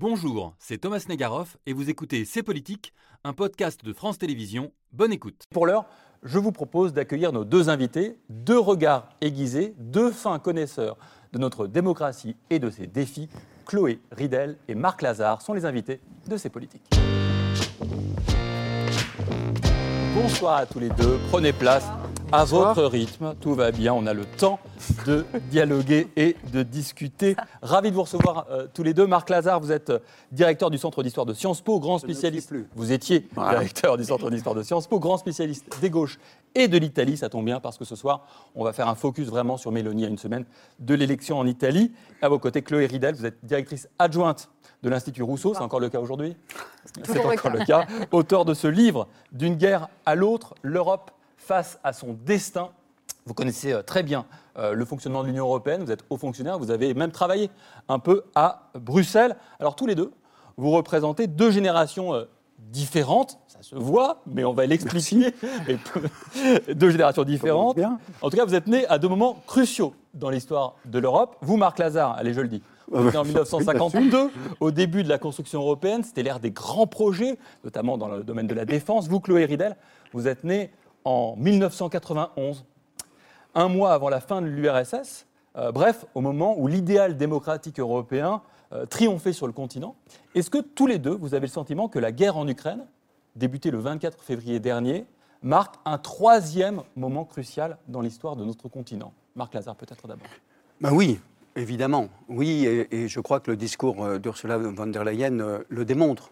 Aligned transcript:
Bonjour, 0.00 0.54
c'est 0.58 0.78
Thomas 0.78 1.04
Negaroff 1.10 1.58
et 1.66 1.74
vous 1.74 1.90
écoutez 1.90 2.24
C'est 2.24 2.42
Politique, 2.42 2.94
un 3.22 3.34
podcast 3.34 3.84
de 3.84 3.92
France 3.92 4.16
Télévisions. 4.16 4.72
Bonne 4.92 5.12
écoute. 5.12 5.44
Pour 5.50 5.66
l'heure, 5.66 5.84
je 6.22 6.38
vous 6.38 6.52
propose 6.52 6.94
d'accueillir 6.94 7.32
nos 7.32 7.44
deux 7.44 7.68
invités, 7.68 8.16
deux 8.30 8.58
regards 8.58 9.10
aiguisés, 9.20 9.74
deux 9.76 10.10
fins 10.10 10.38
connaisseurs 10.38 10.96
de 11.34 11.38
notre 11.38 11.66
démocratie 11.66 12.34
et 12.48 12.58
de 12.58 12.70
ses 12.70 12.86
défis. 12.86 13.28
Chloé 13.66 14.00
Ridel 14.10 14.56
et 14.68 14.74
Marc 14.74 15.02
Lazare 15.02 15.42
sont 15.42 15.52
les 15.52 15.66
invités 15.66 16.00
de 16.26 16.38
C'est 16.38 16.48
Politique. 16.48 16.90
Bonsoir 20.14 20.56
à 20.56 20.64
tous 20.64 20.78
les 20.78 20.88
deux, 20.88 21.18
prenez 21.28 21.52
place 21.52 21.84
à 22.32 22.44
votre 22.44 22.84
rythme, 22.84 23.34
tout 23.40 23.54
va 23.54 23.72
bien, 23.72 23.92
on 23.92 24.06
a 24.06 24.14
le 24.14 24.24
temps 24.24 24.60
de 25.06 25.24
dialoguer 25.50 26.08
et 26.16 26.36
de 26.52 26.62
discuter. 26.62 27.34
Ravi 27.62 27.90
de 27.90 27.96
vous 27.96 28.02
recevoir 28.02 28.46
euh, 28.50 28.66
tous 28.72 28.82
les 28.82 28.94
deux. 28.94 29.06
Marc 29.06 29.30
Lazare, 29.30 29.60
vous 29.60 29.72
êtes 29.72 29.90
euh, 29.90 29.98
directeur 30.30 30.70
du 30.70 30.78
Centre 30.78 31.02
d'histoire 31.02 31.26
de 31.26 31.34
Sciences 31.34 31.60
Po, 31.60 31.80
grand 31.80 31.98
spécialiste. 31.98 32.54
Vous 32.74 32.92
étiez 32.92 33.28
directeur 33.34 33.96
du 33.96 34.04
Centre 34.04 34.30
d'histoire 34.30 34.54
de 34.54 34.62
Sciences 34.62 34.86
Po, 34.86 35.00
grand 35.00 35.16
spécialiste 35.16 35.66
des 35.80 35.90
gauches 35.90 36.18
et 36.54 36.68
de 36.68 36.78
l'Italie. 36.78 37.16
Ça 37.16 37.28
tombe 37.28 37.44
bien 37.44 37.58
parce 37.58 37.78
que 37.78 37.84
ce 37.84 37.96
soir, 37.96 38.26
on 38.54 38.64
va 38.64 38.72
faire 38.72 38.88
un 38.88 38.94
focus 38.94 39.28
vraiment 39.28 39.56
sur 39.56 39.72
Mélanie 39.72 40.04
à 40.04 40.08
une 40.08 40.18
semaine 40.18 40.44
de 40.78 40.94
l'élection 40.94 41.38
en 41.38 41.46
Italie. 41.46 41.92
À 42.22 42.28
vos 42.28 42.38
côtés, 42.38 42.62
Chloé 42.62 42.86
Ridel, 42.86 43.14
vous 43.14 43.26
êtes 43.26 43.44
directrice 43.44 43.88
adjointe 43.98 44.50
de 44.82 44.88
l'Institut 44.88 45.22
Rousseau. 45.22 45.54
C'est 45.54 45.62
encore 45.62 45.80
le 45.80 45.88
cas 45.88 46.00
aujourd'hui? 46.00 46.36
C'est 47.02 47.18
encore 47.18 47.50
le 47.50 47.64
cas. 47.64 47.86
Auteur 48.12 48.44
de 48.44 48.54
ce 48.54 48.68
livre, 48.68 49.08
D'une 49.32 49.56
guerre 49.56 49.88
à 50.06 50.14
l'autre, 50.14 50.54
l'Europe 50.62 51.10
face 51.50 51.80
à 51.82 51.92
son 51.92 52.12
destin. 52.12 52.68
Vous 53.26 53.34
connaissez 53.34 53.72
euh, 53.72 53.82
très 53.82 54.04
bien 54.04 54.24
euh, 54.56 54.72
le 54.72 54.84
fonctionnement 54.84 55.22
de 55.22 55.26
l'Union 55.26 55.46
européenne, 55.46 55.82
vous 55.82 55.90
êtes 55.90 56.04
haut 56.08 56.16
fonctionnaire, 56.16 56.60
vous 56.60 56.70
avez 56.70 56.94
même 56.94 57.10
travaillé 57.10 57.50
un 57.88 57.98
peu 57.98 58.22
à 58.36 58.70
Bruxelles. 58.76 59.34
Alors 59.58 59.74
tous 59.74 59.86
les 59.86 59.96
deux, 59.96 60.12
vous 60.56 60.70
représentez 60.70 61.26
deux 61.26 61.50
générations 61.50 62.14
euh, 62.14 62.26
différentes, 62.56 63.40
ça 63.48 63.58
se 63.62 63.74
voit, 63.74 64.22
mais 64.28 64.44
on 64.44 64.52
va 64.52 64.64
l'expliquer. 64.66 65.34
deux 66.72 66.90
générations 66.90 67.24
différentes. 67.24 67.80
En 68.22 68.30
tout 68.30 68.36
cas, 68.36 68.44
vous 68.44 68.54
êtes 68.54 68.68
nés 68.68 68.86
à 68.86 68.98
deux 68.98 69.08
moments 69.08 69.42
cruciaux 69.48 69.92
dans 70.14 70.30
l'histoire 70.30 70.76
de 70.84 71.00
l'Europe. 71.00 71.36
Vous, 71.40 71.56
Marc 71.56 71.80
Lazare, 71.80 72.14
allez, 72.16 72.32
je 72.32 72.42
le 72.42 72.48
dis. 72.48 72.62
Vous 72.92 73.08
êtes 73.08 73.16
en 73.16 73.24
1952, 73.24 74.30
au 74.60 74.70
début 74.70 75.02
de 75.02 75.08
la 75.08 75.18
construction 75.18 75.62
européenne, 75.62 76.04
c'était 76.04 76.22
l'ère 76.22 76.38
des 76.38 76.52
grands 76.52 76.86
projets, 76.86 77.38
notamment 77.64 77.98
dans 77.98 78.08
le 78.08 78.22
domaine 78.22 78.46
de 78.46 78.54
la 78.54 78.64
défense. 78.64 79.08
Vous, 79.08 79.18
Chloé 79.18 79.46
Ridel, 79.46 79.76
vous 80.12 80.28
êtes 80.28 80.44
né 80.44 80.70
en 81.04 81.34
1991, 81.36 82.64
un 83.54 83.68
mois 83.68 83.92
avant 83.92 84.08
la 84.08 84.20
fin 84.20 84.42
de 84.42 84.46
l'URSS, 84.46 85.26
euh, 85.56 85.72
bref, 85.72 86.04
au 86.14 86.20
moment 86.20 86.54
où 86.58 86.66
l'idéal 86.66 87.16
démocratique 87.16 87.80
européen 87.80 88.42
euh, 88.72 88.86
triomphait 88.86 89.32
sur 89.32 89.46
le 89.46 89.52
continent. 89.52 89.96
Est-ce 90.34 90.50
que 90.50 90.58
tous 90.58 90.86
les 90.86 90.98
deux, 90.98 91.14
vous 91.14 91.34
avez 91.34 91.46
le 91.46 91.52
sentiment 91.52 91.88
que 91.88 91.98
la 91.98 92.12
guerre 92.12 92.36
en 92.36 92.46
Ukraine, 92.46 92.86
débutée 93.34 93.70
le 93.70 93.78
24 93.78 94.22
février 94.22 94.60
dernier, 94.60 95.06
marque 95.42 95.76
un 95.84 95.98
troisième 95.98 96.82
moment 96.96 97.24
crucial 97.24 97.78
dans 97.88 98.00
l'histoire 98.00 98.36
de 98.36 98.44
notre 98.44 98.68
continent? 98.68 99.12
Marc 99.34 99.54
Lazare, 99.54 99.74
peut-être 99.74 100.06
d'abord. 100.06 100.28
Ben 100.80 100.92
oui, 100.92 101.18
évidemment. 101.56 102.08
Oui, 102.28 102.64
et, 102.66 103.08
je 103.08 103.20
crois 103.20 103.40
que 103.40 103.50
le 103.50 103.56
discours 103.56 104.04
euh, 104.04 104.18
d'Ursula 104.18 104.58
von 104.58 104.86
der 104.86 105.04
Leyen 105.04 105.60
le 105.68 105.84
démontre. 105.84 106.30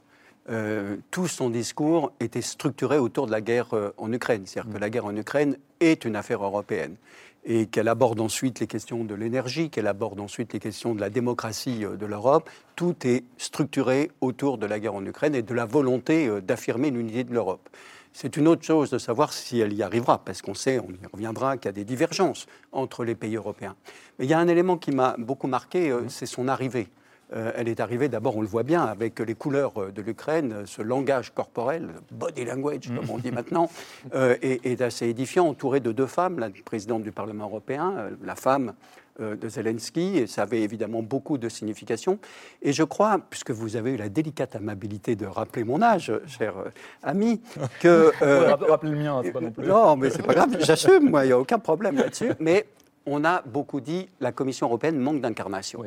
Euh, 0.50 0.96
tout 1.10 1.28
son 1.28 1.50
discours 1.50 2.12
était 2.20 2.40
structuré 2.40 2.96
autour 2.98 3.26
de 3.26 3.32
la 3.32 3.42
guerre 3.42 3.74
euh, 3.74 3.92
en 3.98 4.10
Ukraine. 4.12 4.44
C'est-à-dire 4.46 4.72
que 4.72 4.78
mm. 4.78 4.80
la 4.80 4.90
guerre 4.90 5.04
en 5.04 5.16
Ukraine 5.16 5.58
est 5.80 6.04
une 6.06 6.16
affaire 6.16 6.42
européenne 6.42 6.96
et 7.44 7.66
qu'elle 7.66 7.88
aborde 7.88 8.20
ensuite 8.20 8.60
les 8.60 8.66
questions 8.66 9.04
de 9.04 9.14
l'énergie, 9.14 9.68
qu'elle 9.68 9.86
aborde 9.86 10.20
ensuite 10.20 10.54
les 10.54 10.58
questions 10.58 10.94
de 10.94 11.00
la 11.00 11.10
démocratie 11.10 11.84
euh, 11.84 11.96
de 11.96 12.06
l'Europe. 12.06 12.48
Tout 12.76 12.96
est 13.04 13.24
structuré 13.36 14.10
autour 14.22 14.56
de 14.56 14.64
la 14.64 14.80
guerre 14.80 14.94
en 14.94 15.04
Ukraine 15.04 15.34
et 15.34 15.42
de 15.42 15.54
la 15.54 15.66
volonté 15.66 16.30
d'affirmer 16.40 16.90
l'unité 16.90 17.24
de 17.24 17.34
l'Europe. 17.34 17.68
C'est 18.14 18.38
une 18.38 18.48
autre 18.48 18.64
chose 18.64 18.90
de 18.90 18.98
savoir 18.98 19.34
si 19.34 19.60
elle 19.60 19.74
y 19.74 19.82
arrivera, 19.82 20.18
parce 20.24 20.40
qu'on 20.40 20.54
sait, 20.54 20.80
on 20.80 20.90
y 20.90 21.06
reviendra, 21.12 21.58
qu'il 21.58 21.66
y 21.66 21.68
a 21.68 21.72
des 21.72 21.84
divergences 21.84 22.46
entre 22.72 23.04
les 23.04 23.14
pays 23.14 23.36
européens. 23.36 23.76
Mais 24.18 24.24
il 24.24 24.30
y 24.30 24.34
a 24.34 24.38
un 24.38 24.48
élément 24.48 24.78
qui 24.78 24.92
m'a 24.92 25.14
beaucoup 25.18 25.46
marqué, 25.46 25.92
mm. 25.92 26.08
c'est 26.08 26.26
son 26.26 26.48
arrivée. 26.48 26.88
Euh, 27.34 27.52
elle 27.56 27.68
est 27.68 27.80
arrivée, 27.80 28.08
d'abord, 28.08 28.36
on 28.36 28.40
le 28.40 28.46
voit 28.46 28.62
bien, 28.62 28.84
avec 28.84 29.18
les 29.20 29.34
couleurs 29.34 29.72
euh, 29.76 29.90
de 29.90 30.00
l'Ukraine, 30.00 30.52
euh, 30.52 30.66
ce 30.66 30.80
langage 30.80 31.30
corporel, 31.34 31.88
body 32.10 32.46
language, 32.46 32.88
comme 32.88 33.10
on 33.10 33.18
dit 33.18 33.30
maintenant, 33.30 33.70
est, 34.14 34.80
assez 34.80 35.06
édifiant, 35.08 35.46
entourée 35.48 35.80
de 35.80 35.92
deux 35.92 36.06
femmes, 36.06 36.38
la 36.38 36.48
présidente 36.64 37.02
du 37.02 37.12
Parlement 37.12 37.44
européen, 37.44 38.10
la 38.22 38.34
femme 38.34 38.74
de 39.18 39.48
Zelensky, 39.48 40.18
et 40.18 40.26
ça 40.28 40.42
avait 40.42 40.60
évidemment 40.60 41.02
beaucoup 41.02 41.38
de 41.38 41.48
signification. 41.48 42.20
Et 42.62 42.72
je 42.72 42.84
crois, 42.84 43.18
puisque 43.28 43.50
vous 43.50 43.74
avez 43.74 43.94
eu 43.94 43.96
la 43.96 44.08
délicate 44.08 44.54
amabilité 44.54 45.16
de 45.16 45.26
rappeler 45.26 45.64
mon 45.64 45.82
âge, 45.82 46.12
cher 46.28 46.54
ami, 47.02 47.40
que... 47.80 48.12
Rappelez 48.68 48.92
le 48.92 48.98
mien, 48.98 49.20
c'est 49.24 49.32
pas 49.32 49.40
non 49.40 49.50
plus. 49.50 49.66
Non, 49.66 49.96
mais 49.96 50.10
c'est 50.10 50.22
pas 50.22 50.34
grave, 50.34 50.56
j'assume, 50.60 51.10
moi, 51.10 51.24
il 51.24 51.28
n'y 51.28 51.32
a 51.32 51.38
aucun 51.38 51.58
problème 51.58 51.96
là-dessus. 51.96 52.30
Mais 52.38 52.66
on 53.08 53.24
a 53.24 53.42
beaucoup 53.42 53.80
dit 53.80 54.08
la 54.20 54.32
Commission 54.32 54.66
européenne 54.66 54.98
manque 54.98 55.20
d'incarnation. 55.20 55.82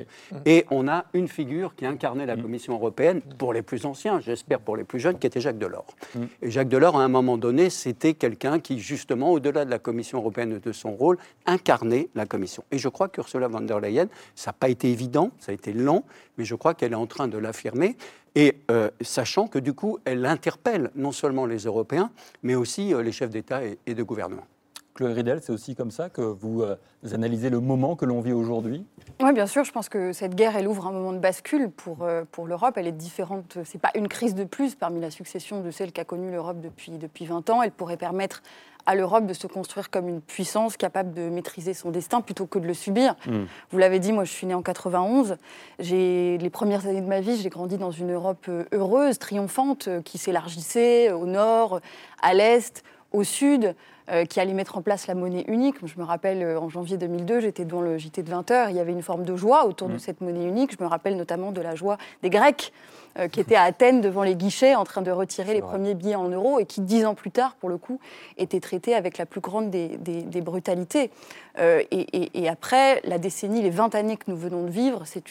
Et 0.46 0.66
on 0.72 0.88
a 0.88 1.06
une 1.14 1.28
figure 1.28 1.76
qui 1.76 1.86
incarnait 1.86 2.26
la 2.26 2.36
mm. 2.36 2.42
Commission 2.42 2.74
européenne, 2.74 3.22
pour 3.38 3.54
les 3.54 3.62
plus 3.62 3.86
anciens, 3.86 4.20
j'espère 4.20 4.60
pour 4.60 4.76
les 4.76 4.84
plus 4.84 5.00
jeunes, 5.00 5.20
qui 5.20 5.28
était 5.28 5.40
Jacques 5.40 5.58
Delors. 5.58 5.96
Mm. 6.16 6.24
Et 6.42 6.52
Jacques 6.52 6.70
Delors, 6.70 7.00
à 7.00 7.04
un 7.04 7.08
moment 7.08 7.38
donné, 7.38 7.70
c'était 7.70 8.14
quelqu'un 8.14 8.60
qui, 8.60 8.80
justement, 8.80 9.32
au-delà 9.32 9.66
de 9.66 9.70
la 9.70 9.80
Commission 9.80 10.18
européenne 10.18 10.54
et 10.54 10.60
de 10.60 10.72
son 10.72 10.92
rôle, 10.92 11.18
incarnait 11.46 12.10
la 12.16 12.26
Commission. 12.26 12.64
Et 12.72 12.78
je 12.78 12.90
crois 12.90 13.08
qu'Ursula 13.08 13.48
von 13.48 13.62
der 13.62 13.80
Leyen, 13.80 14.08
ça 14.36 14.50
n'a 14.50 14.54
pas 14.54 14.70
été 14.70 14.90
évident, 14.90 15.32
ça 15.40 15.52
a 15.52 15.56
été 15.56 15.74
lent, 15.74 16.04
mais 16.38 16.46
je 16.46 16.56
crois 16.56 16.74
qu'elle 16.74 16.94
est 16.94 16.96
en 16.96 17.08
train 17.08 17.28
de 17.28 17.38
l'affirmer. 17.38 17.96
Et 18.34 18.58
euh, 18.72 18.90
sachant 19.02 19.48
que 19.48 19.60
du 19.60 19.74
coup, 19.74 20.00
elle 20.06 20.26
interpelle 20.26 20.90
non 20.96 21.12
seulement 21.12 21.46
les 21.46 21.66
Européens, 21.66 22.12
mais 22.44 22.56
aussi 22.56 22.94
euh, 22.94 23.04
les 23.04 23.12
chefs 23.12 23.30
d'État 23.30 23.62
et 23.64 23.94
de 23.94 24.04
gouvernement. 24.04 24.46
Chloé 24.94 25.14
Ridel, 25.14 25.40
c'est 25.42 25.54
aussi 25.54 25.76
comme 25.76 25.92
ça 25.92 26.10
que 26.10 26.22
vous, 26.22 26.64
euh, 26.64 26.76
analysez 27.14 27.50
le 27.50 27.60
moment 27.60 27.96
que 27.96 28.06
l'on 28.06 28.20
vit 28.22 28.34
aujourd'hui? 28.34 28.86
Oui, 29.22 29.34
bien 29.34 29.48
sûr. 29.48 29.64
Je 29.64 29.72
pense 29.72 29.90
que 29.90 30.12
cette 30.12 30.36
guerre, 30.36 30.56
elle 30.58 30.68
ouvre 30.68 30.88
un 30.88 30.92
moment 30.92 31.14
de 31.14 31.20
bascule 31.20 31.70
pour, 31.70 32.04
euh, 32.04 32.24
pour 32.30 32.46
l'Europe. 32.46 32.74
Elle 32.78 32.88
est 32.88 32.92
différente. 32.92 33.54
Ce 33.54 33.60
n'est 33.60 33.80
pas 33.80 33.92
une 33.96 34.08
crise 34.08 34.36
de 34.36 34.44
plus 34.44 34.76
parmi 34.76 35.00
la 35.00 35.10
succession 35.10 35.62
de 35.62 35.72
celle 35.72 35.92
qu'a 35.92 36.04
connue 36.04 36.32
l'Europe 36.32 36.60
depuis, 36.60 36.92
depuis 36.92 37.26
20 37.26 37.50
ans. 37.50 37.62
Elle 37.62 37.72
pourrait 37.72 37.98
permettre 37.98 38.44
à 38.86 38.96
l'Europe 38.96 39.26
de 39.26 39.34
se 39.34 39.48
construire 39.48 39.90
comme 39.90 40.10
une 40.10 40.22
puissance 40.22 40.76
capable 40.76 41.14
de 41.14 41.30
maîtriser 41.30 41.74
son 41.74 41.92
destin 41.92 42.22
plutôt 42.22 42.48
que 42.48 42.60
de 42.60 42.68
le 42.68 42.74
subir. 42.74 43.16
Hmm. 43.28 43.44
Vous 43.70 43.78
l'avez 43.78 44.00
dit, 44.00 44.12
moi 44.12 44.24
je 44.24 44.32
suis 44.32 44.48
née 44.48 44.56
en 44.56 44.64
91. 44.64 45.38
J'ai 45.80 46.38
les 46.40 46.50
premières 46.50 46.88
années 46.88 47.02
de 47.02 47.08
ma 47.08 47.22
vie, 47.22 47.38
j'ai 47.38 47.50
grandi 47.50 47.78
dans 47.78 47.92
une 47.92 48.12
Europe 48.12 48.46
euh, 48.50 48.66
heureuse, 48.72 49.20
triomphante, 49.20 49.88
qui 50.04 50.18
s'élargissait 50.18 51.12
au 51.12 51.28
nord, 51.28 51.80
à 52.24 52.34
l'est, 52.34 52.84
au 53.12 53.24
sud. 53.24 53.76
Euh, 54.12 54.26
qui 54.26 54.42
allait 54.42 54.54
mettre 54.54 54.78
en 54.78 54.82
place 54.82 55.08
la 55.08 55.16
monnaie 55.16 55.46
unique. 55.48 55.76
Je 55.86 55.98
me 55.98 56.04
rappelle, 56.04 56.42
euh, 56.44 56.60
en 56.60 56.68
janvier 56.68 56.98
2002, 56.98 57.40
j'étais 57.40 57.64
devant 57.64 57.80
le 57.80 57.98
JT 57.98 58.24
de 58.24 58.32
20h, 58.32 58.70
il 58.70 58.76
y 58.76 58.80
avait 58.80 58.92
une 58.92 59.04
forme 59.04 59.24
de 59.24 59.38
joie 59.38 59.66
autour 59.66 59.88
de 59.88 59.94
mm. 59.94 60.00
cette 60.00 60.20
monnaie 60.20 60.44
unique. 60.44 60.76
Je 60.78 60.84
me 60.84 60.90
rappelle 60.90 61.16
notamment 61.16 61.52
de 61.52 61.62
la 61.62 61.76
joie 61.76 61.98
des 62.22 62.30
Grecs 62.30 62.74
euh, 63.20 63.28
qui 63.30 63.40
étaient 63.40 63.56
à 63.56 63.62
Athènes 63.62 64.02
devant 64.02 64.24
les 64.24 64.36
guichets 64.36 64.76
en 64.76 64.84
train 64.84 65.02
de 65.02 65.12
retirer 65.12 65.54
les 65.54 65.62
premiers 65.62 65.94
billets 65.94 66.16
en 66.16 66.28
euros 66.28 66.60
et 66.60 66.66
qui, 66.66 66.82
dix 66.82 67.06
ans 67.06 67.14
plus 67.14 67.32
tard, 67.32 67.56
pour 67.56 67.70
le 67.70 67.78
coup, 67.78 68.00
étaient 68.38 68.60
traités 68.60 68.96
avec 68.96 69.18
la 69.18 69.26
plus 69.26 69.40
grande 69.40 69.70
des, 69.70 70.42
brutalités. 70.42 71.12
Et, 71.58 72.50
après, 72.50 73.02
la 73.04 73.18
décennie, 73.18 73.62
les 73.62 73.70
20 73.70 73.96
années 73.96 74.18
que 74.18 74.30
nous 74.30 74.38
venons 74.38 74.64
de 74.64 74.70
vivre, 74.70 75.04
c'est 75.06 75.22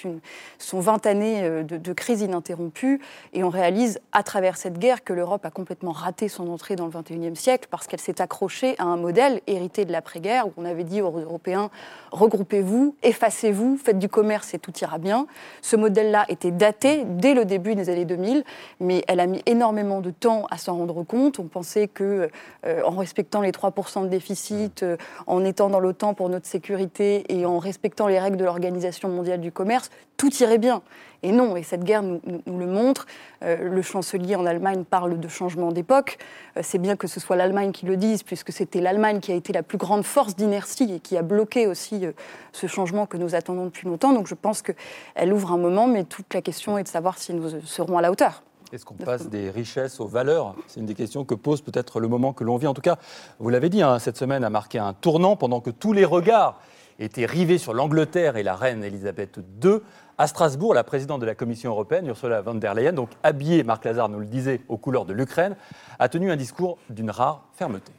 sont 0.58 0.80
20 0.80 1.06
années 1.06 1.42
de, 1.42 1.76
de, 1.76 1.92
crise 1.92 2.20
ininterrompue 2.22 3.00
et 3.32 3.42
on 3.44 3.48
réalise 3.48 4.00
à 4.12 4.22
travers 4.22 4.56
cette 4.56 4.78
guerre 4.78 5.04
que 5.04 5.12
l'Europe 5.12 5.44
a 5.44 5.50
complètement 5.50 5.92
raté 5.92 6.28
son 6.28 6.48
entrée 6.48 6.76
dans 6.76 6.86
le 6.86 6.92
21e 6.92 7.34
siècle 7.34 7.68
parce 7.70 7.86
qu'elle 7.86 8.00
s'est 8.00 8.20
accrochée 8.20 8.74
à 8.78 8.84
un 8.84 8.96
modèle 8.96 9.40
hérité 9.46 9.84
de 9.84 9.92
l'après-guerre 9.92 10.46
où 10.46 10.52
on 10.56 10.64
avait 10.64 10.84
dit 10.84 11.02
aux 11.02 11.10
Européens 11.10 11.70
regroupez-vous, 12.12 12.96
effacez-vous, 13.02 13.76
faites 13.76 13.98
du 13.98 14.08
commerce 14.08 14.54
et 14.54 14.58
tout 14.58 14.72
ira 14.80 14.98
bien. 14.98 15.26
Ce 15.62 15.76
modèle-là 15.76 16.24
était 16.28 16.50
daté 16.50 17.04
dès 17.04 17.34
le 17.34 17.44
début 17.44 17.74
des 17.74 17.88
années 17.90 18.04
2000, 18.04 18.44
mais 18.80 19.04
elle 19.08 19.20
a 19.20 19.26
mis 19.26 19.42
énormément 19.46 20.00
de 20.00 20.10
temps 20.10 20.46
à 20.50 20.58
s'en 20.58 20.76
rendre 20.76 21.02
compte. 21.02 21.38
On 21.38 21.44
pensait 21.44 21.88
que 21.88 22.28
euh, 22.66 22.82
en 22.84 22.96
respectant 22.96 23.40
les 23.40 23.52
3% 23.52 24.04
de 24.04 24.08
déficit, 24.08 24.82
euh, 24.82 24.96
en 25.26 25.44
étant 25.44 25.68
dans 25.70 25.80
l'OTAN 25.80 26.09
pour 26.14 26.28
notre 26.28 26.46
sécurité 26.46 27.24
et 27.28 27.46
en 27.46 27.58
respectant 27.58 28.06
les 28.06 28.18
règles 28.18 28.36
de 28.36 28.44
l'Organisation 28.44 29.08
mondiale 29.08 29.40
du 29.40 29.52
commerce, 29.52 29.90
tout 30.16 30.34
irait 30.42 30.58
bien. 30.58 30.82
Et 31.22 31.32
non, 31.32 31.56
et 31.56 31.62
cette 31.62 31.84
guerre 31.84 32.02
nous, 32.02 32.20
le 32.46 32.66
montre. 32.66 33.06
Euh, 33.42 33.68
le 33.68 33.82
chancelier 33.82 34.36
en 34.36 34.46
Allemagne 34.46 34.84
parle 34.84 35.20
de 35.20 35.28
changement 35.28 35.72
d'époque. 35.72 36.18
Euh, 36.56 36.60
c'est 36.62 36.78
bien 36.78 36.96
que 36.96 37.06
ce 37.06 37.20
soit 37.20 37.36
l'Allemagne 37.36 37.72
qui 37.72 37.86
le 37.86 37.96
dise, 37.96 38.22
puisque 38.22 38.52
c'était 38.52 38.80
l'Allemagne 38.80 39.20
qui 39.20 39.32
a 39.32 39.34
été 39.34 39.52
la 39.52 39.62
plus 39.62 39.78
grande 39.78 40.04
force 40.04 40.34
d'inertie 40.34 40.94
et 40.94 41.00
qui 41.00 41.16
a 41.16 41.22
bloqué 41.22 41.66
aussi 41.66 42.06
euh, 42.06 42.12
ce 42.52 42.66
changement 42.66 43.06
que 43.06 43.16
nous 43.16 43.34
attendons 43.34 43.66
depuis 43.66 43.86
longtemps. 43.86 44.12
Donc 44.12 44.26
je 44.26 44.34
pense 44.34 44.62
qu'elle 44.62 45.32
ouvre 45.32 45.52
un 45.52 45.58
moment, 45.58 45.86
mais 45.86 46.04
toute 46.04 46.32
la 46.32 46.42
question 46.42 46.78
est 46.78 46.84
de 46.84 46.88
savoir 46.88 47.18
si 47.18 47.34
nous 47.34 47.60
serons 47.64 47.98
à 47.98 48.02
la 48.02 48.10
hauteur. 48.10 48.42
Est-ce 48.72 48.84
qu'on 48.84 48.94
passe 48.94 49.28
des 49.28 49.50
richesses 49.50 49.98
aux 49.98 50.06
valeurs? 50.06 50.54
C'est 50.68 50.78
une 50.78 50.86
des 50.86 50.94
questions 50.94 51.24
que 51.24 51.34
pose 51.34 51.60
peut-être 51.60 51.98
le 51.98 52.06
moment 52.06 52.32
que 52.32 52.44
l'on 52.44 52.56
vit. 52.56 52.68
En 52.68 52.74
tout 52.74 52.82
cas, 52.82 52.98
vous 53.40 53.48
l'avez 53.48 53.68
dit, 53.68 53.82
hein, 53.82 53.98
cette 53.98 54.16
semaine 54.16 54.44
a 54.44 54.50
marqué 54.50 54.78
un 54.78 54.92
tournant 54.92 55.34
pendant 55.34 55.60
que 55.60 55.70
tous 55.70 55.92
les 55.92 56.04
regards 56.04 56.60
étaient 57.00 57.26
rivés 57.26 57.58
sur 57.58 57.74
l'Angleterre 57.74 58.36
et 58.36 58.44
la 58.44 58.54
reine 58.54 58.84
Elisabeth 58.84 59.40
II 59.64 59.80
À 60.18 60.26
Strasbourg, 60.28 60.74
la 60.74 60.84
présidente 60.84 61.20
de 61.20 61.26
la 61.26 61.34
Commission 61.34 61.70
européenne, 61.70 62.06
Ursula 62.06 62.42
von 62.42 62.54
der 62.54 62.74
Leyen, 62.74 62.92
donc 62.92 63.08
habillée, 63.22 63.64
Marc 63.64 63.86
Lazare 63.86 64.08
nous 64.08 64.20
le 64.20 64.26
disait, 64.26 64.60
aux 64.68 64.76
couleurs 64.76 65.06
de 65.06 65.14
l'Ukraine, 65.14 65.56
a 65.98 66.08
tenu 66.08 66.30
un 66.30 66.36
discours 66.36 66.78
d'une 66.90 67.10
rare 67.10 67.42
fermeté. 67.54 67.90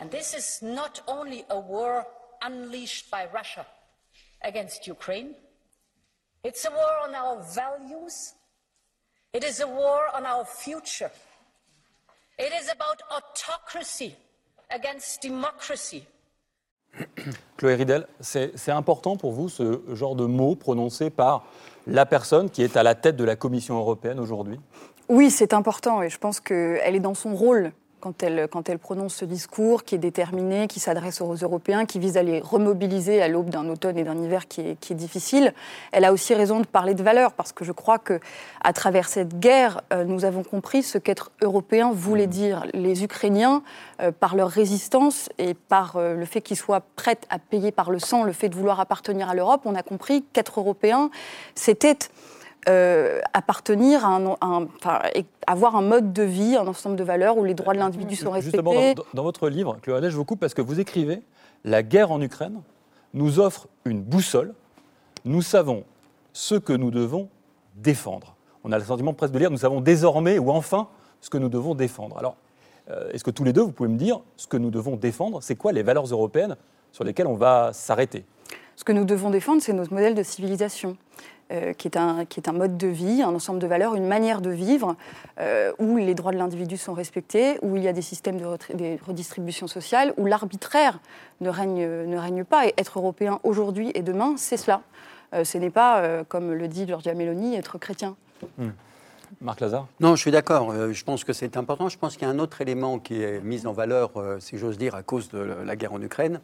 And 0.00 0.08
this 0.08 0.34
is 0.34 0.62
not 0.62 1.02
only 1.08 1.44
a 1.48 1.58
war 1.58 2.04
unleashed 2.46 3.10
by 3.10 3.26
Russia 3.32 3.64
against 4.42 4.86
Ukraine, 4.86 5.30
it's 6.44 6.64
a 6.66 6.70
war 6.70 7.08
on 7.08 7.14
our 7.14 7.42
values, 7.42 8.34
it 9.34 9.44
is 9.44 9.60
a 9.60 9.66
war 9.66 10.02
on 10.14 10.24
our 10.24 10.44
future. 10.44 11.10
It 12.38 12.52
is 12.60 12.70
about 12.70 13.02
autocracy 13.10 14.14
against 14.70 15.22
democracy. 15.22 16.06
Chloé 17.56 17.74
Ridel, 17.74 18.06
c'est 18.20 18.70
important 18.70 19.16
pour 19.16 19.32
vous 19.32 19.48
ce 19.48 19.82
genre 19.92 20.14
de 20.14 20.26
mots 20.26 20.54
prononcé 20.54 21.10
par 21.10 21.44
la 21.86 22.06
personne 22.06 22.50
qui 22.50 22.62
est 22.62 22.76
à 22.76 22.82
la 22.82 22.94
tête 22.94 23.16
de 23.16 23.24
la 23.24 23.36
Commission 23.36 23.76
européenne 23.76 24.20
aujourd'hui? 24.20 24.58
Oui, 25.08 25.30
c'est 25.30 25.52
important 25.52 26.02
et 26.02 26.08
je 26.08 26.18
pense 26.18 26.40
qu'elle 26.40 26.94
est 26.94 27.00
dans 27.00 27.14
son 27.14 27.34
rôle 27.34 27.72
quand 28.04 28.22
elle, 28.22 28.48
quand 28.48 28.68
elle 28.68 28.78
prononce 28.78 29.14
ce 29.14 29.24
discours 29.24 29.82
qui 29.82 29.94
est 29.94 29.98
déterminé, 29.98 30.66
qui 30.66 30.78
s'adresse 30.78 31.22
aux 31.22 31.36
Européens, 31.36 31.86
qui 31.86 31.98
vise 31.98 32.18
à 32.18 32.22
les 32.22 32.40
remobiliser 32.40 33.22
à 33.22 33.28
l'aube 33.28 33.48
d'un 33.48 33.66
automne 33.70 33.96
et 33.96 34.04
d'un 34.04 34.18
hiver 34.22 34.46
qui 34.46 34.60
est, 34.60 34.78
qui 34.78 34.92
est, 34.92 34.96
difficile. 34.96 35.54
Elle 35.90 36.04
a 36.04 36.12
aussi 36.12 36.34
raison 36.34 36.60
de 36.60 36.66
parler 36.66 36.92
de 36.92 37.02
valeurs 37.02 37.32
parce 37.32 37.52
que 37.52 37.64
je 37.64 37.72
crois 37.72 37.98
que 37.98 38.20
à 38.62 38.74
travers 38.74 39.08
cette 39.08 39.40
guerre, 39.40 39.80
euh, 39.90 40.04
nous 40.04 40.26
avons 40.26 40.42
compris 40.42 40.82
ce 40.82 40.98
qu'être 40.98 41.30
européen 41.40 41.92
voulait 41.94 42.26
dire. 42.26 42.66
Les 42.74 43.04
Ukrainiens, 43.04 43.62
euh, 44.02 44.12
par 44.12 44.36
leur 44.36 44.50
résistance 44.50 45.30
et 45.38 45.54
par 45.54 45.96
euh, 45.96 46.14
le 46.14 46.26
fait 46.26 46.42
qu'ils 46.42 46.58
soient 46.58 46.82
prêts 46.96 47.16
à 47.30 47.38
payer 47.38 47.72
par 47.72 47.90
le 47.90 47.98
sang 47.98 48.22
le 48.22 48.32
fait 48.32 48.50
de 48.50 48.54
vouloir 48.54 48.80
appartenir 48.80 49.30
à 49.30 49.34
l'Europe, 49.34 49.62
on 49.64 49.74
a 49.74 49.82
compris 49.82 50.24
qu'être 50.34 50.60
européen, 50.60 51.08
c'était 51.54 51.96
euh, 52.68 53.20
appartenir 53.32 54.04
à 54.04 54.16
un, 54.16 54.26
un, 54.40 54.66
enfin, 54.76 55.00
avoir 55.46 55.76
un 55.76 55.82
mode 55.82 56.12
de 56.12 56.22
vie, 56.22 56.56
un 56.56 56.66
ensemble 56.66 56.96
de 56.96 57.04
valeurs 57.04 57.36
où 57.36 57.44
les 57.44 57.54
droits 57.54 57.74
de 57.74 57.78
l'individu 57.78 58.16
sont 58.16 58.30
respectés. 58.30 58.58
Justement, 58.58 58.94
dans, 58.94 59.04
dans 59.14 59.22
votre 59.22 59.48
livre, 59.48 59.78
Claude, 59.82 60.08
je 60.08 60.16
vous 60.16 60.24
coupe 60.24 60.40
parce 60.40 60.54
que 60.54 60.62
vous 60.62 60.80
écrivez 60.80 61.22
La 61.64 61.82
guerre 61.82 62.10
en 62.12 62.20
Ukraine 62.20 62.60
nous 63.12 63.40
offre 63.40 63.68
une 63.84 64.02
boussole. 64.02 64.54
Nous 65.24 65.42
savons 65.42 65.84
ce 66.32 66.54
que 66.54 66.72
nous 66.72 66.90
devons 66.90 67.28
défendre. 67.76 68.34
On 68.64 68.72
a 68.72 68.78
le 68.78 68.84
sentiment 68.84 69.14
presque 69.14 69.34
de 69.34 69.38
lire 69.38 69.50
nous 69.50 69.58
savons 69.58 69.80
désormais 69.80 70.38
ou 70.38 70.50
enfin 70.50 70.88
ce 71.20 71.30
que 71.30 71.38
nous 71.38 71.48
devons 71.48 71.74
défendre. 71.74 72.18
Alors, 72.18 72.36
euh, 72.90 73.10
est-ce 73.12 73.24
que 73.24 73.30
tous 73.30 73.44
les 73.44 73.52
deux, 73.52 73.62
vous 73.62 73.72
pouvez 73.72 73.88
me 73.88 73.96
dire 73.96 74.20
ce 74.36 74.46
que 74.46 74.56
nous 74.56 74.70
devons 74.70 74.96
défendre 74.96 75.42
C'est 75.42 75.56
quoi 75.56 75.72
les 75.72 75.82
valeurs 75.82 76.06
européennes 76.06 76.56
sur 76.92 77.04
lesquelles 77.04 77.26
on 77.26 77.36
va 77.36 77.72
s'arrêter? 77.72 78.24
Ce 78.76 78.84
que 78.84 78.92
nous 78.92 79.04
devons 79.04 79.30
défendre, 79.30 79.62
c'est 79.62 79.72
notre 79.72 79.92
modèle 79.92 80.14
de 80.14 80.22
civilisation. 80.22 80.96
Euh, 81.52 81.74
qui, 81.74 81.88
est 81.88 81.98
un, 81.98 82.24
qui 82.24 82.40
est 82.40 82.48
un 82.48 82.54
mode 82.54 82.78
de 82.78 82.86
vie, 82.86 83.20
un 83.20 83.34
ensemble 83.34 83.58
de 83.58 83.66
valeurs, 83.66 83.94
une 83.94 84.06
manière 84.06 84.40
de 84.40 84.48
vivre 84.48 84.96
euh, 85.38 85.72
où 85.78 85.98
les 85.98 86.14
droits 86.14 86.32
de 86.32 86.38
l'individu 86.38 86.78
sont 86.78 86.94
respectés, 86.94 87.58
où 87.60 87.76
il 87.76 87.82
y 87.82 87.88
a 87.88 87.92
des 87.92 88.00
systèmes 88.00 88.40
de, 88.40 88.46
redistribution 89.06 89.66
sociale, 89.66 90.14
où 90.16 90.24
l'arbitraire 90.24 91.00
ne 91.42 91.50
règne, 91.50 91.86
ne 92.06 92.16
règne 92.16 92.44
pas. 92.44 92.66
Et 92.66 92.72
être 92.78 92.98
européen 92.98 93.40
aujourd'hui 93.42 93.90
et 93.94 94.00
demain, 94.00 94.36
c'est 94.38 94.56
cela. 94.56 94.80
Euh, 95.34 95.44
ce 95.44 95.58
n'est 95.58 95.68
pas, 95.68 95.98
euh, 95.98 96.24
comme 96.26 96.50
le 96.50 96.66
dit 96.66 96.86
Giorgia 96.86 97.12
Meloni, 97.12 97.56
être 97.56 97.76
chrétien. 97.76 98.16
Mmh. 98.56 98.68
Marc 99.42 99.60
Lazare? 99.60 99.86
Non, 100.00 100.16
je 100.16 100.22
suis 100.22 100.30
d'accord. 100.30 100.72
Je 100.92 101.04
pense 101.04 101.24
que 101.24 101.34
c'est 101.34 101.58
important. 101.58 101.90
Je 101.90 101.98
pense 101.98 102.16
qu'il 102.16 102.26
y 102.26 102.30
a 102.30 102.32
un 102.32 102.38
autre 102.38 102.62
élément 102.62 102.98
qui 102.98 103.22
est 103.22 103.40
mis 103.40 103.66
en 103.66 103.72
valeur, 103.72 104.12
si 104.38 104.56
j'ose 104.56 104.78
dire, 104.78 104.94
à 104.94 105.02
cause 105.02 105.28
de 105.28 105.38
la 105.38 105.76
guerre 105.76 105.92
en 105.92 106.00
Ukraine. 106.00 106.40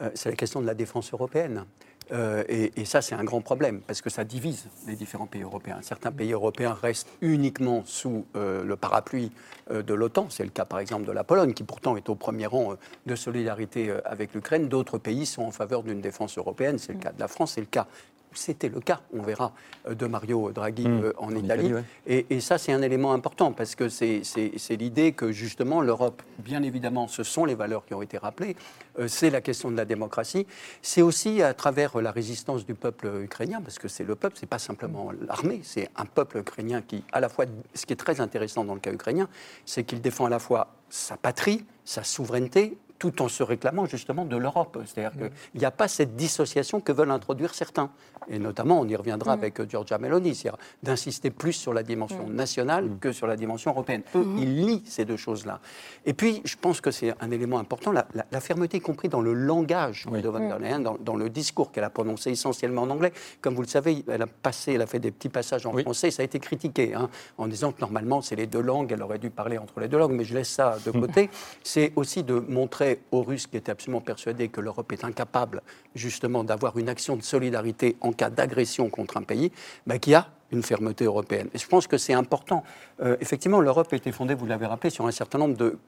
Euh, 0.00 0.10
c'est 0.14 0.30
la 0.30 0.36
question 0.36 0.60
de 0.60 0.66
la 0.66 0.74
défense 0.74 1.12
européenne. 1.12 1.64
Euh, 2.12 2.42
et, 2.48 2.72
et, 2.80 2.84
ça, 2.84 3.02
c'est 3.02 3.14
un 3.14 3.24
grand 3.24 3.40
problème, 3.40 3.80
parce 3.86 4.00
que 4.00 4.10
ça 4.10 4.24
divise 4.24 4.66
les 4.86 4.96
différents 4.96 5.26
pays 5.26 5.42
européens. 5.42 5.78
Certains 5.82 6.10
pays 6.10 6.32
européens 6.32 6.76
restent 6.80 7.08
uniquement 7.20 7.82
sous 7.86 8.26
euh, 8.34 8.64
le 8.64 8.76
parapluie 8.76 9.30
euh, 9.70 9.82
de 9.82 9.94
l'OTAN. 9.94 10.26
C'est 10.28 10.44
le 10.44 10.50
cas, 10.50 10.64
par 10.64 10.80
exemple, 10.80 11.06
de 11.06 11.12
la 11.12 11.24
Pologne, 11.24 11.52
qui 11.52 11.62
pourtant 11.62 11.96
est 11.96 12.08
au 12.08 12.16
premier 12.16 12.46
rang 12.46 12.74
de 13.06 13.14
solidarité 13.14 13.94
avec 14.04 14.34
l'Ukraine. 14.34 14.68
D'autres 14.68 14.98
pays 14.98 15.26
sont 15.26 15.42
en 15.42 15.50
faveur 15.50 15.82
d'une 15.82 16.00
défense 16.00 16.36
européenne. 16.36 16.78
C'est 16.78 16.92
le 16.92 16.98
cas 16.98 17.12
de 17.12 17.20
la 17.20 17.28
France, 17.28 17.52
c'est 17.52 17.60
le 17.60 17.66
cas 17.66 17.86
c'était 18.32 18.68
le 18.68 18.80
cas, 18.80 19.00
on 19.12 19.22
verra, 19.22 19.52
de 19.88 20.06
Mario 20.06 20.52
Draghi 20.52 20.86
mmh, 20.86 21.02
euh, 21.02 21.12
en, 21.18 21.26
en, 21.26 21.30
Italie. 21.30 21.66
Italie 21.66 21.74
ouais. 21.74 21.84
et, 22.06 22.26
et, 22.30 22.40
ça, 22.40 22.58
c'est 22.58 22.72
un 22.72 22.82
élément 22.82 23.12
important 23.12 23.52
parce 23.52 23.74
que 23.74 23.88
c'est 23.88 24.22
l'idée 24.70 25.12
que 25.12 25.32
justement 25.32 25.80
l'Europe, 25.80 26.22
bien 26.38 26.62
évidemment, 26.62 27.08
ce 27.08 27.22
sont 27.22 27.44
les 27.44 27.54
valeurs 27.54 27.84
qui 27.86 27.94
ont 27.94 28.02
été 28.02 28.18
rappelées, 28.18 28.56
euh, 28.98 29.08
c'est 29.08 29.30
la 29.30 29.40
question 29.40 29.70
de 29.70 29.76
la 29.76 29.84
démocratie, 29.84 30.46
c'est 30.82 31.02
aussi 31.02 31.42
à 31.42 31.54
travers 31.54 32.00
la 32.00 32.10
résistance 32.10 32.64
du 32.66 32.74
peuple 32.74 33.10
ukrainien, 33.22 33.60
parce 33.62 33.78
que 33.78 33.88
c'est 33.88 34.04
le 34.04 34.14
peuple, 34.14 34.36
c'est 34.38 34.48
pas 34.48 34.58
simplement 34.58 35.10
l'armée, 35.26 35.60
c'est 35.64 35.88
un 35.96 36.04
peuple 36.04 36.38
ukrainien 36.38 36.82
qui, 36.82 37.04
à 37.12 37.20
la 37.20 37.28
fois, 37.28 37.46
ce 37.74 37.86
qui 37.86 37.92
est 37.92 37.96
très 37.96 38.20
intéressant 38.20 38.64
dans 38.64 38.74
le 38.74 38.80
cas 38.80 38.92
ukrainien, 38.92 39.28
c'est 39.64 39.84
qu'il 39.84 40.00
défend 40.00 40.26
à 40.26 40.30
la 40.30 40.38
fois 40.38 40.74
sa 40.88 41.16
patrie, 41.16 41.64
sa 41.84 42.04
souveraineté 42.04 42.76
tout 43.00 43.22
en 43.22 43.28
se 43.28 43.42
réclamant 43.42 43.86
justement 43.86 44.24
de 44.26 44.36
l'Europe. 44.36 44.78
C'est-à-dire 44.84 45.18
mmh. 45.18 45.30
qu'il 45.52 45.60
n'y 45.60 45.64
a 45.64 45.70
pas 45.70 45.88
cette 45.88 46.14
dissociation 46.16 46.80
que 46.80 46.92
veulent 46.92 47.10
introduire 47.10 47.54
certains. 47.54 47.90
Et 48.28 48.38
notamment, 48.38 48.78
on 48.78 48.86
y 48.86 48.94
reviendra 48.94 49.34
mmh. 49.34 49.38
avec 49.38 49.68
Giorgia 49.68 49.98
Meloni, 49.98 50.34
c'est-à-dire 50.34 50.60
d'insister 50.82 51.30
plus 51.30 51.54
sur 51.54 51.72
la 51.72 51.82
dimension 51.82 52.26
mmh. 52.26 52.34
nationale 52.34 52.90
que 53.00 53.10
sur 53.10 53.26
la 53.26 53.36
dimension 53.36 53.70
européenne. 53.70 54.02
Eux, 54.14 54.26
ils 54.36 54.66
lient 54.66 54.82
ces 54.84 55.06
deux 55.06 55.16
choses-là. 55.16 55.60
Et 56.04 56.12
puis, 56.12 56.42
je 56.44 56.56
pense 56.60 56.82
que 56.82 56.90
c'est 56.90 57.14
un 57.20 57.30
élément 57.30 57.58
important, 57.58 57.90
la, 57.90 58.06
la, 58.14 58.26
la, 58.30 58.40
fermeté, 58.40 58.76
y 58.76 58.80
compris 58.80 59.08
dans 59.08 59.22
le 59.22 59.32
langage 59.32 60.06
oui. 60.10 60.20
de 60.20 60.28
von 60.28 60.46
der 60.46 60.58
Leyen, 60.58 60.80
dans, 60.80 60.98
dans, 61.00 61.16
le 61.16 61.30
discours 61.30 61.72
qu'elle 61.72 61.84
a 61.84 61.90
prononcé 61.90 62.30
essentiellement 62.30 62.82
en 62.82 62.90
anglais. 62.90 63.12
Comme 63.40 63.54
vous 63.54 63.62
le 63.62 63.68
savez, 63.68 64.04
elle 64.08 64.22
a 64.22 64.26
passé, 64.26 64.74
elle 64.74 64.82
a 64.82 64.86
fait 64.86 64.98
des 64.98 65.10
petits 65.10 65.30
passages 65.30 65.64
en 65.64 65.72
oui. 65.72 65.82
français, 65.82 66.10
ça 66.10 66.20
a 66.20 66.24
été 66.24 66.38
critiqué, 66.38 66.94
hein, 66.94 67.08
en 67.38 67.46
disant 67.46 67.72
que 67.72 67.80
normalement, 67.80 68.20
c'est 68.20 68.36
les 68.36 68.46
deux 68.46 68.60
langues, 68.60 68.92
elle 68.92 69.02
aurait 69.02 69.18
dû 69.18 69.30
parler 69.30 69.56
entre 69.56 69.80
les 69.80 69.88
deux 69.88 69.98
langues, 69.98 70.12
mais 70.12 70.24
je 70.24 70.34
laisse 70.34 70.50
ça 70.50 70.76
de 70.84 70.90
côté. 71.00 71.30
c'est 71.62 71.94
aussi 71.96 72.22
de 72.22 72.34
montrer 72.34 72.89
aux 73.10 73.22
Russes 73.22 73.46
qui 73.46 73.56
étaient 73.56 73.72
absolument 73.72 74.00
persuadés 74.00 74.48
que 74.48 74.60
l'Europe 74.60 74.92
est 74.92 75.04
incapable 75.04 75.62
justement 75.94 76.44
d'avoir 76.44 76.78
une 76.78 76.88
action 76.88 77.16
de 77.16 77.22
solidarité 77.22 77.96
en 78.00 78.12
cas 78.12 78.30
d'agression 78.30 78.88
contre 78.90 79.16
un 79.16 79.22
pays, 79.22 79.52
bah, 79.86 79.98
qui 79.98 80.14
a 80.14 80.28
une 80.52 80.62
fermeté 80.62 81.04
européenne. 81.04 81.48
Et 81.54 81.58
je 81.58 81.66
pense 81.66 81.86
que 81.86 81.98
c'est 81.98 82.12
important. 82.12 82.64
Euh, 83.02 83.16
effectivement, 83.20 83.60
l'Europe 83.60 83.88
a 83.92 83.96
été 83.96 84.12
fondée, 84.12 84.34
vous 84.34 84.46
l'avez 84.46 84.66
rappelé, 84.66 84.90
sur 84.90 85.06
un 85.06 85.10
certain 85.10 85.38
nombre 85.38 85.56
de, 85.56 85.78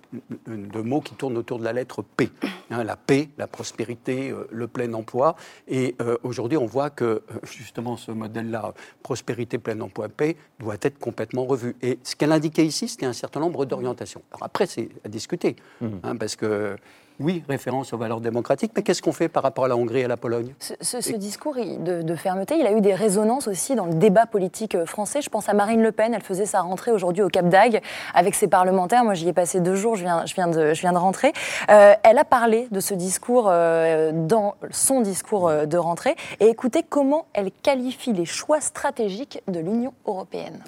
de, 0.46 0.80
mots 0.80 1.00
qui 1.00 1.14
tournent 1.14 1.36
autour 1.36 1.58
de 1.58 1.64
la 1.64 1.72
lettre 1.72 2.02
P. 2.02 2.30
Hein, 2.70 2.84
la 2.84 2.96
paix, 2.96 3.28
la 3.38 3.46
prospérité, 3.46 4.30
euh, 4.30 4.46
le 4.50 4.68
plein 4.68 4.92
emploi. 4.94 5.36
Et 5.68 5.94
euh, 6.00 6.16
aujourd'hui, 6.22 6.58
on 6.58 6.66
voit 6.66 6.90
que 6.90 7.22
justement 7.44 7.96
ce 7.96 8.12
modèle-là, 8.12 8.74
prospérité, 9.02 9.58
plein 9.58 9.80
emploi, 9.80 10.08
paix, 10.08 10.36
doit 10.58 10.76
être 10.80 10.98
complètement 10.98 11.44
revu. 11.44 11.76
Et 11.82 11.98
ce 12.02 12.16
qu'elle 12.16 12.32
indiquait 12.32 12.64
ici, 12.64 12.88
c'était 12.88 13.06
un 13.06 13.12
certain 13.12 13.40
nombre 13.40 13.64
d'orientations. 13.64 14.22
Alors 14.32 14.44
après, 14.44 14.66
c'est 14.66 14.88
à 15.04 15.08
discuter, 15.08 15.56
mmh. 15.80 15.86
hein, 16.02 16.16
parce 16.16 16.36
que 16.36 16.76
oui, 17.22 17.42
référence 17.48 17.92
aux 17.92 17.98
valeurs 17.98 18.20
démocratiques, 18.20 18.72
mais 18.76 18.82
qu'est-ce 18.82 19.02
qu'on 19.02 19.12
fait 19.12 19.28
par 19.28 19.42
rapport 19.42 19.64
à 19.64 19.68
la 19.68 19.76
Hongrie 19.76 20.00
et 20.00 20.04
à 20.04 20.08
la 20.08 20.16
Pologne? 20.16 20.54
Ce, 20.58 21.16
discours 21.16 21.54
de, 21.56 22.14
fermeté, 22.14 22.56
il 22.58 22.66
a 22.66 22.72
eu 22.72 22.80
des 22.80 22.94
résonances 22.94 23.48
aussi 23.48 23.74
dans 23.74 23.86
le 23.86 23.94
débat 23.94 24.26
politique 24.26 24.84
français. 24.84 25.22
Je 25.22 25.30
pense 25.30 25.48
à 25.48 25.54
Marine 25.54 25.82
Le 25.82 25.92
Pen, 25.92 26.14
elle 26.14 26.22
faisait 26.22 26.46
sa 26.46 26.60
rentrée 26.60 26.90
aujourd'hui 26.90 27.22
au 27.22 27.28
Cap 27.28 27.48
d'Agde 27.48 27.80
avec 28.14 28.34
ses 28.34 28.48
parlementaires. 28.48 29.04
Moi, 29.04 29.14
j'y 29.14 29.28
ai 29.28 29.32
passé 29.32 29.60
deux 29.60 29.76
jours, 29.76 29.96
je 29.96 30.02
viens, 30.02 30.26
je 30.26 30.34
viens, 30.34 30.48
de, 30.48 30.74
je 30.74 30.80
viens 30.80 30.92
de 30.92 30.98
rentrer. 30.98 31.32
Euh, 31.70 31.94
elle 32.02 32.18
a 32.18 32.24
parlé 32.24 32.68
de 32.70 32.80
ce 32.80 32.94
discours 32.94 33.48
euh, 33.48 34.12
dans 34.12 34.54
son 34.70 35.00
discours 35.00 35.48
euh, 35.48 35.66
de 35.66 35.76
rentrée. 35.76 36.16
Et 36.40 36.48
écoutez 36.48 36.82
comment 36.82 37.26
elle 37.32 37.50
qualifie 37.50 38.12
les 38.12 38.24
choix 38.26 38.60
stratégiques 38.60 39.42
de 39.48 39.60
l'Union 39.60 39.92
européenne 40.06 40.62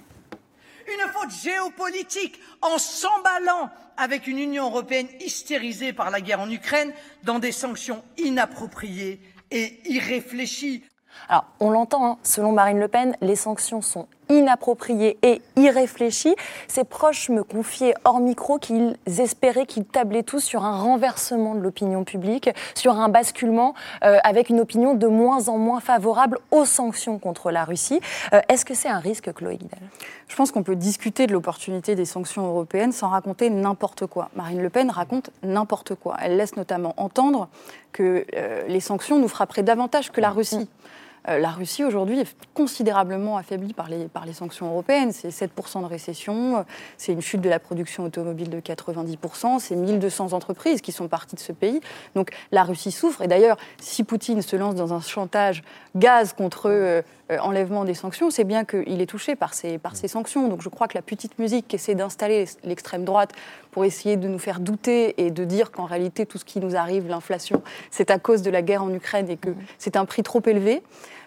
une 0.88 1.10
faute 1.12 1.30
géopolitique 1.30 2.40
en 2.62 2.78
s'emballant 2.78 3.70
avec 3.96 4.26
une 4.26 4.38
Union 4.38 4.66
européenne 4.66 5.08
hystérisée 5.20 5.92
par 5.92 6.10
la 6.10 6.20
guerre 6.20 6.40
en 6.40 6.50
Ukraine 6.50 6.92
dans 7.22 7.38
des 7.38 7.52
sanctions 7.52 8.02
inappropriées 8.18 9.20
et 9.50 9.80
irréfléchies. 9.84 10.84
Alors, 11.28 11.46
on 11.60 11.70
l'entend, 11.70 12.06
hein, 12.06 12.18
selon 12.22 12.52
Marine 12.52 12.80
Le 12.80 12.88
Pen, 12.88 13.16
les 13.20 13.36
sanctions 13.36 13.82
sont 13.82 14.08
inappropriées 14.38 15.18
et 15.22 15.40
irréfléchies. 15.56 16.34
Ses 16.68 16.84
proches 16.84 17.28
me 17.28 17.42
confiaient 17.44 17.94
hors 18.04 18.20
micro 18.20 18.58
qu'ils 18.58 18.96
espéraient 19.06 19.66
qu'ils 19.66 19.84
tablaient 19.84 20.22
tous 20.22 20.40
sur 20.40 20.64
un 20.64 20.76
renversement 20.76 21.54
de 21.54 21.60
l'opinion 21.60 22.04
publique, 22.04 22.50
sur 22.74 22.98
un 22.98 23.08
basculement 23.08 23.74
euh, 24.04 24.18
avec 24.24 24.48
une 24.48 24.60
opinion 24.60 24.94
de 24.94 25.06
moins 25.06 25.48
en 25.48 25.58
moins 25.58 25.80
favorable 25.80 26.38
aux 26.50 26.64
sanctions 26.64 27.18
contre 27.18 27.50
la 27.50 27.64
Russie. 27.64 28.00
Euh, 28.32 28.40
Est-ce 28.48 28.64
que 28.64 28.74
c'est 28.74 28.88
un 28.88 28.98
risque, 28.98 29.32
Chloé 29.32 29.56
Guidal? 29.56 29.80
Je 30.28 30.36
pense 30.36 30.50
qu'on 30.50 30.62
peut 30.62 30.76
discuter 30.76 31.26
de 31.26 31.32
l'opportunité 31.32 31.94
des 31.94 32.04
sanctions 32.04 32.46
européennes 32.46 32.92
sans 32.92 33.08
raconter 33.08 33.50
n'importe 33.50 34.06
quoi. 34.06 34.30
Marine 34.34 34.62
Le 34.62 34.70
Pen 34.70 34.90
raconte 34.90 35.30
n'importe 35.42 35.94
quoi. 35.94 36.16
Elle 36.20 36.36
laisse 36.36 36.56
notamment 36.56 36.94
entendre 36.96 37.48
que 37.92 38.26
euh, 38.34 38.62
les 38.66 38.80
sanctions 38.80 39.18
nous 39.18 39.28
frapperaient 39.28 39.62
davantage 39.62 40.10
que 40.10 40.20
la 40.20 40.30
Russie. 40.30 40.56
Euh, 40.56 40.94
la 41.26 41.50
Russie 41.50 41.84
aujourd'hui 41.84 42.20
est 42.20 42.36
considérablement 42.52 43.36
affaiblie 43.36 43.72
par 43.72 43.88
les, 43.88 44.08
par 44.08 44.26
les 44.26 44.32
sanctions 44.32 44.66
européennes. 44.66 45.12
C'est 45.12 45.28
7% 45.28 45.80
de 45.80 45.86
récession, 45.86 46.64
c'est 46.98 47.12
une 47.12 47.22
chute 47.22 47.40
de 47.40 47.48
la 47.48 47.58
production 47.58 48.04
automobile 48.04 48.50
de 48.50 48.60
90%, 48.60 49.58
c'est 49.58 49.76
1200 49.76 50.32
entreprises 50.32 50.80
qui 50.80 50.92
sont 50.92 51.08
parties 51.08 51.36
de 51.36 51.40
ce 51.40 51.52
pays. 51.52 51.80
Donc 52.14 52.30
la 52.52 52.62
Russie 52.62 52.92
souffre. 52.92 53.22
Et 53.22 53.26
d'ailleurs, 53.26 53.56
si 53.80 54.04
Poutine 54.04 54.42
se 54.42 54.56
lance 54.56 54.74
dans 54.74 54.92
un 54.92 55.00
chantage 55.00 55.62
gaz 55.96 56.32
contre 56.32 56.70
euh, 56.70 57.02
euh, 57.30 57.38
enlèvement 57.38 57.84
des 57.84 57.94
sanctions, 57.94 58.30
c'est 58.30 58.44
bien 58.44 58.64
qu'il 58.64 59.00
est 59.00 59.06
touché 59.06 59.36
par 59.36 59.54
ces, 59.54 59.78
par 59.78 59.96
ces 59.96 60.08
sanctions. 60.08 60.48
Donc 60.48 60.62
je 60.62 60.68
crois 60.68 60.88
que 60.88 60.96
la 60.96 61.02
petite 61.02 61.38
musique 61.38 61.68
qui 61.68 61.76
essaie 61.76 61.94
d'installer 61.94 62.46
l'extrême 62.64 63.04
droite 63.04 63.32
pour 63.70 63.84
essayer 63.84 64.16
de 64.16 64.28
nous 64.28 64.38
faire 64.38 64.60
douter 64.60 65.14
et 65.24 65.30
de 65.30 65.44
dire 65.44 65.70
qu'en 65.70 65.84
réalité 65.84 66.26
tout 66.26 66.38
ce 66.38 66.44
qui 66.44 66.60
nous 66.60 66.76
arrive, 66.76 67.08
l'inflation, 67.08 67.62
c'est 67.90 68.10
à 68.10 68.18
cause 68.18 68.42
de 68.42 68.50
la 68.50 68.62
guerre 68.62 68.82
en 68.82 68.92
Ukraine 68.92 69.30
et 69.30 69.36
que 69.36 69.50
c'est 69.78 69.96
un 69.96 70.04
prix 70.04 70.22
trop 70.22 70.42
élevé. 70.46 70.82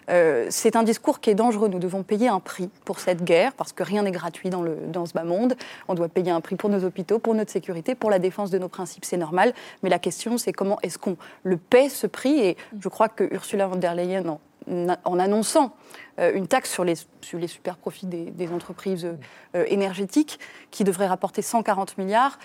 Euh, 0.08 0.46
c'est 0.50 0.76
un 0.76 0.82
discours 0.82 1.20
qui 1.20 1.30
est 1.30 1.34
dangereux. 1.34 1.68
Nous 1.68 1.78
devons 1.78 2.02
payer 2.02 2.28
un 2.28 2.40
prix 2.40 2.70
pour 2.84 3.00
cette 3.00 3.24
guerre, 3.24 3.52
parce 3.52 3.72
que 3.72 3.82
rien 3.82 4.02
n'est 4.02 4.10
gratuit 4.10 4.50
dans, 4.50 4.62
le, 4.62 4.76
dans 4.88 5.06
ce 5.06 5.12
bas 5.12 5.24
monde. 5.24 5.54
On 5.88 5.94
doit 5.94 6.08
payer 6.08 6.30
un 6.30 6.40
prix 6.40 6.56
pour 6.56 6.70
nos 6.70 6.84
hôpitaux, 6.84 7.18
pour 7.18 7.34
notre 7.34 7.50
sécurité, 7.50 7.94
pour 7.94 8.10
la 8.10 8.18
défense 8.18 8.50
de 8.50 8.58
nos 8.58 8.68
principes. 8.68 9.04
C'est 9.04 9.16
normal. 9.16 9.52
Mais 9.82 9.90
la 9.90 9.98
question, 9.98 10.38
c'est 10.38 10.52
comment 10.52 10.78
est-ce 10.82 10.98
qu'on 10.98 11.16
le 11.42 11.56
paie, 11.56 11.88
ce 11.88 12.06
prix? 12.06 12.38
Et 12.40 12.56
je 12.80 12.88
crois 12.88 13.08
que 13.08 13.24
Ursula 13.32 13.66
von 13.66 13.76
der 13.76 13.94
Leyen, 13.94 14.38
en, 15.04 15.18
annonçant 15.18 15.74
euh, 16.18 16.32
une 16.34 16.46
taxe 16.46 16.70
sur 16.70 16.84
les, 16.84 16.94
sur 17.20 17.38
les 17.38 17.46
super 17.46 17.76
profits 17.76 18.06
des, 18.06 18.30
des 18.30 18.52
entreprises 18.52 19.06
euh, 19.54 19.64
énergétiques, 19.68 20.38
qui 20.70 20.84
devrait 20.84 21.06
rapporter 21.06 21.42
140 21.42 21.98
milliards, 21.98 22.38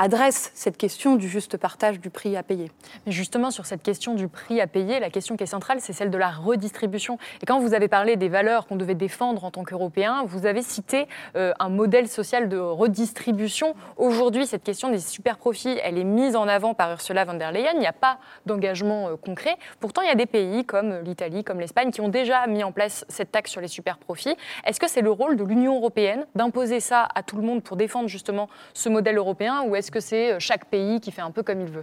adresse 0.00 0.50
cette 0.54 0.78
question 0.78 1.16
du 1.16 1.28
juste 1.28 1.58
partage 1.58 2.00
du 2.00 2.08
prix 2.08 2.34
à 2.34 2.42
payer. 2.42 2.72
Mais 3.04 3.12
justement, 3.12 3.50
sur 3.50 3.66
cette 3.66 3.82
question 3.82 4.14
du 4.14 4.28
prix 4.28 4.58
à 4.58 4.66
payer, 4.66 4.98
la 4.98 5.10
question 5.10 5.36
qui 5.36 5.42
est 5.42 5.46
centrale, 5.46 5.76
c'est 5.80 5.92
celle 5.92 6.10
de 6.10 6.16
la 6.16 6.30
redistribution. 6.30 7.18
Et 7.42 7.46
quand 7.46 7.60
vous 7.60 7.74
avez 7.74 7.86
parlé 7.86 8.16
des 8.16 8.30
valeurs 8.30 8.66
qu'on 8.66 8.76
devait 8.76 8.94
défendre 8.94 9.44
en 9.44 9.50
tant 9.50 9.62
qu'Européens, 9.62 10.24
vous 10.24 10.46
avez 10.46 10.62
cité 10.62 11.06
euh, 11.36 11.52
un 11.58 11.68
modèle 11.68 12.08
social 12.08 12.48
de 12.48 12.56
redistribution. 12.56 13.74
Aujourd'hui, 13.98 14.46
cette 14.46 14.64
question 14.64 14.88
des 14.88 15.00
super 15.00 15.36
profits, 15.36 15.78
elle 15.84 15.98
est 15.98 16.04
mise 16.04 16.34
en 16.34 16.48
avant 16.48 16.72
par 16.72 16.90
Ursula 16.92 17.26
von 17.26 17.34
der 17.34 17.52
Leyen. 17.52 17.72
Il 17.74 17.80
n'y 17.80 17.86
a 17.86 17.92
pas 17.92 18.20
d'engagement 18.46 19.10
euh, 19.10 19.16
concret. 19.16 19.58
Pourtant, 19.80 20.00
il 20.00 20.08
y 20.08 20.12
a 20.12 20.14
des 20.14 20.24
pays 20.24 20.64
comme 20.64 21.00
l'Italie, 21.00 21.44
comme 21.44 21.60
l'Espagne, 21.60 21.90
qui 21.90 22.00
ont 22.00 22.08
déjà 22.08 22.46
mis 22.46 22.64
en 22.64 22.72
place 22.72 23.04
cette 23.10 23.32
taxe 23.32 23.50
sur 23.50 23.60
les 23.60 23.68
super 23.68 23.98
profits. 23.98 24.34
Est-ce 24.64 24.80
que 24.80 24.88
c'est 24.88 25.02
le 25.02 25.10
rôle 25.10 25.36
de 25.36 25.44
l'Union 25.44 25.76
européenne 25.76 26.24
d'imposer 26.34 26.80
ça 26.80 27.06
à 27.14 27.22
tout 27.22 27.36
le 27.36 27.42
monde 27.42 27.62
pour 27.62 27.76
défendre 27.76 28.08
justement 28.08 28.48
ce 28.72 28.88
modèle 28.88 29.18
européen 29.18 29.64
ou 29.66 29.76
est-ce 29.76 29.89
que 29.90 30.00
c'est 30.00 30.32
euh, 30.32 30.36
chaque 30.38 30.66
pays 30.66 31.00
qui 31.00 31.10
fait 31.10 31.22
un 31.22 31.30
peu 31.30 31.42
comme 31.42 31.60
il 31.60 31.68
veut 31.68 31.82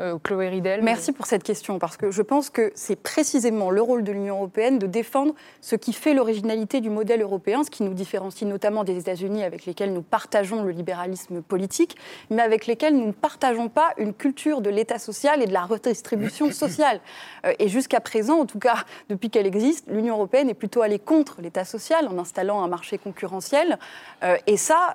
euh, 0.00 0.18
Chloé 0.18 0.48
Ridel 0.48 0.82
Merci 0.82 1.12
pour 1.12 1.26
cette 1.26 1.44
question, 1.44 1.78
parce 1.78 1.96
que 1.96 2.10
je 2.10 2.22
pense 2.22 2.50
que 2.50 2.72
c'est 2.74 2.96
précisément 2.96 3.70
le 3.70 3.80
rôle 3.80 4.02
de 4.02 4.10
l'Union 4.10 4.36
européenne 4.36 4.78
de 4.78 4.88
défendre 4.88 5.34
ce 5.60 5.76
qui 5.76 5.92
fait 5.92 6.14
l'originalité 6.14 6.80
du 6.80 6.90
modèle 6.90 7.22
européen, 7.22 7.62
ce 7.62 7.70
qui 7.70 7.84
nous 7.84 7.94
différencie 7.94 8.48
notamment 8.48 8.82
des 8.82 8.98
États-Unis 8.98 9.44
avec 9.44 9.66
lesquels 9.66 9.92
nous 9.92 10.02
partageons 10.02 10.64
le 10.64 10.72
libéralisme 10.72 11.42
politique, 11.42 11.96
mais 12.30 12.42
avec 12.42 12.66
lesquels 12.66 12.96
nous 12.96 13.06
ne 13.06 13.12
partageons 13.12 13.68
pas 13.68 13.92
une 13.96 14.14
culture 14.14 14.62
de 14.62 14.70
l'État 14.70 14.98
social 14.98 15.42
et 15.42 15.46
de 15.46 15.52
la 15.52 15.64
redistribution 15.64 16.50
sociale. 16.50 17.00
Euh, 17.46 17.52
et 17.60 17.68
jusqu'à 17.68 18.00
présent, 18.00 18.40
en 18.40 18.46
tout 18.46 18.58
cas 18.58 18.84
depuis 19.08 19.30
qu'elle 19.30 19.46
existe, 19.46 19.86
l'Union 19.88 20.16
européenne 20.16 20.50
est 20.50 20.54
plutôt 20.54 20.82
allée 20.82 20.98
contre 20.98 21.40
l'État 21.40 21.64
social 21.64 22.08
en 22.08 22.18
installant 22.18 22.64
un 22.64 22.68
marché 22.68 22.98
concurrentiel. 22.98 23.78
Et 24.46 24.56
ça, 24.56 24.94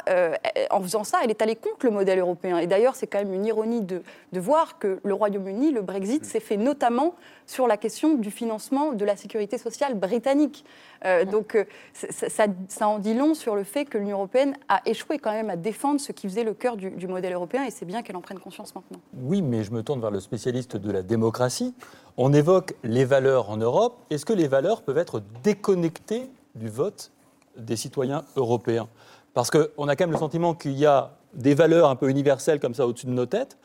en 0.72 0.82
faisant 0.82 1.03
ça, 1.03 1.20
elle 1.24 1.29
est 1.29 1.41
allée 1.41 1.56
contre 1.56 1.86
le 1.86 1.91
modèle 1.91 2.20
européen. 2.20 2.28
Et 2.43 2.67
d'ailleurs, 2.67 2.95
c'est 2.95 3.07
quand 3.07 3.19
même 3.19 3.33
une 3.33 3.45
ironie 3.45 3.81
de, 3.81 4.01
de 4.31 4.39
voir 4.39 4.79
que 4.79 5.00
le 5.03 5.13
Royaume-Uni, 5.13 5.71
le 5.71 5.81
Brexit, 5.81 6.25
s'est 6.25 6.39
fait 6.39 6.57
notamment 6.57 7.15
sur 7.45 7.67
la 7.67 7.77
question 7.77 8.15
du 8.15 8.31
financement 8.31 8.93
de 8.93 9.03
la 9.05 9.15
sécurité 9.15 9.57
sociale 9.57 9.95
britannique. 9.95 10.63
Euh, 11.05 11.25
donc 11.25 11.55
euh, 11.55 11.65
ça, 11.93 12.88
en 12.88 13.00
dit 13.00 13.13
long 13.13 13.33
sur 13.33 13.55
le 13.55 13.63
fait 13.63 13.86
que 13.86 13.98
l'Union 13.98 14.17
européenne 14.17 14.55
a 14.67 14.81
échoué 14.86 15.17
quand 15.17 15.31
même 15.31 15.50
à 15.50 15.55
défendre 15.55 16.00
ce 16.00 16.12
qui 16.12 16.27
faisait 16.27 16.43
le 16.43 16.53
cœur 16.53 16.77
du, 16.77 17.07
modèle 17.07 17.33
européen 17.33 17.63
et 17.63 17.71
c'est 17.71 17.86
bien 17.86 18.03
qu'elle 18.03 18.17
en 18.17 18.21
prenne 18.21 18.39
conscience 18.39 18.75
maintenant. 18.75 19.00
Oui, 19.21 19.41
mais 19.41 19.63
je 19.63 19.71
me 19.71 19.81
tourne 19.81 20.01
vers 20.01 20.12
le 20.12 20.19
spécialiste 20.19 20.77
de 20.77 20.91
la 20.91 21.01
démocratie. 21.01 21.74
On 22.17 22.33
évoque 22.33 22.75
les 22.83 23.05
valeurs 23.05 23.50
en 23.50 23.57
Europe. 23.57 23.98
Est-ce 24.09 24.25
que 24.25 24.33
les 24.33 24.48
valeurs 24.48 24.81
peuvent 24.83 24.98
être 24.98 25.24
déconnectées 25.43 26.29
du 26.55 26.69
vote 26.69 27.12
des 27.57 27.75
citoyens 27.75 28.24
européens? 28.36 28.88
Parce 29.33 29.50
qu'on 29.50 29.88
a 29.88 29.95
quand 29.95 30.03
même 30.03 30.12
le 30.12 30.17
sentiment 30.17 30.53
qu'il 30.53 30.77
y 30.77 30.86
a 30.86 31.12
des 31.33 31.53
valeurs 31.53 31.89
un 31.89 31.95
peu 31.95 32.09
universelles 32.09 32.59
comme 32.59 32.74
ça 32.74 32.88
au-dessus 32.88 33.05
de 33.05 33.12
nos 33.12 33.25
têtes, 33.25 33.57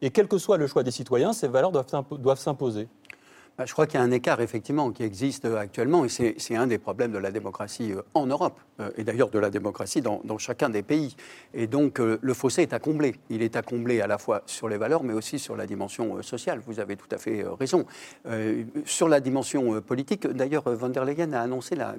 et 0.00 0.10
quel 0.10 0.26
que 0.26 0.38
soit 0.38 0.56
le 0.56 0.66
choix 0.66 0.82
des 0.82 0.90
citoyens, 0.90 1.32
ces 1.32 1.48
valeurs 1.48 1.70
doivent 1.70 2.38
s'imposer. 2.38 2.88
Bah, 3.58 3.66
je 3.66 3.72
crois 3.74 3.86
qu'il 3.86 4.00
y 4.00 4.02
a 4.02 4.04
un 4.04 4.10
écart 4.10 4.40
effectivement 4.40 4.90
qui 4.92 5.02
existe 5.02 5.44
euh, 5.44 5.58
actuellement 5.58 6.06
et 6.06 6.08
c'est 6.08 6.56
un 6.56 6.66
des 6.66 6.78
problèmes 6.78 7.12
de 7.12 7.18
la 7.18 7.30
démocratie 7.30 7.92
euh, 7.92 8.00
en 8.14 8.24
Europe 8.24 8.58
euh, 8.80 8.90
et 8.96 9.04
d'ailleurs 9.04 9.28
de 9.28 9.38
la 9.38 9.50
démocratie 9.50 10.00
dans, 10.00 10.22
chacun 10.38 10.70
des 10.70 10.82
pays. 10.82 11.16
Et 11.52 11.66
donc 11.66 11.98
le 11.98 12.34
fossé 12.34 12.62
est 12.62 12.72
à 12.72 12.78
combler. 12.78 13.14
Il 13.28 13.42
est 13.42 13.54
à 13.54 13.62
combler 13.62 14.00
à 14.00 14.06
la 14.06 14.16
fois 14.16 14.42
sur 14.46 14.70
les 14.70 14.78
valeurs 14.78 15.04
mais 15.04 15.12
aussi 15.12 15.38
sur 15.38 15.54
la 15.54 15.66
dimension 15.66 16.22
sociale. 16.22 16.62
Vous 16.66 16.80
avez 16.80 16.96
tout 16.96 17.08
à 17.10 17.18
fait 17.18 17.44
raison. 17.58 17.84
sur 18.86 19.08
la 19.08 19.20
dimension 19.20 19.80
politique, 19.82 20.26
d'ailleurs, 20.26 20.64
von 20.74 20.88
der 20.88 21.04
Leyen 21.04 21.32
a 21.34 21.42
annoncé 21.42 21.76
la, 21.76 21.94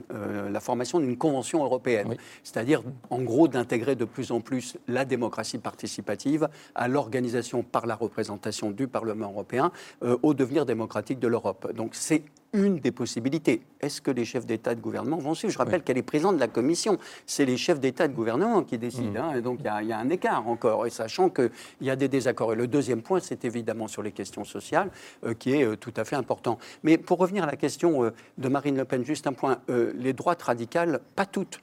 la 0.50 0.60
formation 0.60 1.00
d'une 1.00 1.18
convention 1.18 1.64
européenne, 1.64 2.16
c'est-à-dire 2.44 2.82
en 3.10 3.22
gros 3.22 3.48
d'intégrer 3.48 3.96
de 3.96 4.06
plus 4.06 4.32
en 4.32 4.42
plus 4.42 4.78
la 4.88 5.06
démocratie 5.06 5.60
participative 5.60 6.50
à 6.76 6.88
l'organisation 6.88 7.62
par 7.64 7.86
la 7.86 7.96
représentation 7.96 8.72
du 8.72 8.88
Parlement 8.88 9.30
européen 9.30 9.72
au 10.02 10.34
devenir 10.34 10.66
démocratique 10.66 11.20
de 11.20 11.28
l'Europe. 11.28 11.43
Donc 11.74 11.96
c'est 11.96 12.24
une 12.54 12.78
des 12.78 12.92
possibilités. 12.92 13.62
Est-ce 13.82 14.00
que 14.02 14.12
les 14.12 14.26
chefs 14.26 14.46
d'État 14.46 14.72
et 14.72 14.76
de 14.76 14.82
gouvernement 14.82 15.18
vont 15.18 15.34
suivre? 15.34 15.52
Je 15.52 15.58
rappelle 15.58 15.84
qu'elle 15.84 15.98
est 15.98 16.04
présidente 16.04 16.36
de 16.36 16.40
la 16.40 16.48
Commission. 16.48 16.98
C'est 17.26 17.46
les 17.46 17.58
chefs 17.58 17.80
d'État 17.80 18.06
et 18.06 18.08
de 18.08 18.14
gouvernement 18.14 18.64
qui 18.64 18.78
décident. 18.78 19.12
Mmh. 19.12 19.18
Hein, 19.18 19.36
et 19.38 19.42
donc 19.42 19.60
il 19.60 19.88
y, 19.88 19.92
a 19.92 19.98
un 19.98 20.10
écart 20.10 20.48
encore, 20.48 20.86
et 20.86 20.90
sachant 20.90 21.30
qu'il 21.30 21.52
y 21.82 21.90
a 21.90 21.96
des 21.96 22.08
désaccords. 22.08 22.54
Et 22.54 22.56
le 22.56 22.68
deuxième 22.68 23.02
point, 23.02 23.20
c'est 23.20 23.44
évidemment 23.46 23.88
sur 23.88 24.04
les 24.04 24.12
questions 24.12 24.44
sociales, 24.44 24.90
euh, 25.26 25.34
qui 25.34 25.54
est 25.54 25.66
euh, 25.66 25.76
tout 25.76 25.94
à 25.98 26.06
fait 26.06 26.16
important. 26.16 26.60
Mais 26.84 26.98
pour 26.98 27.18
revenir 27.18 27.44
à 27.44 27.48
la 27.48 27.56
question 27.56 28.04
euh, 28.04 28.12
de 28.38 28.48
Marine 28.48 28.78
Le 28.78 28.86
Pen, 28.86 29.04
juste 29.04 29.28
un 29.28 29.34
point. 29.34 29.58
les 29.68 30.14
droites 30.14 30.42
radicales, 30.42 31.00
pas 31.16 31.26
toutes, 31.26 31.60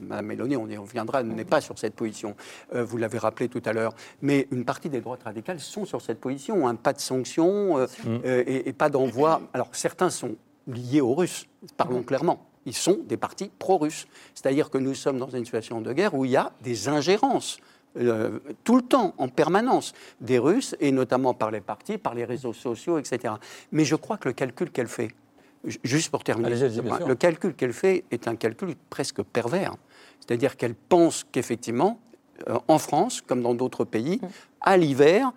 Madame 0.00 0.26
Mélanie, 0.26 0.56
on 0.56 0.68
y 0.68 0.76
reviendra, 0.76 1.22
n'est 1.22 1.44
pas 1.44 1.60
sur 1.60 1.78
cette 1.78 1.94
position. 1.94 2.34
vous 2.72 2.96
l'avez 2.96 3.18
rappelé 3.18 3.48
tout 3.48 3.62
à 3.64 3.72
l'heure. 3.72 3.94
Mais 4.22 4.46
une 4.50 4.64
partie 4.64 4.88
des 4.88 5.00
droites 5.00 5.22
radicales 5.22 5.60
sont 5.60 5.84
sur 5.84 6.02
cette 6.02 6.20
position. 6.20 6.66
un 6.68 6.74
Pas 6.74 6.92
de 6.92 7.00
sanctions 7.00 7.86
et, 8.24 8.68
et, 8.68 8.72
pas 8.72 8.90
d'envoi. 8.90 9.40
Alors 9.54 9.68
certains 9.72 9.99
sont 10.08 10.36
liés 10.66 11.00
aux 11.00 11.14
Russes, 11.14 11.46
parlons 11.76 12.02
clairement. 12.02 12.46
Ils 12.66 12.76
sont 12.76 12.98
des 13.06 13.16
partis 13.16 13.50
pro-russes. 13.58 14.06
C'est-à-dire 14.34 14.70
que 14.70 14.78
nous 14.78 14.94
sommes 14.94 15.18
dans 15.18 15.28
une 15.28 15.44
situation 15.44 15.80
de 15.80 15.92
guerre 15.92 16.14
où 16.14 16.24
il 16.24 16.30
y 16.30 16.36
a 16.36 16.52
des 16.62 16.88
ingérences. 16.88 17.58
Euh, 17.96 18.38
tout 18.62 18.76
le 18.76 18.82
temps, 18.82 19.14
en 19.18 19.28
permanence, 19.28 19.92
des 20.20 20.38
Russes, 20.38 20.76
et 20.78 20.92
notamment 20.92 21.34
par 21.34 21.50
les 21.50 21.60
partis, 21.60 21.98
par 21.98 22.14
les 22.14 22.24
réseaux 22.24 22.52
sociaux, 22.52 22.98
etc. 22.98 23.34
Mais 23.72 23.84
je 23.84 23.96
crois 23.96 24.16
que 24.16 24.28
le 24.28 24.32
calcul 24.32 24.70
qu'elle 24.70 24.86
fait, 24.86 25.10
juste 25.82 26.10
pour 26.10 26.22
terminer, 26.22 26.54
le 26.54 27.14
calcul 27.14 27.54
qu'elle 27.54 27.72
fait 27.72 28.04
est 28.12 28.28
un 28.28 28.36
calcul 28.36 28.76
presque 28.90 29.22
pervers. 29.22 29.74
C'est-à-dire 30.20 30.56
qu'elle 30.56 30.76
pense 30.76 31.26
qu'effectivement, 31.32 31.98
euh, 32.48 32.58
en 32.68 32.78
France, 32.78 33.20
comme 33.20 33.42
dans 33.42 33.54
d'autres 33.54 33.84
pays, 33.84 34.20
à 34.60 34.76
l'hiver, 34.76 35.32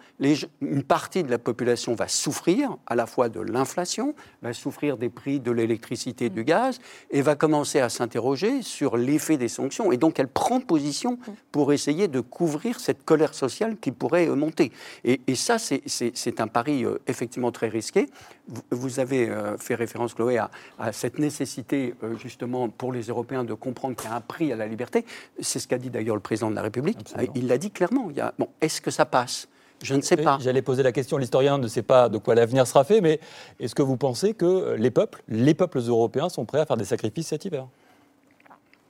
une 0.61 0.83
partie 0.83 1.23
de 1.23 1.29
la 1.29 1.37
population 1.37 1.95
va 1.95 2.07
souffrir 2.07 2.77
à 2.87 2.95
la 2.95 3.05
fois 3.05 3.29
de 3.29 3.39
l'inflation, 3.39 4.15
va 4.41 4.53
souffrir 4.53 4.97
des 4.97 5.09
prix 5.09 5.39
de 5.39 5.51
l'électricité 5.51 6.25
et 6.25 6.29
du 6.29 6.43
gaz, 6.43 6.79
et 7.11 7.21
va 7.21 7.35
commencer 7.35 7.79
à 7.79 7.89
s'interroger 7.89 8.61
sur 8.61 8.97
l'effet 8.97 9.37
des 9.37 9.47
sanctions. 9.47 9.91
Et 9.91 9.97
donc 9.97 10.19
elle 10.19 10.27
prend 10.27 10.59
position 10.59 11.17
pour 11.51 11.73
essayer 11.73 12.07
de 12.07 12.19
couvrir 12.19 12.79
cette 12.79 13.05
colère 13.05 13.33
sociale 13.33 13.77
qui 13.77 13.91
pourrait 13.91 14.27
euh, 14.27 14.35
monter. 14.35 14.71
Et, 15.03 15.19
ça, 15.35 15.57
c'est 15.57 16.39
un 16.39 16.47
pari 16.47 16.85
euh, 16.85 16.99
effectivement 17.07 17.51
très 17.51 17.67
risqué. 17.67 18.07
Vous, 18.71 18.99
avez 18.99 19.29
euh, 19.29 19.57
fait 19.57 19.75
référence, 19.75 20.13
Chloé, 20.13 20.37
à, 20.37 20.49
cette 20.91 21.19
nécessité 21.19 21.93
justement 22.21 22.69
pour 22.69 22.91
les 22.91 23.03
Européens 23.03 23.43
de 23.43 23.53
comprendre 23.53 23.95
qu'il 23.95 24.09
y 24.09 24.13
a 24.13 24.15
un 24.15 24.21
prix 24.21 24.51
à 24.51 24.55
la 24.55 24.67
liberté. 24.67 25.05
C'est 25.39 25.59
ce 25.59 25.67
qu'a 25.67 25.77
dit 25.77 25.89
d'ailleurs 25.89 26.15
le 26.15 26.21
président 26.21 26.49
de 26.49 26.55
la 26.55 26.61
République. 26.61 27.13
Il 27.35 27.47
l'a 27.47 27.57
dit 27.57 27.71
clairement. 27.71 28.07
Il 28.09 28.17
y 28.17 28.21
a, 28.21 28.33
bon, 28.37 28.49
Est-ce 28.61 28.81
que 28.81 28.91
ça 28.91 29.05
passe 29.13 29.47
je 29.83 29.95
ne 29.95 30.01
sais 30.01 30.15
pas. 30.15 30.37
J'allais 30.41 30.61
poser 30.61 30.81
la 30.81 30.93
question, 30.93 31.17
l'historien 31.17 31.57
ne 31.57 31.67
sait 31.67 31.81
pas 31.81 32.07
de 32.07 32.17
quoi 32.17 32.35
l'avenir 32.35 32.65
sera 32.65 32.85
fait, 32.85 33.01
mais 33.01 33.19
est-ce 33.59 33.75
que 33.75 33.81
vous 33.81 33.97
pensez 33.97 34.33
que 34.33 34.75
les 34.77 34.91
peuples, 34.91 35.21
les 35.27 35.53
peuples 35.53 35.79
européens 35.79 36.29
sont 36.29 36.45
prêts 36.45 36.59
à 36.59 36.65
faire 36.65 36.77
des 36.77 36.85
sacrifices 36.85 37.27
cet 37.27 37.43
hiver? 37.43 37.67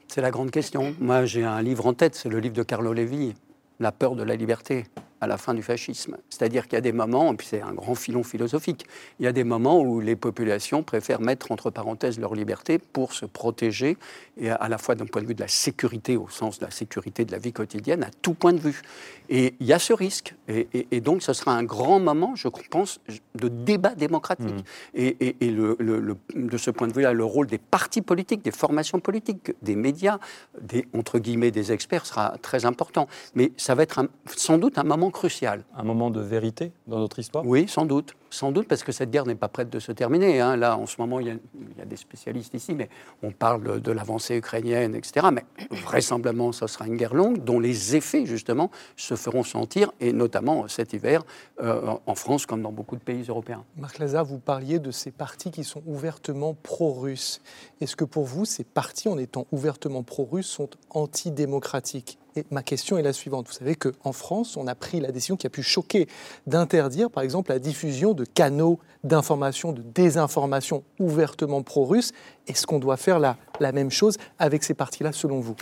C'est 0.07 0.21
la 0.21 0.29
grande 0.29 0.51
question. 0.51 0.95
Moi, 0.99 1.25
j'ai 1.25 1.43
un 1.43 1.63
livre 1.63 1.87
en 1.87 1.93
tête, 1.93 2.13
c'est 2.13 2.29
le 2.29 2.39
livre 2.39 2.53
de 2.53 2.61
Carlo 2.61 2.93
Levi, 2.93 3.33
La 3.79 3.91
peur 3.91 4.15
de 4.15 4.21
la 4.21 4.35
liberté. 4.35 4.85
À 5.23 5.27
la 5.27 5.37
fin 5.37 5.53
du 5.53 5.63
fascisme. 5.63 6.17
C'est-à-dire 6.29 6.63
qu'il 6.63 6.73
y 6.73 6.77
a 6.77 6.81
des 6.81 6.91
moments, 6.91 7.31
et 7.31 7.35
puis 7.35 7.47
c'est 7.47 7.61
un 7.61 7.73
grand 7.73 7.95
filon 7.95 8.23
philosophique, 8.23 8.85
il 9.19 9.25
y 9.25 9.27
a 9.27 9.31
des 9.31 9.45
moments 9.45 9.79
où 9.79 10.01
les 10.01 10.15
populations 10.15 10.83
préfèrent 10.83 11.21
mettre 11.21 11.51
entre 11.51 11.69
parenthèses 11.69 12.19
leur 12.19 12.35
liberté 12.35 12.77
pour 12.77 13.13
se 13.13 13.25
protéger, 13.25 13.97
et 14.37 14.49
à 14.49 14.67
la 14.67 14.77
fois 14.77 14.95
d'un 14.95 15.05
point 15.05 15.21
de 15.21 15.27
vue 15.27 15.35
de 15.35 15.41
la 15.41 15.47
sécurité, 15.47 16.17
au 16.17 16.27
sens 16.27 16.59
de 16.59 16.65
la 16.65 16.71
sécurité 16.71 17.23
de 17.23 17.31
la 17.31 17.37
vie 17.37 17.53
quotidienne, 17.53 18.03
à 18.03 18.09
tout 18.21 18.33
point 18.33 18.53
de 18.53 18.59
vue. 18.59 18.81
Et 19.29 19.55
il 19.59 19.65
y 19.65 19.73
a 19.73 19.79
ce 19.79 19.93
risque. 19.93 20.35
Et, 20.47 21.01
donc 21.01 21.23
ce 21.23 21.33
sera 21.33 21.55
un 21.55 21.63
grand 21.63 21.99
moment, 21.99 22.35
je 22.35 22.47
pense, 22.69 22.99
de 23.35 23.47
débat 23.47 23.95
démocratique. 23.95 24.47
Mmh. 24.47 24.95
Et, 24.95 25.33
le, 25.41 26.17
de 26.35 26.57
ce 26.57 26.71
point 26.71 26.87
de 26.87 26.93
vue-là, 26.93 27.13
le 27.13 27.23
rôle 27.23 27.47
des 27.47 27.57
partis 27.57 28.01
politiques, 28.01 28.43
des 28.43 28.51
formations 28.51 28.99
politiques, 28.99 29.53
des 29.61 29.75
médias, 29.75 30.19
des, 30.59 30.85
entre 30.93 31.19
guillemets, 31.19 31.51
des 31.51 31.71
experts 31.71 32.05
sera 32.05 32.37
très 32.41 32.65
important. 32.65 33.07
Mais 33.35 33.53
ça 33.57 33.75
va 33.75 33.83
être 33.83 34.07
sans 34.35 34.57
doute 34.57 34.77
un 34.77 34.83
moment 34.83 35.11
crucial. 35.13 35.63
Un 35.77 35.83
moment 35.83 36.09
de 36.09 36.19
vérité 36.19 36.73
dans 36.87 36.99
notre 36.99 37.19
histoire? 37.19 37.45
Oui, 37.45 37.67
sans 37.69 37.85
doute. 37.85 38.15
Sans 38.29 38.51
doute 38.51 38.67
parce 38.67 38.83
que 38.83 38.91
cette 38.91 39.11
guerre 39.11 39.25
n'est 39.25 39.35
pas 39.35 39.47
prête 39.47 39.69
de 39.69 39.79
se 39.79 39.91
terminer. 39.91 40.41
Hein. 40.41 40.57
Là, 40.57 40.75
en 40.75 40.87
ce 40.87 40.95
moment, 40.99 41.19
il 41.19 41.27
y, 41.27 41.81
a, 41.81 41.85
des 41.85 41.95
spécialistes 41.95 42.53
ici, 42.55 42.73
mais 42.73 42.89
on 43.21 43.31
parle 43.31 43.79
de, 43.79 43.91
l'avancée 43.91 44.35
ukrainienne, 44.35 44.95
etc. 44.95 45.27
Mais 45.31 45.45
vraisemblablement, 45.69 46.51
ce 46.51 46.65
sera 46.65 46.87
une 46.87 46.97
guerre 46.97 47.13
longue 47.13 47.43
dont 47.43 47.59
les 47.59 47.95
effets, 47.95 48.25
justement, 48.25 48.71
se 48.97 49.15
feront 49.15 49.43
sentir, 49.43 49.91
et 49.99 50.11
notamment 50.13 50.67
cet 50.67 50.93
hiver, 50.93 51.23
euh, 51.61 51.93
en 52.05 52.15
France 52.15 52.47
comme 52.47 52.63
dans 52.63 52.71
beaucoup 52.71 52.95
de 52.95 53.01
pays 53.01 53.23
européens. 53.29 53.63
Marc 53.77 53.99
Lazare, 53.99 54.25
vous 54.25 54.39
parliez 54.39 54.79
de 54.79 54.89
ces 54.89 55.11
partis 55.11 55.51
qui 55.51 55.63
sont 55.63 55.83
ouvertement 55.85 56.55
pro-russes. 56.55 57.39
Est-ce 57.81 57.95
que 57.95 58.05
pour 58.05 58.25
vous, 58.25 58.45
ces 58.45 58.63
partis, 58.63 59.09
en 59.09 59.19
étant 59.19 59.45
ouvertement 59.51 60.01
pro-russes, 60.01 60.47
sont 60.47 60.69
antidémocratiques? 60.89 62.17
Ma 62.51 62.63
question 62.63 62.97
est 62.97 63.01
la 63.01 63.13
suivante. 63.13 63.47
Vous 63.47 63.53
savez 63.53 63.75
qu'en 63.75 64.11
France, 64.11 64.57
on 64.57 64.67
a 64.67 64.75
pris 64.75 64.99
la 64.99 65.11
décision 65.11 65.35
qui 65.35 65.47
a 65.47 65.49
pu 65.49 65.63
choquer 65.63 66.07
d'interdire, 66.47 67.09
par 67.09 67.23
exemple, 67.23 67.51
la 67.51 67.59
diffusion 67.59 68.13
de 68.13 68.25
canaux 68.25 68.79
d'information, 69.03 69.73
de 69.73 69.81
désinformation 69.81 70.83
ouvertement 70.99 71.61
pro-russes. 71.61 72.11
Est-ce 72.47 72.65
qu'on 72.65 72.79
doit 72.79 72.97
faire 72.97 73.19
la, 73.19 73.37
la 73.59 73.71
même 73.71 73.91
chose 73.91 74.17
avec 74.39 74.63
ces 74.63 74.73
partis-là, 74.73 75.11
selon 75.11 75.39
vous? 75.39 75.55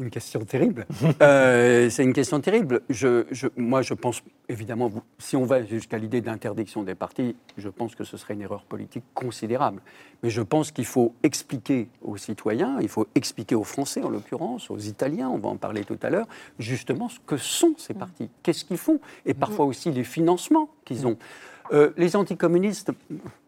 Une 0.00 0.10
question 0.10 0.44
terrible. 0.44 0.86
Euh, 1.22 1.90
c'est 1.90 2.02
une 2.02 2.12
question 2.12 2.40
terrible. 2.40 2.80
Je, 2.88 3.24
moi, 3.56 3.82
je 3.82 3.94
pense, 3.94 4.22
évidemment, 4.48 4.90
si 5.18 5.36
on 5.36 5.44
va 5.44 5.62
jusqu'à 5.64 5.98
l'idée 5.98 6.20
d'interdiction 6.20 6.82
des 6.82 6.94
partis, 6.94 7.36
je 7.58 7.68
pense 7.68 7.94
que 7.94 8.04
ce 8.04 8.16
serait 8.16 8.34
une 8.34 8.42
erreur 8.42 8.62
politique 8.62 9.04
considérable. 9.12 9.82
Mais 10.22 10.30
je 10.30 10.40
pense 10.40 10.70
qu'il 10.70 10.86
faut 10.86 11.14
expliquer 11.22 11.88
aux 12.02 12.16
citoyens, 12.16 12.78
il 12.80 12.88
faut 12.88 13.06
expliquer 13.14 13.54
aux 13.54 13.64
Français, 13.64 14.02
en 14.02 14.08
l'occurrence, 14.08 14.70
aux 14.70 14.78
Italiens, 14.78 15.28
on 15.28 15.38
va 15.38 15.48
en 15.50 15.56
parler 15.56 15.84
tout 15.84 15.98
à 16.02 16.10
l'heure, 16.10 16.26
justement 16.58 17.08
ce 17.08 17.18
que 17.26 17.36
sont 17.36 17.74
ces 17.76 17.94
partis, 17.94 18.30
qu'est-ce 18.42 18.64
qu'ils 18.64 18.78
font, 18.78 19.00
et 19.26 19.34
parfois 19.34 19.66
aussi 19.66 19.90
les 19.90 20.04
financements 20.04 20.70
qu'ils 20.84 21.06
ont. 21.06 21.18
Euh, 21.72 21.90
les 21.96 22.16
anticommunistes, 22.16 22.90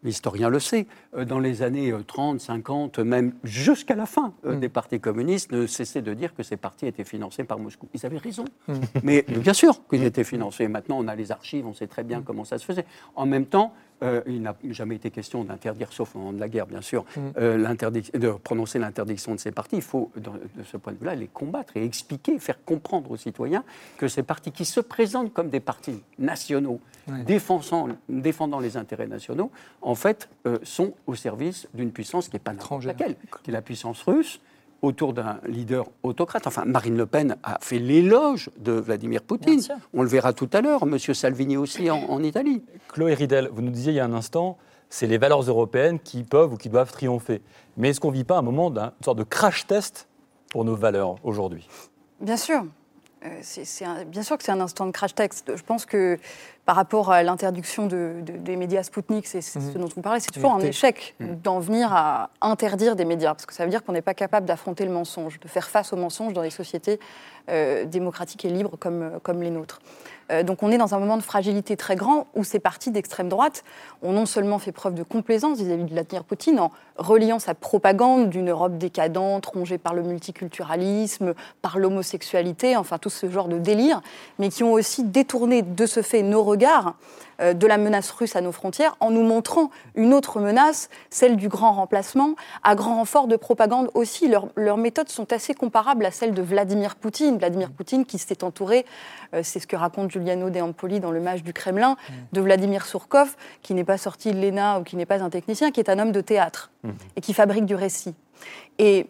l'historien 0.03 0.49
le 0.49 0.59
sait, 0.59 0.87
euh, 1.15 1.25
dans 1.25 1.39
les 1.39 1.61
années 1.61 1.93
30, 2.07 2.35
euh, 2.35 2.39
50, 2.39 2.99
même 2.99 3.33
jusqu'à 3.43 3.95
la 3.95 4.05
fin 4.05 4.33
mm. 4.43 4.59
des 4.59 4.69
partis 4.69 4.99
communistes, 4.99 5.51
ne 5.51 5.67
cessaient 5.67 6.01
de 6.01 6.13
dire 6.13 6.33
que 6.33 6.43
ces 6.43 6.55
partis 6.55 6.87
étaient 6.87 7.03
financés 7.03 7.43
par 7.43 7.59
Moscou. 7.59 7.87
Ils 7.93 8.05
avaient 8.05 8.17
raison. 8.17 8.45
Mm. 8.67 8.73
Mais 9.03 9.25
bien 9.27 9.53
sûr 9.53 9.85
qu'ils 9.89 10.03
étaient 10.03 10.23
financés. 10.23 10.67
Maintenant, 10.67 10.97
on 10.99 11.07
a 11.07 11.15
les 11.15 11.31
archives, 11.31 11.65
on 11.67 11.73
sait 11.73 11.87
très 11.87 12.03
bien 12.03 12.19
mm. 12.19 12.23
comment 12.23 12.45
ça 12.45 12.57
se 12.57 12.65
faisait. 12.65 12.85
En 13.15 13.25
même 13.25 13.45
temps, 13.45 13.73
euh, 14.03 14.21
il 14.27 14.41
n'a 14.41 14.55
jamais 14.69 14.95
été 14.95 15.11
question 15.11 15.43
d'interdire, 15.43 15.91
sauf 15.91 16.15
au 16.15 16.19
moment 16.19 16.33
de 16.33 16.39
la 16.39 16.49
guerre, 16.49 16.67
bien 16.67 16.81
sûr, 16.81 17.05
mm. 17.15 17.19
euh, 17.37 17.75
de 18.13 18.31
prononcer 18.31 18.79
l'interdiction 18.79 19.33
de 19.33 19.39
ces 19.39 19.51
partis. 19.51 19.77
Il 19.77 19.81
faut, 19.81 20.11
de 20.15 20.63
ce 20.63 20.77
point 20.77 20.93
de 20.93 20.97
vue-là, 20.99 21.15
les 21.15 21.27
combattre 21.27 21.77
et 21.77 21.83
expliquer, 21.83 22.37
faire 22.39 22.63
comprendre 22.63 23.11
aux 23.11 23.17
citoyens 23.17 23.63
que 23.97 24.07
ces 24.07 24.23
partis 24.23 24.51
qui 24.51 24.65
se 24.65 24.79
présentent 24.79 25.33
comme 25.33 25.49
des 25.49 25.59
partis 25.59 26.01
nationaux, 26.19 26.79
défendant, 27.25 27.89
défendant, 28.09 28.59
les 28.59 28.77
intérêts 28.77 29.07
nationaux, 29.07 29.51
en 29.81 29.95
fait, 29.95 30.29
euh, 30.45 30.57
sont 30.63 30.93
au 31.07 31.15
service 31.15 31.67
d'une 31.73 31.91
puissance 31.91 32.27
qui 32.27 32.35
n'est 32.35 32.39
pas 32.39 32.53
laquelle, 32.83 33.15
qui 33.43 33.51
est 33.51 33.53
la 33.53 33.61
puissance 33.61 34.01
russe 34.03 34.39
autour 34.83 35.13
d'un 35.13 35.39
leader 35.47 35.85
autocrate. 36.03 36.45
Enfin, 36.45 36.65
Marine 36.65 36.95
Le 36.95 37.07
Pen 37.07 37.37
a 37.41 37.57
fait 37.61 37.79
l'éloge 37.79 38.51
de 38.59 38.73
Vladimir 38.73 39.23
Poutine. 39.23 39.61
On 39.93 40.03
le 40.03 40.09
verra 40.09 40.33
tout 40.33 40.49
à 40.53 40.61
l'heure. 40.61 40.85
Monsieur 40.85 41.15
Salvini 41.15 41.57
aussi 41.57 41.89
en, 41.89 42.21
Italie. 42.21 42.63
Chloé 42.89 43.15
Ridel, 43.15 43.49
vous 43.51 43.61
nous 43.61 43.71
disiez 43.71 43.93
il 43.93 43.95
y 43.95 43.99
a 43.99 44.05
un 44.05 44.13
instant, 44.13 44.57
c'est 44.89 45.07
les 45.07 45.17
valeurs 45.17 45.41
européennes 45.41 45.99
qui 45.99 46.23
peuvent 46.23 46.53
ou 46.53 46.57
qui 46.57 46.69
doivent 46.69 46.91
triompher. 46.91 47.41
Mais 47.77 47.89
est-ce 47.89 47.99
qu'on 47.99 48.11
ne 48.11 48.15
vit 48.15 48.23
pas 48.25 48.37
un 48.37 48.41
moment 48.41 48.69
d'une 48.69 48.91
sorte 49.03 49.17
de 49.17 49.23
crash 49.23 49.65
test 49.65 50.07
pour 50.51 50.65
nos 50.65 50.75
valeurs 50.75 51.15
aujourd'hui? 51.23 51.67
Bien 52.19 52.37
sûr. 52.37 52.63
Euh, 53.25 53.29
c'est 53.41 53.85
bien 54.07 54.23
sûr 54.23 54.37
que 54.37 54.43
c'est 54.43 54.51
un 54.51 54.59
instant 54.59 54.85
de 54.85 54.91
crash 54.91 55.15
test. 55.15 55.55
Je 55.55 55.63
pense 55.63 55.85
que 55.85 56.17
par 56.65 56.75
rapport 56.75 57.11
à 57.11 57.23
l'interdiction 57.23 57.87
des 57.87 58.55
médias 58.55 58.83
Spoutnik, 58.83 59.27
c'est 59.27 59.41
ce 59.41 59.59
mhm. 59.59 59.73
dont 59.73 59.89
vous 59.93 60.01
parlez, 60.01 60.19
c'est 60.19 60.31
toujours 60.31 60.53
un 60.53 60.59
échec 60.59 61.15
mhm. 61.19 61.35
d'en 61.41 61.59
venir 61.59 61.93
à 61.93 62.29
interdire 62.41 62.95
des 62.95 63.05
médias, 63.05 63.33
parce 63.33 63.45
que 63.45 63.53
ça 63.53 63.65
veut 63.65 63.69
dire 63.69 63.83
qu'on 63.83 63.91
n'est 63.91 64.01
pas 64.01 64.13
capable 64.13 64.45
d'affronter 64.45 64.85
le 64.85 64.91
mensonge, 64.91 65.39
de 65.39 65.47
faire 65.47 65.69
face 65.69 65.91
au 65.93 65.97
mensonge 65.97 66.33
dans 66.33 66.41
des 66.41 66.49
sociétés 66.49 66.99
euh, 67.49 67.85
démocratiques 67.85 68.45
et 68.45 68.49
libres 68.49 68.77
comme, 68.79 69.19
comme 69.23 69.41
les 69.41 69.49
nôtres. 69.49 69.81
Euh, 70.33 70.43
donc 70.43 70.63
on 70.63 70.71
est 70.71 70.77
dans 70.77 70.93
un 70.93 70.99
moment 70.99 71.17
de 71.17 71.21
fragilité 71.21 71.77
très 71.77 71.95
grand 71.95 72.27
où 72.35 72.43
ces 72.43 72.59
partis 72.59 72.91
d'extrême 72.91 73.29
droite 73.29 73.63
ont 74.01 74.11
non 74.11 74.25
seulement 74.25 74.59
fait 74.59 74.71
preuve 74.71 74.95
de 74.95 75.03
complaisance 75.03 75.59
vis-à-vis 75.59 75.83
de 75.83 75.89
Vladimir 75.89 76.23
Poutine 76.23 76.59
en 76.59 76.71
reliant 76.97 77.39
sa 77.39 77.53
propagande 77.53 78.29
d'une 78.29 78.49
Europe 78.49 78.77
décadente, 78.77 79.45
rongée 79.45 79.77
par 79.77 79.93
le 79.93 80.03
multiculturalisme, 80.03 81.33
par 81.61 81.77
l'homosexualité, 81.77 82.75
enfin 82.77 82.97
tout 82.97 83.09
ce 83.09 83.29
genre 83.29 83.47
de 83.47 83.57
délire, 83.57 84.01
mais 84.39 84.49
qui 84.49 84.63
ont 84.63 84.73
aussi 84.73 85.03
détourné 85.03 85.61
de 85.61 85.85
ce 85.85 86.01
fait 86.01 86.21
nos 86.21 86.43
regard 86.43 86.95
euh, 87.32 87.32
de 87.39 87.67
la 87.67 87.77
menace 87.77 88.11
russe 88.11 88.35
à 88.35 88.41
nos 88.41 88.51
frontières 88.51 88.95
en 88.99 89.11
nous 89.11 89.23
montrant 89.23 89.69
une 89.95 90.13
autre 90.13 90.39
menace, 90.39 90.89
celle 91.09 91.35
du 91.35 91.49
grand 91.49 91.73
remplacement, 91.73 92.35
à 92.63 92.75
grand 92.75 92.95
renfort 92.95 93.27
de 93.27 93.35
propagande 93.35 93.89
aussi. 93.93 94.31
leurs 94.55 94.77
méthodes 94.77 95.09
sont 95.09 95.31
assez 95.33 95.53
comparables 95.53 96.05
à 96.05 96.11
celles 96.11 96.33
de 96.33 96.41
Vladimir 96.41 96.95
Poutine. 96.95 97.37
Vladimir 97.37 97.71
Poutine 97.71 98.05
qui 98.05 98.17
s'est 98.17 98.43
entouré, 98.43 98.85
euh, 99.33 99.41
c'est 99.43 99.59
ce 99.59 99.67
que 99.67 99.75
raconte 99.75 100.11
Giuliano 100.11 100.49
De 100.49 100.61
Ampoli 100.61 100.99
dans 100.99 101.11
le 101.11 101.19
Mage 101.19 101.43
du 101.43 101.53
Kremlin, 101.53 101.97
de 102.31 102.41
Vladimir 102.41 102.85
Surkov, 102.85 103.35
qui 103.61 103.73
n'est 103.73 103.83
pas 103.83 103.97
sorti 103.97 104.31
de 104.31 104.39
l'ENA 104.39 104.79
ou 104.79 104.83
qui 104.83 104.95
n'est 104.95 105.05
pas 105.05 105.21
un 105.23 105.29
technicien, 105.29 105.71
qui 105.71 105.79
est 105.79 105.89
un 105.89 105.99
homme 105.99 106.11
de 106.11 106.21
théâtre 106.21 106.71
mmh. 106.83 106.89
et 107.15 107.21
qui 107.21 107.33
fabrique 107.33 107.65
du 107.65 107.75
récit. 107.75 108.15
Et 108.79 109.07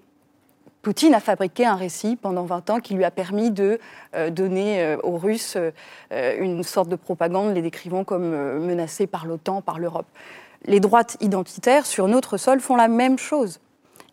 Poutine 0.84 1.14
a 1.14 1.22
fabriqué 1.22 1.66
un 1.66 1.76
récit 1.76 2.18
pendant 2.18 2.44
20 2.44 2.70
ans 2.70 2.80
qui 2.82 2.94
lui 2.94 3.06
a 3.06 3.12
permis 3.12 3.52
de 3.52 3.80
euh, 4.16 4.30
donner 4.30 4.84
euh, 4.84 4.98
aux 5.02 5.18
Russes 5.18 5.56
euh, 5.56 6.38
une 6.42 6.62
sorte 6.62 6.90
de 6.90 6.98
propagande, 6.98 7.56
les 7.56 7.62
décrivant 7.62 8.04
comme 8.04 8.60
menacés 8.60 9.08
par 9.08 9.26
l'OTAN, 9.26 9.62
par 9.62 9.80
l'Europe. 9.80 10.06
Les 10.66 10.82
droites 10.82 11.16
identitaires 11.22 11.86
sur 11.86 12.10
notre 12.10 12.36
sol 12.36 12.60
font 12.60 12.76
la 12.76 12.90
même 12.90 13.18
chose. 13.18 13.62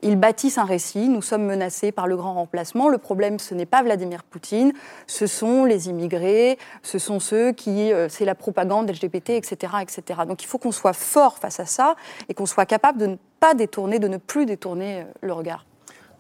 Ils 0.02 0.14
bâtissent 0.14 0.58
un 0.58 0.64
récit, 0.64 1.08
nous 1.08 1.22
sommes 1.22 1.44
menacés 1.44 1.90
par 1.90 2.06
le 2.06 2.16
grand 2.16 2.34
remplacement. 2.34 2.88
Le 2.88 2.98
problème, 2.98 3.40
ce 3.40 3.52
n'est 3.52 3.66
pas 3.66 3.82
Vladimir 3.82 4.22
Poutine, 4.22 4.72
ce 5.08 5.26
sont 5.26 5.64
les 5.64 5.88
immigrés, 5.88 6.56
ce 6.84 7.00
sont 7.00 7.18
ceux 7.18 7.50
qui, 7.50 7.92
c'est 8.08 8.24
la 8.24 8.36
propagande 8.36 8.88
LGBT, 8.88 9.30
etc., 9.30 9.72
etc. 9.82 10.20
Donc 10.26 10.44
il 10.44 10.46
faut 10.46 10.58
qu'on 10.58 10.72
soit 10.72 10.92
fort 10.92 11.38
face 11.38 11.58
à 11.58 11.66
ça 11.66 11.96
et 12.28 12.34
qu'on 12.34 12.46
soit 12.46 12.64
capable 12.64 12.98
de 12.98 13.06
ne 13.06 13.16
pas 13.40 13.54
détourner, 13.54 13.98
de 13.98 14.08
ne 14.08 14.18
plus 14.18 14.46
détourner 14.46 15.04
le 15.20 15.32
regard. 15.32 15.66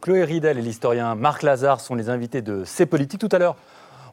Chloé 0.00 0.24
Ridel 0.24 0.58
et 0.58 0.62
l'historien 0.62 1.14
Marc 1.14 1.42
Lazare 1.42 1.80
sont 1.80 1.94
les 1.94 2.08
invités 2.08 2.40
de 2.40 2.62
C'est 2.64 2.86
politique. 2.86 3.20
Tout 3.20 3.28
à 3.32 3.38
l'heure, 3.38 3.56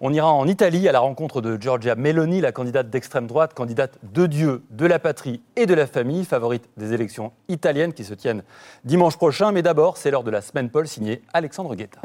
on 0.01 0.11
ira 0.11 0.29
en 0.29 0.45
Italie 0.45 0.89
à 0.89 0.91
la 0.91 0.99
rencontre 0.99 1.39
de 1.39 1.59
Giorgia 1.59 1.95
Meloni, 1.95 2.41
la 2.41 2.51
candidate 2.51 2.89
d'extrême 2.89 3.25
droite, 3.25 3.53
candidate 3.53 3.97
de 4.03 4.25
Dieu, 4.25 4.63
de 4.69 4.85
la 4.85 4.99
patrie 4.99 5.41
et 5.55 5.65
de 5.65 5.73
la 5.73 5.87
famille, 5.87 6.25
favorite 6.25 6.67
des 6.75 6.93
élections 6.93 7.31
italiennes 7.47 7.93
qui 7.93 8.03
se 8.03 8.13
tiennent 8.13 8.43
dimanche 8.83 9.15
prochain. 9.15 9.53
Mais 9.53 9.61
d'abord, 9.61 9.95
c'est 9.95 10.11
l'heure 10.11 10.23
de 10.23 10.31
la 10.31 10.41
semaine 10.41 10.69
Paul 10.69 10.89
signée 10.89 11.21
Alexandre 11.33 11.73
Guetta. 11.73 12.01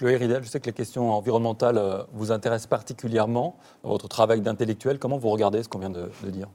Chloé 0.00 0.16
Ridel, 0.16 0.42
je 0.42 0.48
sais 0.48 0.60
que 0.60 0.64
les 0.64 0.72
questions 0.72 1.12
environnementales 1.12 1.76
euh, 1.76 2.02
vous 2.14 2.32
intéressent 2.32 2.68
particulièrement 2.68 3.58
dans 3.82 3.90
votre 3.90 4.08
travail 4.08 4.40
d'intellectuel. 4.40 4.98
Comment 4.98 5.18
vous 5.18 5.28
regardez 5.28 5.62
ce 5.62 5.68
qu'on 5.68 5.78
vient 5.78 5.90
de, 5.90 6.10
dire? 6.30 6.48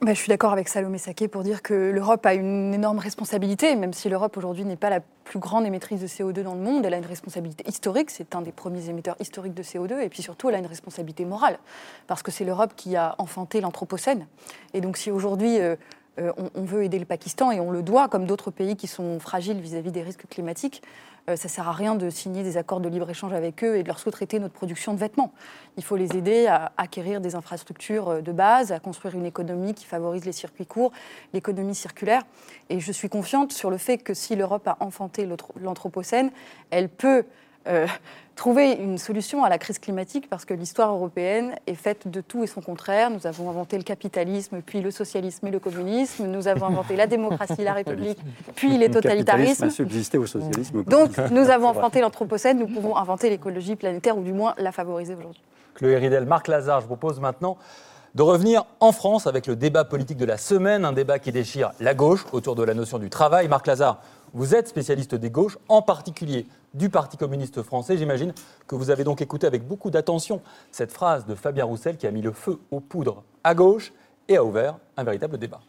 Bah, 0.00 0.14
Je 0.14 0.18
suis 0.18 0.30
d'accord 0.30 0.54
avec 0.54 0.66
Salomé 0.66 0.96
Saké 0.96 1.28
pour 1.28 1.42
dire 1.42 1.60
que 1.60 1.74
l'Europe 1.74 2.24
a 2.24 2.32
une 2.32 2.72
énorme 2.72 2.98
responsabilité, 2.98 3.76
même 3.76 3.92
si 3.92 4.08
l'Europe 4.08 4.34
aujourd'hui 4.38 4.64
n'est 4.64 4.76
pas 4.76 4.88
la 4.88 5.00
plus 5.24 5.38
grande 5.38 5.66
émettrice 5.66 6.00
de 6.00 6.06
CO2 6.06 6.40
dans 6.40 6.54
le 6.54 6.60
monde, 6.62 6.86
elle 6.86 6.94
a 6.94 6.96
une 6.96 7.04
responsabilité 7.04 7.68
historique, 7.68 8.08
c'est 8.08 8.34
un 8.34 8.40
des 8.40 8.52
premiers 8.52 8.88
émetteurs 8.88 9.16
historiques 9.20 9.52
de 9.52 9.62
CO2, 9.62 10.00
et 10.00 10.08
puis 10.08 10.22
surtout 10.22 10.48
elle 10.48 10.54
a 10.54 10.58
une 10.58 10.66
responsabilité 10.66 11.26
morale, 11.26 11.58
parce 12.06 12.22
que 12.22 12.30
c'est 12.30 12.44
l'Europe 12.46 12.72
qui 12.76 12.96
a 12.96 13.14
enfanté 13.18 13.60
l'Anthropocène. 13.60 14.26
Et 14.72 14.80
donc 14.80 14.96
si 14.96 15.10
aujourd'hui... 15.10 15.60
Euh, 15.60 15.76
euh, 16.18 16.32
on, 16.54 16.62
veut 16.62 16.84
aider 16.84 16.98
le 16.98 17.04
Pakistan 17.04 17.50
et 17.50 17.60
on 17.60 17.70
le 17.70 17.82
doit, 17.82 18.08
comme 18.08 18.26
d'autres 18.26 18.50
pays 18.50 18.76
qui 18.76 18.86
sont 18.86 19.20
fragiles 19.20 19.60
vis 19.60 19.74
à 19.74 19.80
-vis 19.80 19.90
des 19.90 20.02
risques 20.02 20.26
climatiques. 20.28 20.82
Euh, 21.28 21.36
ça 21.36 21.48
ne 21.48 21.50
sert 21.50 21.68
à 21.68 21.72
rien 21.72 21.96
de 21.96 22.08
signer 22.08 22.42
des 22.44 22.56
accords 22.56 22.80
de 22.80 22.88
libre-échange 22.88 23.32
avec 23.32 23.64
eux 23.64 23.76
et 23.76 23.82
de 23.82 23.88
leur 23.88 23.98
sous-traiter 23.98 24.38
notre 24.38 24.54
production 24.54 24.94
de 24.94 24.98
vêtements. 24.98 25.32
Il 25.76 25.82
faut 25.82 25.96
les 25.96 26.16
aider 26.16 26.46
à 26.46 26.72
acquérir 26.76 27.20
des 27.20 27.34
infrastructures 27.34 28.08
euh, 28.08 28.20
de 28.20 28.32
base, 28.32 28.70
à 28.70 28.78
construire 28.78 29.14
une 29.14 29.26
économie 29.26 29.74
qui 29.74 29.86
favorise 29.86 30.24
les 30.24 30.32
circuits 30.32 30.66
courts, 30.66 30.92
l'économie 31.32 31.74
circulaire. 31.74 32.22
Et 32.70 32.78
je 32.78 32.92
suis 32.92 33.08
confiante 33.08 33.52
sur 33.52 33.70
le 33.70 33.78
fait 33.78 33.98
que 33.98 34.14
si 34.14 34.36
l'Europe 34.36 34.68
a 34.68 34.76
enfanté 34.80 35.28
l'Anthropocène, 35.60 36.30
elle 36.70 36.88
peut 36.88 37.24
euh, 37.68 37.86
trouver 38.36 38.72
une 38.72 38.98
solution 38.98 39.44
à 39.44 39.48
la 39.48 39.58
crise 39.58 39.78
climatique 39.78 40.28
parce 40.28 40.44
que 40.44 40.54
l'histoire 40.54 40.90
européenne 40.92 41.54
est 41.66 41.74
faite 41.74 42.08
de 42.08 42.20
tout 42.20 42.44
et 42.44 42.46
son 42.46 42.60
contraire. 42.60 43.10
Nous 43.10 43.26
avons 43.26 43.48
inventé 43.48 43.78
le 43.78 43.82
capitalisme, 43.82 44.60
puis 44.64 44.80
le 44.80 44.90
socialisme 44.90 45.46
et 45.46 45.50
le 45.50 45.58
communisme. 45.58 46.26
Nous 46.26 46.46
avons 46.46 46.66
inventé 46.66 46.96
la 46.96 47.06
démocratie, 47.06 47.64
la 47.64 47.72
république, 47.72 48.18
puis 48.54 48.76
les 48.76 48.88
Le 48.88 48.94
capitalisme 48.94 49.24
totalitarismes. 49.24 49.64
a 49.64 49.70
subsisté 49.70 50.18
au 50.18 50.26
socialisme. 50.26 50.84
Donc, 50.84 51.16
nous 51.30 51.48
avons 51.50 51.70
inventé 51.70 52.00
l'anthropocène, 52.00 52.58
nous 52.58 52.66
pouvons 52.68 52.96
inventer 52.96 53.30
l'écologie 53.30 53.74
planétaire, 53.74 54.16
ou 54.18 54.22
du 54.22 54.32
moins 54.32 54.54
la 54.58 54.70
favoriser 54.70 55.14
aujourd'hui. 55.14 55.42
Chloé 55.74 55.96
Ridel, 55.96 56.26
Marc 56.26 56.48
Lazare, 56.48 56.80
je 56.80 56.86
vous 56.86 56.96
propose 56.96 57.20
maintenant 57.20 57.56
de 58.14 58.22
revenir 58.22 58.64
en 58.80 58.92
France 58.92 59.26
avec 59.26 59.46
le 59.46 59.56
débat 59.56 59.84
politique 59.84 60.16
de 60.16 60.24
la 60.24 60.38
semaine, 60.38 60.86
un 60.86 60.92
débat 60.92 61.18
qui 61.18 61.32
déchire 61.32 61.72
la 61.80 61.92
gauche 61.94 62.24
autour 62.32 62.54
de 62.54 62.62
la 62.62 62.72
notion 62.72 62.98
du 62.98 63.10
travail. 63.10 63.46
Marc 63.46 63.66
Lazare, 63.66 64.00
vous 64.32 64.54
êtes 64.54 64.68
spécialiste 64.68 65.14
des 65.14 65.30
gauches, 65.30 65.58
en 65.68 65.82
particulier 65.82 66.46
du 66.74 66.90
Parti 66.90 67.16
communiste 67.16 67.62
français. 67.62 67.96
J'imagine 67.96 68.32
que 68.66 68.74
vous 68.74 68.90
avez 68.90 69.04
donc 69.04 69.22
écouté 69.22 69.46
avec 69.46 69.66
beaucoup 69.66 69.90
d'attention 69.90 70.42
cette 70.70 70.92
phrase 70.92 71.26
de 71.26 71.34
Fabien 71.34 71.64
Roussel 71.64 71.96
qui 71.96 72.06
a 72.06 72.10
mis 72.10 72.22
le 72.22 72.32
feu 72.32 72.58
aux 72.70 72.80
poudres 72.80 73.22
à 73.44 73.54
gauche 73.54 73.92
et 74.28 74.36
a 74.36 74.44
ouvert 74.44 74.78
un 74.96 75.04
véritable 75.04 75.38
débat. 75.38 75.60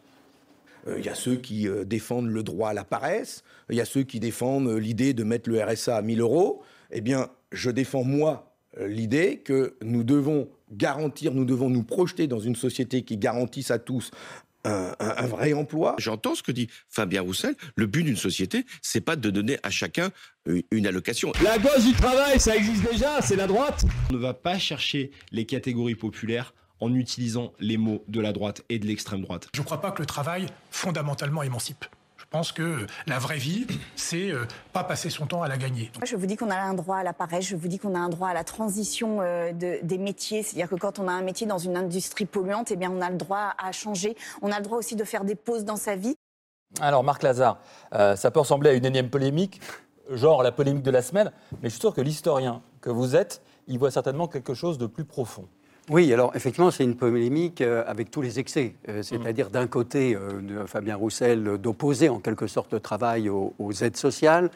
Euh, 0.86 0.98
Il 0.98 1.04
y 1.04 1.08
a 1.08 1.14
ceux 1.14 1.36
qui 1.36 1.68
euh, 1.68 1.84
défendent 1.84 2.28
le 2.28 2.42
droit 2.42 2.70
à 2.70 2.74
la 2.74 2.84
paresse, 2.84 3.42
il 3.70 3.76
y 3.76 3.80
a 3.80 3.84
ceux 3.84 4.02
qui 4.02 4.20
défendent 4.20 4.68
euh, 4.68 4.78
l'idée 4.78 5.14
de 5.14 5.24
mettre 5.24 5.48
le 5.50 5.62
RSA 5.62 5.96
à 5.96 6.02
1000 6.02 6.20
euros. 6.20 6.62
Eh 6.90 7.00
bien, 7.00 7.28
je 7.52 7.70
défends, 7.70 8.04
moi, 8.04 8.54
l'idée 8.78 9.38
que 9.38 9.76
nous 9.82 10.04
devons 10.04 10.48
garantir, 10.72 11.34
nous 11.34 11.44
devons 11.44 11.70
nous 11.70 11.82
projeter 11.82 12.26
dans 12.26 12.38
une 12.38 12.54
société 12.54 13.02
qui 13.02 13.16
garantisse 13.16 13.70
à 13.70 13.78
tous 13.78 14.10
un, 14.68 14.94
un- 15.00 15.14
un 15.16 15.26
vrai 15.26 15.52
emploi. 15.52 15.94
J'entends 15.98 16.34
ce 16.34 16.42
que 16.42 16.52
dit 16.52 16.68
Fabien 16.88 17.22
Roussel. 17.22 17.54
Le 17.76 17.86
but 17.86 18.02
d'une 18.04 18.16
société, 18.16 18.64
c'est 18.82 19.00
pas 19.00 19.16
de 19.16 19.30
donner 19.30 19.58
à 19.62 19.70
chacun 19.70 20.10
une- 20.46 20.62
une 20.70 20.86
allocation. 20.86 21.32
La 21.42 21.58
gauche 21.58 21.84
du 21.84 21.92
travail, 21.94 22.38
ça 22.40 22.56
existe 22.56 22.82
déjà, 22.90 23.20
c'est 23.22 23.36
la 23.36 23.46
droite. 23.46 23.84
On 24.10 24.14
ne 24.14 24.18
va 24.18 24.34
pas 24.34 24.58
chercher 24.58 25.10
les 25.32 25.46
catégories 25.46 25.94
populaires 25.94 26.54
en 26.80 26.94
utilisant 26.94 27.52
les 27.58 27.76
mots 27.76 28.04
de 28.06 28.20
la 28.20 28.32
droite 28.32 28.62
et 28.68 28.78
de 28.78 28.86
l'extrême 28.86 29.22
droite. 29.22 29.48
Je 29.54 29.60
ne 29.60 29.64
crois 29.64 29.80
pas 29.80 29.90
que 29.90 30.00
le 30.00 30.06
travail, 30.06 30.46
fondamentalement, 30.70 31.42
émancipe. 31.42 31.84
Je 32.30 32.36
pense 32.36 32.52
que 32.52 32.86
la 33.06 33.18
vraie 33.18 33.38
vie, 33.38 33.66
c'est 33.96 34.30
euh, 34.30 34.44
pas 34.74 34.84
passer 34.84 35.08
son 35.08 35.24
temps 35.24 35.42
à 35.42 35.48
la 35.48 35.56
gagner. 35.56 35.90
Je 36.04 36.14
vous 36.14 36.26
dis 36.26 36.36
qu'on 36.36 36.50
a 36.50 36.58
un 36.58 36.74
droit 36.74 36.98
à 36.98 37.02
la 37.02 37.14
paresse, 37.14 37.46
je 37.46 37.56
vous 37.56 37.68
dis 37.68 37.78
qu'on 37.78 37.94
a 37.94 37.98
un 37.98 38.10
droit 38.10 38.28
à 38.28 38.34
la 38.34 38.44
transition 38.44 39.22
euh, 39.22 39.52
de- 39.52 39.78
des 39.82 39.96
métiers. 39.96 40.42
C'est-à-dire 40.42 40.68
que 40.68 40.74
quand 40.74 40.98
on 40.98 41.08
a 41.08 41.12
un 41.12 41.22
métier 41.22 41.46
dans 41.46 41.56
une 41.56 41.74
industrie 41.74 42.26
polluante, 42.26 42.70
eh 42.70 42.76
bien, 42.76 42.90
on 42.94 43.00
a 43.00 43.08
le 43.08 43.16
droit 43.16 43.54
à 43.56 43.72
changer. 43.72 44.14
On 44.42 44.52
a 44.52 44.58
le 44.58 44.62
droit 44.62 44.76
aussi 44.76 44.94
de 44.94 45.04
faire 45.04 45.24
des 45.24 45.36
pauses 45.36 45.64
dans 45.64 45.76
sa 45.76 45.96
vie. 45.96 46.16
Alors, 46.82 47.02
Marc 47.02 47.22
Lazare, 47.22 47.60
euh, 47.94 48.14
ça 48.14 48.30
peut 48.30 48.40
ressembler 48.40 48.68
à 48.68 48.72
une 48.74 48.84
énième 48.84 49.08
polémique, 49.08 49.62
genre 50.10 50.42
la 50.42 50.52
polémique 50.52 50.82
de 50.82 50.90
la 50.90 51.00
semaine, 51.00 51.32
mais 51.62 51.70
je 51.70 51.76
suis 51.76 51.80
sûr 51.80 51.94
que 51.94 52.02
l'historien 52.02 52.60
que 52.82 52.90
vous 52.90 53.16
êtes, 53.16 53.40
il 53.68 53.78
voit 53.78 53.90
certainement 53.90 54.28
quelque 54.28 54.52
chose 54.52 54.76
de 54.76 54.86
plus 54.86 55.06
profond. 55.06 55.48
Oui, 55.88 56.12
alors 56.12 56.36
effectivement, 56.36 56.70
c'est 56.70 56.84
une 56.84 56.96
polémique 56.96 57.62
euh, 57.62 57.82
avec 57.86 58.10
tous 58.10 58.20
les 58.20 58.38
excès. 58.38 58.74
Euh, 58.88 59.02
C'est-à-dire 59.02 59.48
d'un 59.48 59.66
côté, 59.66 60.14
euh, 60.14 60.40
de 60.40 60.66
Fabien 60.66 60.96
Roussel, 60.96 61.56
d'opposer 61.58 62.10
en 62.10 62.18
quelque 62.18 62.46
sorte 62.46 62.72
le 62.74 62.80
travail 62.80 63.30
aux, 63.30 63.54
aux 63.58 63.72
aides 63.72 63.96
sociales. 63.96 64.50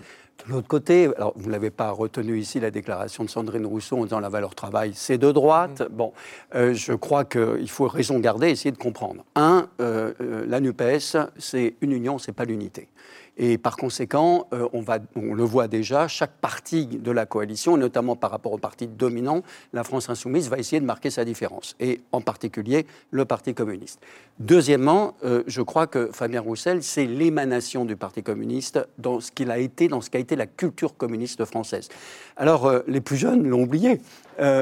De 0.46 0.52
l'autre 0.52 0.66
côté, 0.66 1.08
alors 1.16 1.32
vous 1.36 1.46
ne 1.46 1.52
l'avez 1.52 1.70
pas 1.70 1.90
retenu 1.90 2.38
ici, 2.38 2.58
la 2.58 2.70
déclaration 2.72 3.22
de 3.22 3.30
Sandrine 3.30 3.64
Rousseau 3.64 3.98
en 3.98 4.04
disant 4.04 4.18
la 4.18 4.28
valeur 4.28 4.54
travail, 4.54 4.92
c'est 4.94 5.18
de 5.18 5.30
droite. 5.30 5.84
Bon, 5.90 6.12
euh, 6.54 6.74
je 6.74 6.92
crois 6.94 7.24
qu'il 7.24 7.70
faut 7.70 7.86
raison 7.86 8.18
garder, 8.18 8.50
essayer 8.50 8.72
de 8.72 8.78
comprendre. 8.78 9.24
Un, 9.36 9.68
euh, 9.80 10.12
la 10.48 10.58
NUPES, 10.60 11.16
c'est 11.38 11.76
une 11.80 11.92
union, 11.92 12.18
c'est 12.18 12.32
pas 12.32 12.44
l'unité. 12.44 12.88
Et 13.38 13.56
par 13.56 13.76
conséquent, 13.76 14.46
euh, 14.52 14.68
on, 14.74 15.34
le 15.34 15.44
voit 15.44 15.66
déjà, 15.66 16.06
chaque 16.06 16.32
parti 16.32 16.86
de 16.86 17.10
la 17.10 17.24
coalition, 17.24 17.78
notamment 17.78 18.14
par 18.14 18.30
rapport 18.30 18.52
au 18.52 18.58
parti 18.58 18.86
dominant, 18.86 19.42
la 19.72 19.84
France 19.84 20.10
insoumise, 20.10 20.50
va 20.50 20.58
essayer 20.58 20.80
de 20.80 20.86
marquer 20.86 21.08
sa 21.08 21.24
différence, 21.24 21.74
et 21.80 22.02
en 22.12 22.20
particulier 22.20 22.86
le 23.10 23.24
Parti 23.24 23.54
communiste. 23.54 24.00
Deuxièmement, 24.38 25.14
euh, 25.24 25.42
je 25.46 25.62
crois 25.62 25.86
que 25.86 26.10
Fabien 26.12 26.42
Roussel, 26.42 26.82
c'est 26.82 27.06
l'émanation 27.06 27.86
du 27.86 27.96
Parti 27.96 28.22
communiste 28.22 28.86
dans 28.98 29.20
ce 29.20 29.32
qu'il 29.32 29.50
a 29.50 29.58
été, 29.58 29.88
dans 29.88 30.02
ce 30.02 30.10
qu'a 30.10 30.18
été 30.18 30.36
la 30.36 30.46
culture 30.46 30.96
communiste 30.96 31.44
française. 31.46 31.88
Alors, 32.36 32.66
euh, 32.66 32.80
les 32.86 33.00
plus 33.00 33.16
jeunes 33.16 33.46
l'ont 33.48 33.62
oublié, 33.62 34.00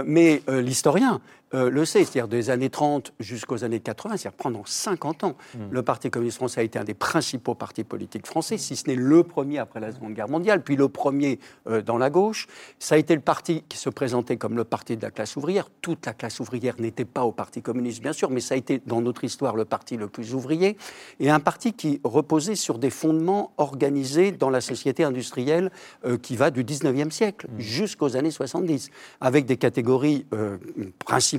mais 0.04 0.42
l'historien 0.48 1.20
euh, 1.54 1.70
le 1.70 1.84
sait, 1.84 2.04
c'est-à-dire 2.04 2.28
des 2.28 2.50
années 2.50 2.70
30 2.70 3.12
jusqu'aux 3.18 3.64
années 3.64 3.80
80, 3.80 4.16
c'est-à-dire 4.16 4.36
pendant 4.36 4.62
50 4.64 5.24
ans, 5.24 5.36
le 5.70 5.82
Parti 5.82 6.10
communiste 6.10 6.36
français 6.36 6.60
a 6.60 6.64
été 6.64 6.78
un 6.78 6.84
des 6.84 6.94
principaux 6.94 7.54
partis 7.54 7.84
politiques 7.84 8.26
français, 8.26 8.58
si 8.58 8.76
ce 8.76 8.88
n'est 8.88 8.94
le 8.94 9.24
premier 9.24 9.58
après 9.58 9.80
la 9.80 9.92
Seconde 9.92 10.14
Guerre 10.14 10.28
mondiale, 10.28 10.62
puis 10.62 10.76
le 10.76 10.88
premier 10.88 11.40
euh, 11.66 11.82
dans 11.82 11.98
la 11.98 12.10
gauche. 12.10 12.46
Ça 12.78 12.94
a 12.94 12.98
été 12.98 13.14
le 13.14 13.20
parti 13.20 13.64
qui 13.68 13.78
se 13.78 13.90
présentait 13.90 14.36
comme 14.36 14.56
le 14.56 14.64
parti 14.64 14.96
de 14.96 15.02
la 15.02 15.10
classe 15.10 15.36
ouvrière. 15.36 15.68
Toute 15.82 16.06
la 16.06 16.12
classe 16.12 16.40
ouvrière 16.40 16.74
n'était 16.78 17.04
pas 17.04 17.24
au 17.24 17.32
Parti 17.32 17.62
communiste, 17.62 18.00
bien 18.00 18.12
sûr, 18.12 18.30
mais 18.30 18.40
ça 18.40 18.54
a 18.54 18.58
été 18.58 18.80
dans 18.86 19.00
notre 19.00 19.24
histoire 19.24 19.56
le 19.56 19.64
parti 19.64 19.96
le 19.96 20.08
plus 20.08 20.34
ouvrier, 20.34 20.76
et 21.18 21.30
un 21.30 21.40
parti 21.40 21.72
qui 21.72 22.00
reposait 22.04 22.54
sur 22.54 22.78
des 22.78 22.90
fondements 22.90 23.52
organisés 23.56 24.32
dans 24.32 24.50
la 24.50 24.60
société 24.60 25.04
industrielle 25.04 25.70
euh, 26.04 26.16
qui 26.16 26.36
va 26.36 26.50
du 26.50 26.64
19e 26.64 27.10
siècle 27.10 27.48
jusqu'aux 27.58 28.16
années 28.16 28.30
70, 28.30 28.90
avec 29.20 29.46
des 29.46 29.56
catégories 29.56 30.26
euh, 30.32 30.58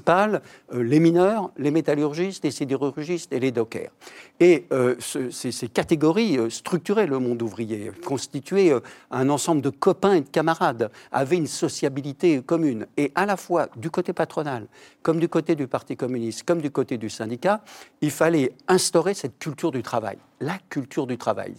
euh, 0.09 0.39
les 0.83 0.99
mineurs, 0.99 1.51
les 1.57 1.71
métallurgistes, 1.71 2.43
les 2.43 2.51
sidérurgistes 2.51 3.31
et 3.31 3.39
les 3.39 3.51
dockers. 3.51 3.91
Et 4.39 4.65
euh, 4.71 4.95
ce- 4.99 5.29
ces, 5.29 5.51
ces 5.51 5.67
catégories 5.67 6.37
euh, 6.37 6.49
structuraient 6.49 7.07
le 7.07 7.19
monde 7.19 7.41
ouvrier, 7.41 7.91
constituaient 8.05 8.73
un 9.11 9.29
ensemble 9.29 9.61
de 9.61 9.69
copains 9.69 10.13
et 10.13 10.21
de 10.21 10.29
camarades, 10.29 10.91
avaient 11.11 11.37
une 11.37 11.47
sociabilité 11.47 12.41
commune. 12.41 12.87
Et 12.97 13.11
à 13.15 13.25
la 13.25 13.37
fois 13.37 13.69
du 13.75 13.89
côté 13.89 14.13
patronal, 14.13 14.67
comme 15.03 15.19
du 15.19 15.29
côté 15.29 15.55
du 15.55 15.67
Parti 15.67 15.95
communiste, 15.95 16.43
comme 16.43 16.61
du 16.61 16.71
côté 16.71 16.97
du 16.97 17.09
syndicat, 17.09 17.61
il 18.01 18.11
fallait 18.11 18.53
instaurer 18.67 19.13
cette 19.13 19.37
culture 19.39 19.71
du 19.71 19.83
travail. 19.83 20.17
La 20.41 20.57
culture 20.69 21.05
du 21.05 21.17
travail. 21.17 21.53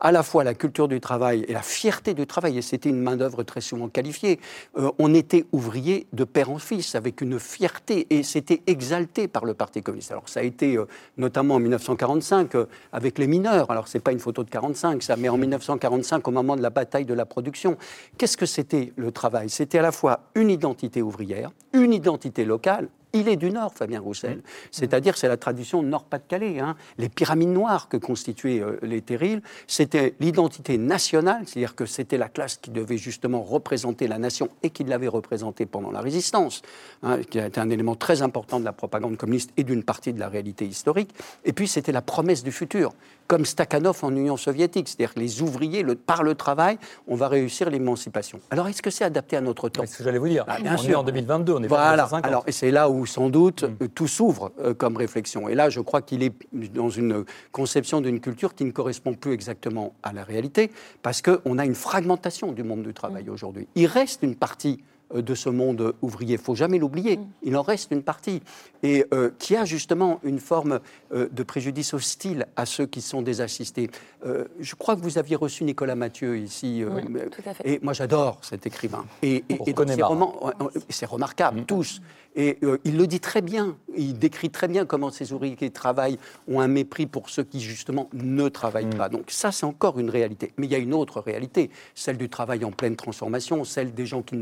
À 0.00 0.10
la 0.10 0.22
fois 0.22 0.42
la 0.42 0.54
culture 0.54 0.88
du 0.88 1.00
travail 1.00 1.44
et 1.46 1.52
la 1.52 1.62
fierté 1.62 2.14
du 2.14 2.26
travail. 2.26 2.58
Et 2.58 2.62
c'était 2.62 2.88
une 2.88 3.00
main-d'œuvre 3.00 3.42
très 3.42 3.60
souvent 3.60 3.88
qualifiée. 3.88 4.40
Euh, 4.78 4.90
on 4.98 5.12
était 5.12 5.44
ouvrier 5.52 6.06
de 6.14 6.24
père 6.24 6.50
en 6.50 6.58
fils 6.58 6.94
avec 6.94 7.20
une 7.20 7.38
fierté 7.38 8.06
et 8.08 8.22
c'était 8.22 8.62
exalté 8.66 9.28
par 9.28 9.44
le 9.44 9.52
Parti 9.52 9.82
communiste. 9.82 10.12
Alors 10.12 10.28
ça 10.30 10.40
a 10.40 10.42
été 10.42 10.76
euh, 10.76 10.86
notamment 11.18 11.56
en 11.56 11.60
1945 11.60 12.54
euh, 12.54 12.66
avec 12.92 13.18
les 13.18 13.26
mineurs. 13.26 13.70
Alors 13.70 13.86
c'est 13.86 14.00
pas 14.00 14.12
une 14.12 14.18
photo 14.18 14.44
de 14.44 14.50
45 14.50 15.02
ça, 15.02 15.16
mais 15.16 15.28
en 15.28 15.36
1945 15.36 16.26
au 16.26 16.30
moment 16.30 16.56
de 16.56 16.62
la 16.62 16.70
bataille 16.70 17.04
de 17.04 17.14
la 17.14 17.26
production. 17.26 17.76
Qu'est-ce 18.16 18.38
que 18.38 18.46
c'était 18.46 18.94
le 18.96 19.12
travail? 19.12 19.50
C'était 19.50 19.78
à 19.78 19.82
la 19.82 19.92
fois 19.92 20.20
une 20.34 20.50
identité 20.50 21.02
ouvrière, 21.02 21.50
une 21.74 21.92
identité 21.92 22.46
locale. 22.46 22.88
Il 23.14 23.28
est 23.28 23.36
du 23.36 23.50
Nord, 23.50 23.72
Fabien 23.74 24.00
Roussel. 24.00 24.40
C'est-à-dire, 24.70 25.18
c'est 25.18 25.28
la 25.28 25.36
tradition 25.36 25.82
Nord-Pas-de-Calais. 25.82 26.60
hein. 26.60 26.76
Les 26.96 27.10
pyramides 27.10 27.50
noires 27.50 27.88
que 27.88 27.98
constituaient 27.98 28.60
euh, 28.60 28.78
les 28.82 29.02
terrils, 29.02 29.42
c'était 29.66 30.14
l'identité 30.18 30.78
nationale, 30.78 31.42
c'est-à-dire 31.46 31.74
que 31.74 31.84
c'était 31.84 32.16
la 32.16 32.28
classe 32.28 32.56
qui 32.56 32.70
devait 32.70 32.96
justement 32.96 33.42
représenter 33.42 34.08
la 34.08 34.18
nation 34.18 34.48
et 34.62 34.70
qui 34.70 34.84
l'avait 34.84 35.08
représentée 35.08 35.66
pendant 35.66 35.90
la 35.90 36.00
résistance, 36.00 36.62
hein, 37.02 37.18
qui 37.28 37.38
a 37.38 37.46
été 37.46 37.60
un 37.60 37.68
élément 37.68 37.96
très 37.96 38.22
important 38.22 38.58
de 38.60 38.64
la 38.64 38.72
propagande 38.72 39.16
communiste 39.18 39.50
et 39.58 39.64
d'une 39.64 39.82
partie 39.82 40.12
de 40.14 40.20
la 40.20 40.28
réalité 40.28 40.64
historique. 40.64 41.10
Et 41.44 41.52
puis, 41.52 41.68
c'était 41.68 41.92
la 41.92 42.02
promesse 42.02 42.42
du 42.42 42.50
futur, 42.52 42.92
comme 43.26 43.44
Stakhanov 43.44 43.98
en 44.04 44.14
Union 44.16 44.36
soviétique, 44.38 44.88
c'est-à-dire 44.88 45.12
que 45.14 45.20
les 45.20 45.42
ouvriers, 45.42 45.82
le- 45.82 45.94
par 45.96 46.22
le 46.22 46.34
travail, 46.34 46.78
on 47.06 47.14
va 47.16 47.28
réussir 47.28 47.68
l'émancipation. 47.68 48.40
Alors, 48.50 48.68
est-ce 48.68 48.80
que 48.82 48.90
c'est 48.90 49.04
adapté 49.04 49.36
à 49.36 49.42
notre 49.42 49.68
temps? 49.68 49.82
C'est 49.84 49.92
ce 49.92 49.98
que 49.98 50.04
j'allais 50.04 50.18
vous 50.18 50.28
dire. 50.28 50.44
Ah, 50.48 50.58
bien 50.60 50.74
on 50.74 50.78
sûr. 50.78 50.90
est 50.90 50.94
en 50.94 51.02
2022, 51.02 51.52
on 51.52 51.62
est 51.62 51.68
pas 51.68 51.74
en 51.74 51.78
Voilà. 51.78 51.92
1950. 52.04 52.24
Alors, 52.26 52.44
et 52.46 52.52
c'est 52.52 52.70
là 52.70 52.88
où, 52.88 53.01
sans 53.06 53.28
doute, 53.30 53.64
euh, 53.64 53.88
tout 53.94 54.08
s'ouvre 54.08 54.52
euh, 54.60 54.74
comme 54.74 54.96
réflexion. 54.96 55.48
Et 55.48 55.54
là, 55.54 55.70
je 55.70 55.80
crois 55.80 56.02
qu'il 56.02 56.22
est 56.22 56.32
dans 56.74 56.90
une 56.90 57.24
conception 57.52 58.00
d'une 58.00 58.20
culture 58.20 58.54
qui 58.54 58.64
ne 58.64 58.70
correspond 58.72 59.14
plus 59.14 59.32
exactement 59.32 59.94
à 60.02 60.12
la 60.12 60.24
réalité, 60.24 60.70
parce 61.02 61.22
qu'on 61.22 61.58
a 61.58 61.64
une 61.64 61.74
fragmentation 61.74 62.52
du 62.52 62.62
monde 62.62 62.82
du 62.82 62.94
travail 62.94 63.28
aujourd'hui. 63.30 63.66
Il 63.74 63.86
reste 63.86 64.22
une 64.22 64.34
partie 64.36 64.82
euh, 65.14 65.22
de 65.22 65.34
ce 65.34 65.48
monde 65.50 65.94
ouvrier. 66.02 66.34
Il 66.34 66.40
faut 66.40 66.54
jamais 66.54 66.78
l'oublier. 66.78 67.18
Il 67.42 67.56
en 67.56 67.62
reste 67.62 67.90
une 67.92 68.02
partie. 68.02 68.40
Et 68.82 69.04
euh, 69.14 69.30
qui 69.38 69.54
a 69.56 69.64
justement 69.64 70.18
une 70.24 70.40
forme 70.40 70.80
euh, 71.14 71.28
de 71.30 71.42
préjudice 71.44 71.94
hostile 71.94 72.46
à 72.56 72.66
ceux 72.66 72.86
qui 72.86 73.00
sont 73.00 73.22
désassistés. 73.22 73.90
Euh, 74.26 74.44
je 74.58 74.74
crois 74.74 74.96
que 74.96 75.02
vous 75.02 75.18
aviez 75.18 75.36
reçu 75.36 75.62
Nicolas 75.64 75.94
Mathieu 75.94 76.36
ici. 76.38 76.82
Oui, 76.84 77.02
tout 77.30 77.42
à 77.46 77.54
fait. 77.54 77.68
Et 77.68 77.78
moi, 77.82 77.92
j'adore 77.92 78.38
cet 78.42 78.66
écrivain. 78.66 79.04
Et, 79.22 79.44
et- 79.48 79.58
ses 79.86 80.02
romans, 80.02 80.50
c'est 80.88 81.06
remarquable, 81.06 81.64
tous. 81.66 82.00
Et 82.36 82.58
euh, 82.62 82.78
il 82.84 82.96
le 82.96 83.06
dit 83.06 83.20
très 83.20 83.42
bien, 83.42 83.76
il 83.96 84.18
décrit 84.18 84.50
très 84.50 84.68
bien 84.68 84.86
comment 84.86 85.10
ces 85.10 85.32
ouvriers 85.32 85.56
qui 85.56 85.70
travaillent 85.70 86.18
ont 86.48 86.60
un 86.60 86.68
mépris 86.68 87.06
pour 87.06 87.28
ceux 87.28 87.42
qui 87.42 87.60
justement 87.60 88.08
ne 88.12 88.48
travaillent 88.48 88.82
Mm. 88.86 88.96
pas. 88.96 89.08
Donc 89.08 89.30
ça, 89.30 89.52
c'est 89.52 89.66
encore 89.66 89.98
une 89.98 90.10
réalité. 90.10 90.52
Mais 90.56 90.66
il 90.66 90.72
y 90.72 90.74
a 90.74 90.78
une 90.78 90.94
autre 90.94 91.20
réalité, 91.20 91.70
celle 91.94 92.16
du 92.16 92.28
travail 92.28 92.64
en 92.64 92.70
pleine 92.70 92.96
transformation, 92.96 93.64
celle 93.64 93.94
des 93.94 94.06
gens 94.06 94.22
qui 94.22 94.36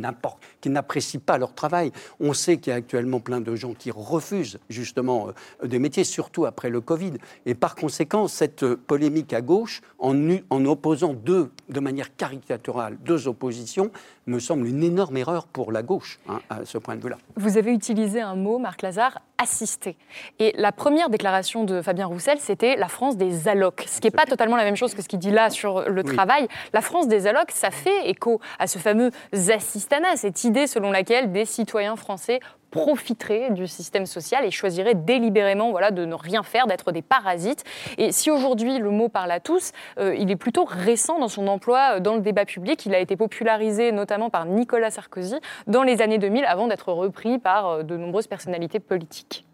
n'apprécient 0.70 1.20
pas 1.24 1.38
leur 1.38 1.54
travail. 1.54 1.92
On 2.18 2.32
sait 2.32 2.58
qu'il 2.58 2.70
y 2.70 2.74
a 2.74 2.76
actuellement 2.76 3.20
plein 3.20 3.40
de 3.40 3.54
gens 3.54 3.74
qui 3.74 3.90
refusent 3.90 4.58
justement 4.68 5.28
euh, 5.62 5.66
des 5.66 5.78
métiers, 5.78 6.04
surtout 6.04 6.46
après 6.46 6.70
le 6.70 6.80
Covid. 6.80 7.12
Et 7.46 7.54
par 7.54 7.74
conséquent, 7.74 8.28
cette 8.28 8.62
euh, 8.62 8.76
polémique 8.86 9.32
à 9.32 9.40
gauche, 9.40 9.82
en, 9.98 10.64
opposant 10.64 11.14
deux, 11.14 11.50
de 11.68 11.80
manière 11.80 12.14
caricaturale, 12.16 12.98
deux 13.04 13.28
oppositions, 13.28 13.90
me 14.26 14.38
semble 14.38 14.66
une 14.66 14.82
énorme 14.82 15.16
erreur 15.16 15.46
pour 15.46 15.72
la 15.72 15.82
gauche, 15.82 16.20
hein, 16.28 16.40
à 16.48 16.64
ce 16.64 16.78
point 16.78 16.96
de 16.96 17.02
vue-là. 17.02 17.18
Vous 17.36 17.56
avez 17.58 17.72
utilisé 17.80 18.20
un 18.20 18.34
mot, 18.34 18.58
Marc 18.58 18.82
Lazare, 18.82 19.20
assisté. 19.38 19.96
Et 20.38 20.52
la 20.58 20.70
première 20.70 21.08
déclaration 21.08 21.64
de 21.64 21.80
Fabien 21.80 22.04
Roussel, 22.04 22.36
c'était 22.38 22.76
la 22.76 22.88
France 22.88 23.16
des 23.16 23.48
allocs, 23.48 23.86
ce 23.88 23.98
qui 24.00 24.06
n'est 24.06 24.10
pas 24.10 24.26
totalement 24.26 24.56
la 24.56 24.64
même 24.64 24.76
chose 24.76 24.92
que 24.92 25.00
ce 25.00 25.08
qu'il 25.08 25.18
dit 25.18 25.30
là 25.30 25.48
sur 25.48 25.88
le 25.88 26.02
Oui. 26.04 26.14
travail. 26.14 26.46
La 26.74 26.82
France 26.82 27.08
des 27.08 27.26
allocs, 27.26 27.50
ça 27.52 27.70
fait 27.70 28.10
écho 28.10 28.38
à 28.58 28.66
ce 28.66 28.78
fameux 28.78 29.10
assistanat, 29.32 30.16
cette 30.16 30.44
idée 30.44 30.66
selon 30.66 30.90
laquelle 30.90 31.32
des 31.32 31.46
citoyens 31.46 31.96
français 31.96 32.40
profiteraient 32.70 33.50
du 33.50 33.66
système 33.66 34.06
social 34.06 34.44
et 34.44 34.50
choisiraient 34.50 34.94
délibérément 34.94 35.70
voilà, 35.70 35.90
de 35.90 36.04
ne 36.04 36.14
rien 36.14 36.42
faire, 36.42 36.66
d'être 36.66 36.92
des 36.92 37.02
parasites. 37.02 37.64
Et 37.98 38.12
si 38.12 38.30
aujourd'hui 38.30 38.78
le 38.78 38.90
mot 38.90 39.08
parle 39.08 39.30
à 39.32 39.40
tous, 39.40 39.72
euh, 39.98 40.14
il 40.14 40.30
est 40.30 40.36
plutôt 40.36 40.64
récent 40.64 41.18
dans 41.18 41.28
son 41.28 41.46
emploi 41.48 41.96
euh, 41.96 42.00
dans 42.00 42.14
le 42.14 42.20
débat 42.20 42.44
public. 42.44 42.86
Il 42.86 42.94
a 42.94 43.00
été 43.00 43.16
popularisé 43.16 43.92
notamment 43.92 44.30
par 44.30 44.46
Nicolas 44.46 44.90
Sarkozy 44.90 45.36
dans 45.66 45.82
les 45.82 46.02
années 46.02 46.18
2000 46.18 46.44
avant 46.44 46.68
d'être 46.68 46.92
repris 46.92 47.38
par 47.38 47.66
euh, 47.66 47.82
de 47.82 47.96
nombreuses 47.96 48.26
personnalités 48.26 48.80
politiques. 48.80 49.44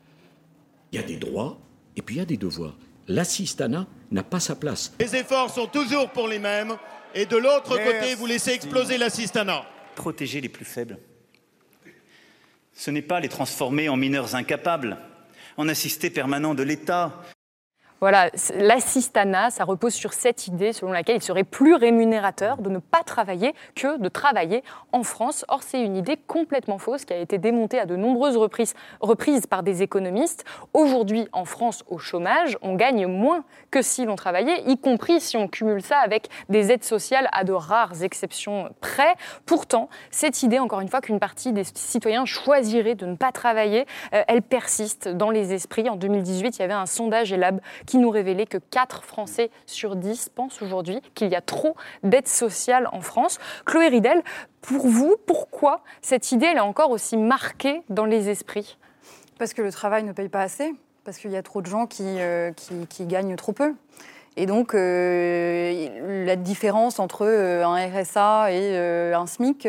Il 0.92 1.00
y 1.00 1.02
a 1.02 1.06
des 1.06 1.16
droits 1.16 1.58
et 1.96 2.02
puis 2.02 2.16
il 2.16 2.18
y 2.18 2.22
a 2.22 2.26
des 2.26 2.36
devoirs. 2.36 2.76
L'assistanat 3.08 3.86
n'a 4.10 4.22
pas 4.22 4.40
sa 4.40 4.56
place. 4.56 4.92
Les 5.00 5.14
efforts 5.16 5.50
sont 5.50 5.66
toujours 5.66 6.10
pour 6.10 6.28
les 6.28 6.38
mêmes. 6.38 6.74
Et 7.14 7.24
de 7.24 7.36
l'autre 7.36 7.70
côté, 7.70 8.14
vous 8.14 8.26
laissez 8.26 8.50
exploser 8.50 8.98
l'assistanat. 8.98 9.64
Protéger 9.94 10.40
les 10.40 10.48
plus 10.48 10.64
faibles. 10.64 10.98
Ce 12.76 12.90
n'est 12.90 13.02
pas 13.02 13.20
les 13.20 13.28
transformer 13.28 13.88
en 13.88 13.96
mineurs 13.96 14.34
incapables, 14.34 14.98
en 15.56 15.66
assistés 15.66 16.10
permanents 16.10 16.54
de 16.54 16.62
l'État. 16.62 17.22
Voilà, 18.00 18.30
l'assistanat, 18.54 19.48
ça 19.48 19.64
repose 19.64 19.94
sur 19.94 20.12
cette 20.12 20.48
idée 20.48 20.74
selon 20.74 20.92
laquelle 20.92 21.16
il 21.16 21.22
serait 21.22 21.44
plus 21.44 21.74
rémunérateur 21.74 22.58
de 22.58 22.68
ne 22.68 22.78
pas 22.78 23.02
travailler 23.02 23.54
que 23.74 23.96
de 23.96 24.08
travailler 24.10 24.62
en 24.92 25.02
France. 25.02 25.46
Or, 25.48 25.62
c'est 25.62 25.80
une 25.80 25.96
idée 25.96 26.18
complètement 26.26 26.76
fausse 26.76 27.06
qui 27.06 27.14
a 27.14 27.16
été 27.16 27.38
démontée 27.38 27.78
à 27.78 27.86
de 27.86 27.96
nombreuses 27.96 28.36
reprises, 28.36 28.74
reprises 29.00 29.46
par 29.46 29.62
des 29.62 29.82
économistes. 29.82 30.44
Aujourd'hui, 30.74 31.26
en 31.32 31.46
France, 31.46 31.84
au 31.86 31.96
chômage, 31.96 32.58
on 32.60 32.74
gagne 32.74 33.06
moins 33.06 33.44
que 33.70 33.80
si 33.80 34.04
l'on 34.04 34.14
travaillait, 34.14 34.62
y 34.66 34.76
compris 34.76 35.18
si 35.22 35.38
on 35.38 35.48
cumule 35.48 35.80
ça 35.80 35.96
avec 35.96 36.28
des 36.50 36.70
aides 36.72 36.84
sociales 36.84 37.30
à 37.32 37.44
de 37.44 37.52
rares 37.52 38.02
exceptions 38.02 38.68
près. 38.82 39.14
Pourtant, 39.46 39.88
cette 40.10 40.42
idée, 40.42 40.58
encore 40.58 40.80
une 40.80 40.88
fois, 40.88 41.00
qu'une 41.00 41.18
partie 41.18 41.54
des 41.54 41.64
citoyens 41.64 42.26
choisiraient 42.26 42.94
de 42.94 43.06
ne 43.06 43.16
pas 43.16 43.32
travailler, 43.32 43.86
euh, 44.12 44.22
elle 44.28 44.42
persiste 44.42 45.08
dans 45.08 45.30
les 45.30 45.54
esprits. 45.54 45.88
En 45.88 45.96
2018, 45.96 46.58
il 46.58 46.60
y 46.60 46.62
avait 46.62 46.74
un 46.74 46.84
sondage 46.84 47.32
Elab 47.32 47.60
qui 47.86 47.98
nous 47.98 48.10
révélait 48.10 48.46
que 48.46 48.58
4 48.58 49.04
Français 49.04 49.50
sur 49.66 49.96
10 49.96 50.30
pensent 50.30 50.60
aujourd'hui 50.62 51.00
qu'il 51.14 51.28
y 51.28 51.36
a 51.36 51.40
trop 51.40 51.76
d'aides 52.02 52.28
sociales 52.28 52.88
en 52.92 53.00
France. 53.00 53.38
Chloé 53.64 53.88
Ridel, 53.88 54.22
pour 54.60 54.86
vous, 54.86 55.16
pourquoi 55.26 55.82
cette 56.02 56.32
idée 56.32 56.46
elle 56.46 56.60
encore 56.60 56.90
aussi 56.90 57.16
marquée 57.16 57.82
dans 57.88 58.04
les 58.04 58.28
esprits? 58.28 58.78
Parce 59.38 59.54
que 59.54 59.62
le 59.62 59.70
travail 59.70 60.02
ne 60.02 60.12
paye 60.12 60.28
pas 60.28 60.42
assez, 60.42 60.74
parce 61.04 61.18
qu'il 61.18 61.30
y 61.30 61.36
a 61.36 61.42
trop 61.42 61.62
de 61.62 61.66
gens 61.66 61.86
qui, 61.86 62.02
euh, 62.04 62.50
gagnent 63.00 63.36
trop 63.36 63.52
peu. 63.52 63.74
Et 64.38 64.44
donc, 64.44 64.74
euh, 64.74 66.24
la 66.26 66.36
différence 66.36 66.98
entre 66.98 67.24
euh, 67.24 67.64
un 67.64 67.76
RSA 67.88 68.52
et 68.52 68.76
un 69.14 69.26
SMIC 69.26 69.66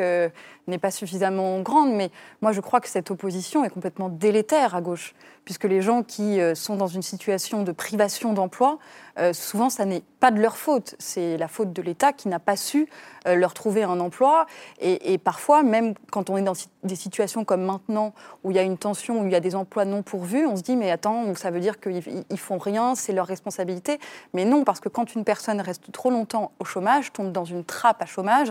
n'est 0.68 0.78
pas 0.78 0.92
suffisamment 0.92 1.62
grande. 1.62 1.94
Mais 1.94 2.10
moi, 2.42 2.52
je 2.52 2.60
crois 2.60 2.82
que 2.82 2.90
cette 2.90 3.12
opposition 3.12 3.64
est 3.64 3.70
complètement 3.70 4.10
délétère 4.10 4.76
à 4.76 4.82
gauche, 4.82 5.14
puisque 5.48 5.64
les 5.64 5.82
gens 5.82 6.04
qui 6.04 6.42
euh, 6.42 6.56
sont 6.56 6.76
dans 6.76 6.88
une 6.88 7.02
situation 7.02 7.64
de 7.64 7.72
privation 7.72 8.34
d'emploi, 8.34 8.80
euh, 9.18 9.32
souvent, 9.32 9.70
ça 9.70 9.86
n'est 9.86 10.04
pas 10.20 10.32
de 10.32 10.40
leur 10.40 10.58
faute. 10.58 10.96
C'est 11.00 11.38
la 11.38 11.48
faute 11.48 11.74
de 11.74 11.82
l'État 11.82 12.14
qui 12.14 12.28
n'a 12.28 12.40
pas 12.40 12.56
su 12.56 12.88
euh, 13.28 13.36
leur 13.36 13.54
trouver 13.54 13.84
un 13.84 14.00
emploi. 14.00 14.46
Et, 14.80 15.14
et 15.14 15.18
parfois, 15.18 15.64
même 15.64 15.94
quand 16.12 16.30
on 16.30 16.38
est 16.38 16.42
dans 16.42 16.54
des 16.84 16.96
situations 16.96 17.46
comme 17.46 17.64
maintenant, 17.64 18.14
où 18.44 18.52
il 18.52 18.58
y 18.58 18.60
a 18.60 18.64
une 18.64 18.78
tension, 18.78 19.22
où 19.22 19.26
il 19.26 19.32
y 19.32 19.36
a 19.36 19.40
des 19.40 19.56
emplois 19.56 19.86
non 19.86 20.02
pourvus, 20.02 20.46
on 20.46 20.56
se 20.56 20.64
dit, 20.64 20.76
mais 20.76 20.92
attends, 20.92 21.36
ça 21.36 21.52
veut 21.52 21.60
dire 21.60 21.80
qu'ils 21.80 22.02
ils 22.30 22.40
font 22.40 22.58
rien, 22.58 22.96
c'est 22.96 23.14
leur 23.14 23.28
responsabilité. 23.28 24.00
Mais 24.34 24.46
non, 24.46 24.64
parce 24.64 24.80
que 24.80 24.90
quand 24.90 25.14
une 25.16 25.24
personne 25.24 25.62
reste 25.62 25.92
trop 25.92 26.10
longtemps 26.10 26.52
au 26.60 26.66
chômage, 26.66 27.12
tombe 27.14 27.32
dans 27.32 27.46
une 27.46 27.64
trappe 27.64 28.02
à 28.02 28.06
chômage, 28.06 28.50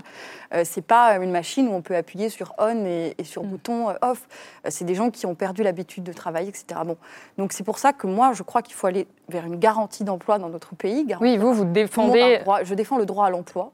euh, 0.54 0.62
c'est 0.64 0.82
pas 0.82 1.16
une 1.16 1.30
machine 1.30 1.68
où 1.68 1.72
on 1.72 1.82
peut 1.82 1.96
appuyer 1.96 2.28
sur 2.28 2.54
on 2.58 2.84
et, 2.84 3.14
et 3.18 3.24
sur 3.24 3.42
bouton 3.42 3.90
euh, 3.90 3.94
off. 4.02 4.28
Euh, 4.64 4.68
c'est 4.70 4.84
des 4.84 4.94
gens 4.94 5.10
qui 5.10 5.26
ont 5.26 5.34
perdu 5.34 5.62
l'habitude 5.62 6.04
de 6.04 6.12
travailler, 6.12 6.48
etc. 6.48 6.80
Bon. 6.84 6.96
Donc 7.38 7.52
c'est 7.52 7.64
pour 7.64 7.78
ça 7.78 7.92
que 7.92 8.06
moi, 8.06 8.32
je 8.32 8.42
crois 8.42 8.62
qu'il 8.62 8.74
faut 8.74 8.86
aller 8.86 9.06
vers 9.28 9.44
une 9.44 9.56
garantie 9.56 10.04
d'emploi 10.04 10.38
dans 10.38 10.48
notre 10.48 10.74
pays. 10.74 11.06
Oui, 11.20 11.36
vous, 11.36 11.52
vous 11.56 11.64
défendez- 11.64 12.38
droit- 12.38 12.62
je 12.64 12.74
défends 12.74 12.98
le 12.98 13.06
droit 13.06 13.26
à 13.26 13.30
l'emploi. 13.30 13.72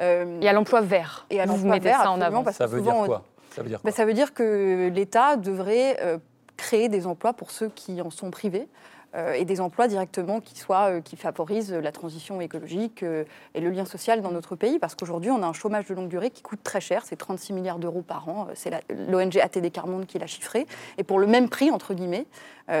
Euh, 0.00 0.40
Et 0.42 0.48
à 0.48 0.52
l'emploi 0.52 0.80
vert. 0.82 1.26
Et 1.30 1.40
à 1.40 1.46
Vous, 1.46 1.52
l'emploi 1.52 1.70
mettez 1.72 1.88
vert, 1.88 2.02
ça 2.02 2.10
en 2.10 2.20
avant. 2.20 2.42
parce 2.44 2.56
Ça 2.56 2.66
que 2.66 2.70
veut 2.70 2.78
souvent, 2.78 2.92
dire 2.92 3.00
on- 3.02 3.06
quoi? 3.06 3.22
Ça 3.54 3.62
veut 3.62 3.68
dire 3.68 3.78
Ben, 3.78 3.90
quoi? 3.90 3.96
ça 3.96 4.04
veut 4.04 4.12
dire 4.12 4.34
que 4.34 4.88
l'État 4.94 5.36
devrait 5.36 5.96
euh, 6.02 6.18
créer 6.58 6.88
des 6.88 7.06
emplois 7.06 7.32
pour 7.32 7.50
ceux 7.50 7.68
qui 7.70 8.00
en 8.02 8.10
sont 8.10 8.30
privés. 8.30 8.68
Euh, 9.14 9.32
et 9.32 9.44
des 9.44 9.60
emplois 9.60 9.88
directement 9.88 10.40
qui, 10.40 10.58
soient, 10.58 10.90
euh, 10.90 11.00
qui 11.00 11.16
favorisent 11.16 11.72
la 11.72 11.92
transition 11.92 12.40
écologique 12.40 13.02
euh, 13.02 13.24
et 13.54 13.60
le 13.60 13.70
lien 13.70 13.84
social 13.84 14.20
dans 14.20 14.32
notre 14.32 14.56
pays. 14.56 14.78
Parce 14.78 14.94
qu'aujourd'hui, 14.94 15.30
on 15.30 15.42
a 15.42 15.46
un 15.46 15.52
chômage 15.52 15.86
de 15.86 15.94
longue 15.94 16.08
durée 16.08 16.30
qui 16.30 16.42
coûte 16.42 16.60
très 16.62 16.80
cher, 16.80 17.02
c'est 17.04 17.16
36 17.16 17.52
milliards 17.52 17.78
d'euros 17.78 18.02
par 18.02 18.28
an. 18.28 18.48
C'est 18.54 18.70
l'ONG 19.08 19.38
ATD 19.38 19.70
Carmonde 19.70 20.06
qui 20.06 20.18
l'a 20.18 20.26
chiffré. 20.26 20.66
Et 20.98 21.04
pour 21.04 21.18
le 21.18 21.26
même 21.26 21.48
prix, 21.48 21.70
entre 21.70 21.94
guillemets, 21.94 22.26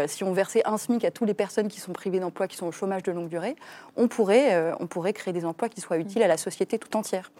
si 0.08 0.24
on 0.24 0.32
versait 0.32 0.62
un 0.66 0.78
SMIC 0.78 1.04
à 1.04 1.12
toutes 1.12 1.28
les 1.28 1.34
personnes 1.34 1.68
qui 1.68 1.78
sont 1.78 1.92
privées 1.92 2.18
d'emploi, 2.18 2.48
qui 2.48 2.56
sont 2.56 2.66
au 2.66 2.72
chômage 2.72 3.04
de 3.04 3.12
longue 3.12 3.28
durée, 3.28 3.54
on 3.96 4.08
pourrait, 4.08 4.74
on 4.80 4.88
pourrait 4.88 5.12
créer 5.12 5.32
des 5.32 5.44
emplois 5.44 5.68
qui 5.68 5.80
soient 5.80 5.98
utiles 5.98 6.24
à 6.24 6.26
la 6.26 6.36
société 6.36 6.76
tout 6.76 6.96
entière. 6.96 7.30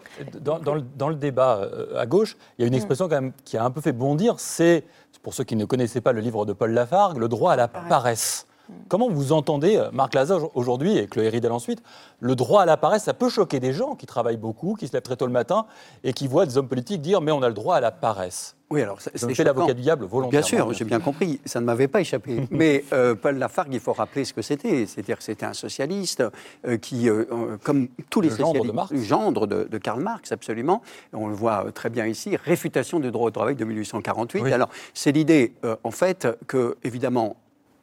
Dans, 0.41 0.61
dans 0.61 0.77
le, 0.77 0.83
dans 0.83 1.09
le 1.09 1.17
débat 1.17 1.69
à 1.97 2.07
gauche, 2.07 2.37
il 2.57 2.63
y 2.63 2.65
a 2.65 2.69
une 2.69 2.77
Mm. 2.77 2.77
expression 2.77 3.09
quand 3.09 3.21
même 3.21 3.33
qui 3.45 3.57
a 3.57 3.65
un 3.65 3.71
peu 3.71 3.81
fait 3.81 3.93
bondir, 3.93 4.39
c'est, 4.39 4.85
pour 5.23 5.35
ceux 5.35 5.45
qui 5.45 5.57
ne 5.57 5.65
connaissaient 5.65 6.01
pas 6.01 6.13
le 6.13 6.21
livre 6.21 6.47
de 6.47 6.53
Paul 6.53 6.71
Lafargue, 6.71 7.19
le 7.19 7.29
droit 7.29 7.53
à 7.53 7.57
la 7.57 7.69
paresse. 7.69 8.47
Comment 8.89 9.09
vous 9.09 9.33
entendez, 9.33 9.77
euh, 9.77 9.91
Marc 9.93 10.15
Lazare 10.15 10.57
aujourd'hui 10.57 10.99
et 10.99 11.07
Chloé 11.07 11.29
Ridel 11.29 11.53
ensuite, 11.53 11.83
le 12.21 12.35
droit 12.35 12.63
à 12.63 12.67
la 12.67 12.77
paresse 12.77 13.05
Ça 13.05 13.15
peut 13.15 13.29
choquer 13.29 13.61
des 13.61 13.73
gens 13.73 13.95
qui 13.95 14.07
travaillent 14.07 14.37
beaucoup, 14.37 14.75
qui 14.75 14.89
se 14.89 14.93
lèvent 14.93 15.03
très 15.03 15.17
tôt 15.17 15.27
le 15.27 15.33
matin 15.33 15.67
et 16.05 16.13
qui 16.13 16.29
voient 16.29 16.47
des 16.47 16.59
hommes 16.59 16.69
politiques 16.69 17.03
dire 17.03 17.21
mais 17.21 17.33
on 17.33 17.43
a 17.43 17.49
le 17.49 17.55
droit 17.55 17.77
à 17.77 17.81
la 17.81 17.91
paresse. 17.91 18.57
Oui, 18.69 18.83
alors 18.83 18.99
c'est 19.01 19.45
l'avocat 19.45 19.75
du 19.75 19.83
diable 19.83 20.07
volontairement. 20.07 20.31
Bien 20.31 20.43
sûr, 20.43 20.73
j'ai 20.73 20.85
bien 20.85 20.99
compris, 20.99 21.41
ça 21.45 21.61
ne 21.61 21.65
m'avait 21.65 21.87
pas 21.87 22.01
échappé. 22.01 22.41
Mais 22.51 22.85
euh, 22.93 23.15
Paul 23.15 23.37
Lafargue, 23.39 23.73
il 23.73 23.79
faut 23.79 23.93
rappeler 23.93 24.25
ce 24.25 24.33
que 24.33 24.43
c'était. 24.43 24.87
C'est-à-dire 24.87 25.19
que 25.19 25.23
c'était 25.23 25.47
un 25.47 25.53
socialiste 25.53 26.25
euh, 26.67 26.77
qui, 26.77 27.09
euh, 27.09 27.57
comme 27.63 27.87
tous 28.11 28.21
les 28.21 28.29
Le 28.29 28.37
gendre 28.37 28.47
socialistes, 28.49 28.73
de 28.73 28.77
Marx. 28.77 28.91
le 28.91 29.03
gendre 29.03 29.47
de, 29.47 29.69
de 29.71 29.79
Karl 29.79 30.03
Marx, 30.03 30.33
absolument. 30.33 30.83
On 31.13 31.29
le 31.29 31.35
voit 31.35 31.71
très 31.73 31.91
bien 31.91 32.07
ici, 32.07 32.37
réfutation 32.37 32.99
du 32.99 33.13
droit 33.13 33.29
au 33.29 33.31
travail 33.31 33.55
de 33.55 33.65
1848. 33.65 34.41
Oui. 34.41 34.53
Alors, 34.53 34.69
c'est 34.95 35.13
l'idée, 35.13 35.55
en 35.85 35.91
fait, 35.93 36.27
que, 36.49 36.77
évidemment, 36.83 37.37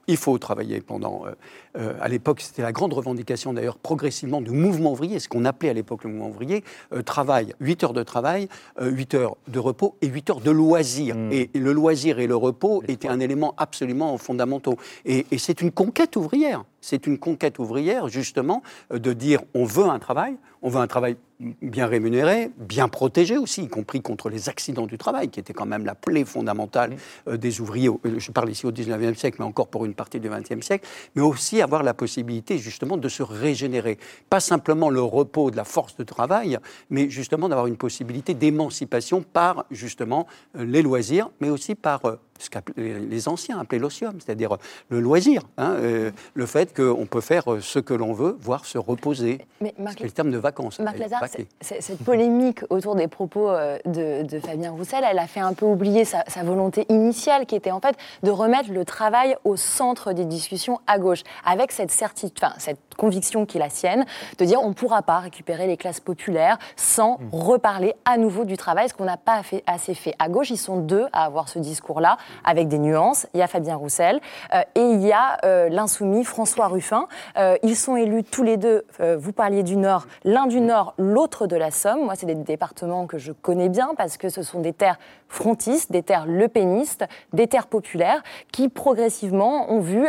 il 0.08 0.18
faut 0.18 0.38
travailler 0.38 0.82
pendant. 0.82 1.26
euh, 1.26 1.32
euh, 1.78 1.94
à 2.00 2.08
l'époque, 2.08 2.42
c'était 2.42 2.62
la 2.62 2.72
grande 2.72 2.94
revendication 2.94 3.54
d'ailleurs 3.54 3.78
progressivement 3.78 4.42
du 4.42 4.52
mouvement 4.52 4.92
ouvrier, 4.92 5.20
ce 5.20 5.28
qu'on 5.28 5.46
appelait 5.46 5.70
à 5.70 5.74
l'époque 5.74 6.04
le 6.04 6.12
mouvement 6.12 6.30
ouvrier, 6.30 6.63
euh, 6.94 7.02
travail, 7.02 7.54
8 7.60 7.84
heures 7.84 7.94
de 7.94 8.04
travail, 8.04 8.48
euh, 8.80 8.89
8 8.89 9.16
heures 9.16 9.38
de 9.48 9.60
repos 9.60 9.96
et 10.02 10.08
8 10.08 10.30
heures 10.30 10.42
de 10.42 10.52
loisirs. 10.52 11.16
Et, 11.32 11.50
et 11.54 11.60
le 11.60 11.72
loisir 11.72 12.20
et 12.20 12.28
le 12.28 12.36
repos 12.36 12.84
étaient 12.88 13.08
un 13.08 13.20
élément 13.20 13.56
absolument 13.58 14.18
fondamentaux. 14.18 14.78
Et, 15.06 15.26
et 15.32 15.38
c'est 15.38 15.62
une 15.62 15.72
conquête 15.72 16.16
ouvrière. 16.16 16.63
C'est 16.82 17.08
une 17.08 17.18
conquête 17.18 17.60
ouvrière, 17.60 18.10
justement, 18.10 18.62
de 18.92 19.13
dire 19.13 19.42
on 19.54 19.63
veut 19.63 19.86
un 19.86 20.00
travail, 20.00 20.36
on 20.62 20.70
veut 20.70 20.82
un 20.82 20.88
travail 20.88 21.16
bien 21.62 21.88
rémunéré, 21.88 22.49
bien 22.58 22.88
protégé 22.88 23.38
aussi, 23.38 23.63
y 23.63 23.67
compris 23.67 24.01
contre 24.01 24.29
les 24.29 24.49
accidents 24.49 24.86
du 24.88 24.97
travail, 24.97 25.29
qui 25.29 25.39
était 25.39 25.53
quand 25.53 25.65
même 25.65 25.86
la 25.86 25.95
plaie 25.95 26.25
fondamentale 26.25 26.95
euh, 27.27 27.38
des 27.38 27.62
ouvriers. 27.62 27.89
au- 27.89 27.99
Je 28.17 28.32
parle 28.32 28.49
ici 28.49 28.65
au 28.65 28.71
19e 28.71 29.15
siècle, 29.15 29.38
mais 29.39 29.45
encore 29.45 29.67
pour 29.67 29.86
une 29.86 29.93
partie 29.93 30.19
du 30.19 30.29
20e 30.29 30.62
siècle, 30.62 30.88
mais 31.15 31.21
aussi 31.21 31.62
avoir 31.62 31.84
la 31.84 31.93
possibilité 31.93 32.58
justement 32.58 32.97
de 32.97 33.10
se 33.10 33.23
régénérer. 33.23 33.97
Pas 34.29 34.39
simplement 34.39 34.89
le 34.89 35.01
repos 35.01 35.51
de 35.51 35.56
la 35.58 35.63
force 35.65 35.95
de 35.97 36.03
travail, 36.03 36.58
mais 36.89 37.10
justement 37.10 37.49
d'avoir 37.49 37.67
une 37.67 37.77
possibilité 37.77 38.34
d'émancipation 38.34 39.21
par 39.23 39.65
justement 39.71 40.27
euh, 40.58 40.65
les 40.65 40.82
loisirs, 40.82 41.29
mais 41.41 41.49
aussi 41.49 41.75
par 41.75 42.06
euh, 42.06 42.15
ce 42.43 42.49
que 42.49 42.60
les 42.77 43.27
anciens 43.27 43.60
appelaient 43.60 43.79
l'osium, 43.79 44.19
c'est-à-dire 44.19 44.58
le 44.89 44.99
loisir, 44.99 45.43
hein, 45.58 45.75
euh, 45.79 46.12
le 46.34 46.45
fait 46.45 46.75
qu'on 46.75 47.06
peut 47.06 47.21
faire 47.21 47.45
ce 47.62 47.79
que 47.79 47.93
l'on 47.93 48.13
veut, 48.13 48.38
voire 48.39 48.65
se 48.65 48.77
reposer. 48.77 49.39
Mais 49.62 49.73
c'est 49.97 50.03
le 50.03 50.12
terme 50.12 50.32
de 50.32 50.38
vacances. 50.38 50.79
Marc 50.79 50.97
Lazare, 50.97 51.25
cette 51.62 52.03
polémique 52.03 52.60
autour 52.69 52.95
des 52.95 53.08
propos 53.08 53.49
euh, 53.49 53.77
de, 53.86 54.39
Fabien 54.39 54.71
Roussel, 54.71 55.03
elle 55.10 55.19
a 55.19 55.27
fait 55.27 55.39
un 55.39 55.53
peu 55.53 55.65
oublier 55.65 56.06
sa, 56.06 56.23
volonté 56.43 56.86
initiale, 56.89 57.45
qui 57.45 57.56
était 57.56 57.71
en 57.71 57.79
fait 57.79 57.95
de 58.23 58.32
remettre 58.32 58.71
le 58.71 58.84
travail 58.86 59.36
au 59.43 59.56
centre 59.56 60.13
des 60.13 60.25
discussions 60.25 60.79
à 60.88 60.99
gauche, 60.99 61.23
avec 61.45 61.71
cette 61.71 61.91
certitude, 61.91 62.38
enfin, 62.41 62.53
cette 62.58 62.79
conviction 62.93 63.45
qui 63.45 63.58
est 63.58 63.60
la 63.60 63.69
sienne, 63.69 64.06
de 64.38 64.45
dire 64.45 64.60
on 64.62 64.69
ne 64.69 64.73
pourra 64.73 65.01
pas 65.01 65.19
récupérer 65.19 65.67
les 65.67 65.77
classes 65.77 65.99
populaires 65.99 66.58
sans 66.75 67.17
mmh. 67.17 67.29
reparler 67.32 67.93
à 68.06 68.17
nouveau 68.17 68.45
du 68.45 68.58
travail, 68.58 68.89
ce 68.89 68.93
qu'on 68.93 69.06
n'a 69.06 69.17
pas 69.17 69.41
fait, 69.43 69.63
assez 69.67 69.93
fait. 69.93 70.15
À 70.19 70.29
gauche, 70.29 70.49
ils 70.49 70.58
sont 70.58 70.77
deux 70.77 71.08
à 71.13 71.25
avoir 71.25 71.49
ce 71.49 71.60
discours-là, 71.60 72.17
avec 72.43 72.67
des 72.67 72.79
nuances. 72.79 73.27
Il 73.34 73.39
y 73.39 73.43
a 73.43 73.47
Fabien 73.47 73.75
Roussel 73.75 74.19
euh, 74.53 74.62
et 74.75 74.82
il 74.82 75.01
y 75.01 75.12
a 75.12 75.38
euh, 75.43 75.69
l'insoumis 75.69 76.23
François 76.23 76.67
Ruffin. 76.67 77.08
Euh, 77.38 77.58
ils 77.63 77.75
sont 77.75 77.95
élus 77.95 78.23
tous 78.23 78.43
les 78.43 78.58
deux, 78.58 78.86
vous 79.17 79.34
parliez 79.34 79.63
du 79.63 79.75
Nord, 79.75 80.06
l'un 80.23 80.47
du 80.47 80.62
Nord, 80.62 80.93
l'autre 80.97 81.47
de 81.47 81.56
la 81.56 81.71
Somme. 81.71 82.03
Moi, 82.03 82.15
c'est 82.15 82.25
des 82.25 82.36
départements 82.36 83.08
que 83.08 83.17
je 83.17 83.32
connais 83.32 83.69
bien 83.69 83.91
parce 83.97 84.17
que 84.17 84.29
ce 84.29 84.43
sont 84.43 84.60
des 84.60 84.73
terres 84.73 84.97
frontistes, 85.27 85.91
des 85.91 86.03
terres 86.03 86.25
lepénistes, 86.25 87.06
des 87.34 87.47
terres 87.47 87.67
populaires 87.67 88.23
qui 88.51 88.69
progressivement 88.69 89.71
ont 89.71 89.79
vu 89.79 90.08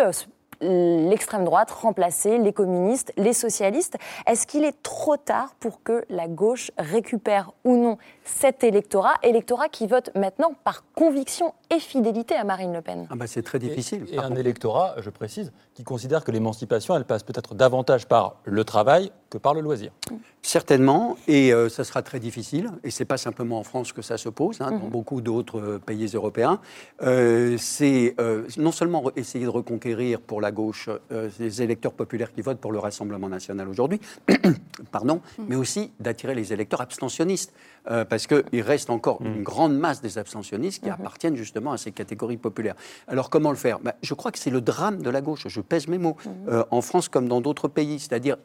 l'extrême 0.61 1.45
droite 1.45 1.71
remplacer 1.71 2.39
les 2.39 2.53
communistes, 2.53 3.13
les 3.17 3.33
socialistes. 3.33 3.97
Est-ce 4.27 4.47
qu'il 4.47 4.65
est 4.65 4.83
trop 4.83 5.17
tard 5.17 5.55
pour 5.61 5.83
que 5.83 6.05
la 6.09 6.29
gauche 6.29 6.71
récupère 6.79 7.53
ou 7.65 7.77
non 7.77 7.99
cet 8.25 8.65
électorat, 8.65 9.15
électorat 9.23 9.69
qui 9.69 9.87
vote 9.87 10.11
maintenant 10.15 10.55
par 10.65 10.85
conviction 10.95 11.55
et 11.71 11.79
fidélité 11.79 12.35
à 12.35 12.45
Marine 12.45 12.73
Le 12.73 12.81
Pen 12.81 13.07
ah 13.11 13.17
bah 13.17 13.27
C'est 13.27 13.43
très 13.43 13.59
difficile. 13.59 14.07
Et, 14.11 14.19
un 14.19 14.35
électorat, 14.35 14.95
je 14.99 15.11
précise, 15.11 15.53
qui 15.75 15.85
considère 15.85 16.25
que 16.25 16.31
l'émancipation, 16.31 16.97
elle 16.97 17.05
passe 17.05 17.23
peut-être 17.23 17.55
davantage 17.55 18.07
par 18.07 18.37
le 18.45 18.65
travail 18.65 19.13
que 19.29 19.39
par 19.39 19.53
le 19.53 19.61
loisir. 19.61 19.91
Certainement, 20.43 21.17
et 21.27 21.53
euh, 21.53 21.69
ça 21.69 21.85
sera 21.85 22.03
très 22.03 22.21
difficile, 22.21 22.71
et 22.83 22.91
ce 22.91 23.03
n'est 23.03 23.07
pas 23.07 23.17
simplement 23.17 23.59
en 23.59 23.65
France 23.65 23.93
que 23.93 24.03
ça 24.03 24.17
se 24.17 24.29
pose, 24.29 24.61
hein, 24.61 24.71
dans 24.71 24.79
mhm. 24.79 24.91
beaucoup 24.91 25.21
d'autres 25.21 25.61
euh, 25.61 25.79
pays 25.79 26.07
européens. 26.15 26.61
Euh, 27.03 27.57
c'est 27.59 28.15
non 28.57 28.73
seulement 28.73 29.11
essayer 29.17 29.45
de 29.45 29.51
reconquérir 29.51 30.21
pour 30.21 30.41
la 30.41 30.53
gauche 30.53 30.89
les 31.11 31.63
électeurs 31.63 31.93
populaires 31.93 32.33
qui 32.33 32.43
votent 32.43 32.59
pour 32.59 32.73
le 32.73 32.79
Rassemblement 32.79 33.29
national 33.29 33.69
aujourd'hui, 33.69 34.01
pardon, 34.93 35.21
mhm. 35.39 35.47
mais 35.49 35.57
aussi 35.57 35.93
d'attirer 36.01 36.35
les 36.35 36.53
électeurs 36.53 36.81
abstentionnistes. 36.81 37.53
Euh, 37.91 38.07
parce 38.07 38.27
qu'il 38.27 38.63
reste 38.63 38.89
encore 38.89 39.21
une 39.21 39.41
mm. 39.41 39.43
grande 39.43 39.77
masse 39.77 40.01
des 40.01 40.17
abstentionnistes 40.17 40.83
qui 40.83 40.89
mm-hmm. 40.89 40.95
appartiennent 40.95 41.37
justement 41.37 41.73
à 41.73 41.77
ces 41.77 41.93
catégories 41.93 42.39
populaires. 42.39 42.77
Alors 43.09 43.29
comment 43.29 43.51
le 43.51 43.59
faire? 43.59 43.79
Bah, 43.79 43.95
Je 44.03 44.15
crois 44.15 44.33
que 44.33 44.39
c'est 44.39 44.51
le 44.51 44.63
drame 44.63 45.03
de 45.03 45.11
la 45.11 45.21
gauche, 45.21 45.49
je 45.49 45.61
pèse 45.61 45.87
mes 45.89 45.99
mots, 45.99 46.17
mm-hmm. 46.25 46.49
euh, 46.49 46.65
en 46.71 46.81
France 46.81 47.11
comme 47.11 47.29
dans 47.29 47.43
d'autres 47.43 47.69
pays. 47.69 47.99
C'est-à-dire, 47.99 48.37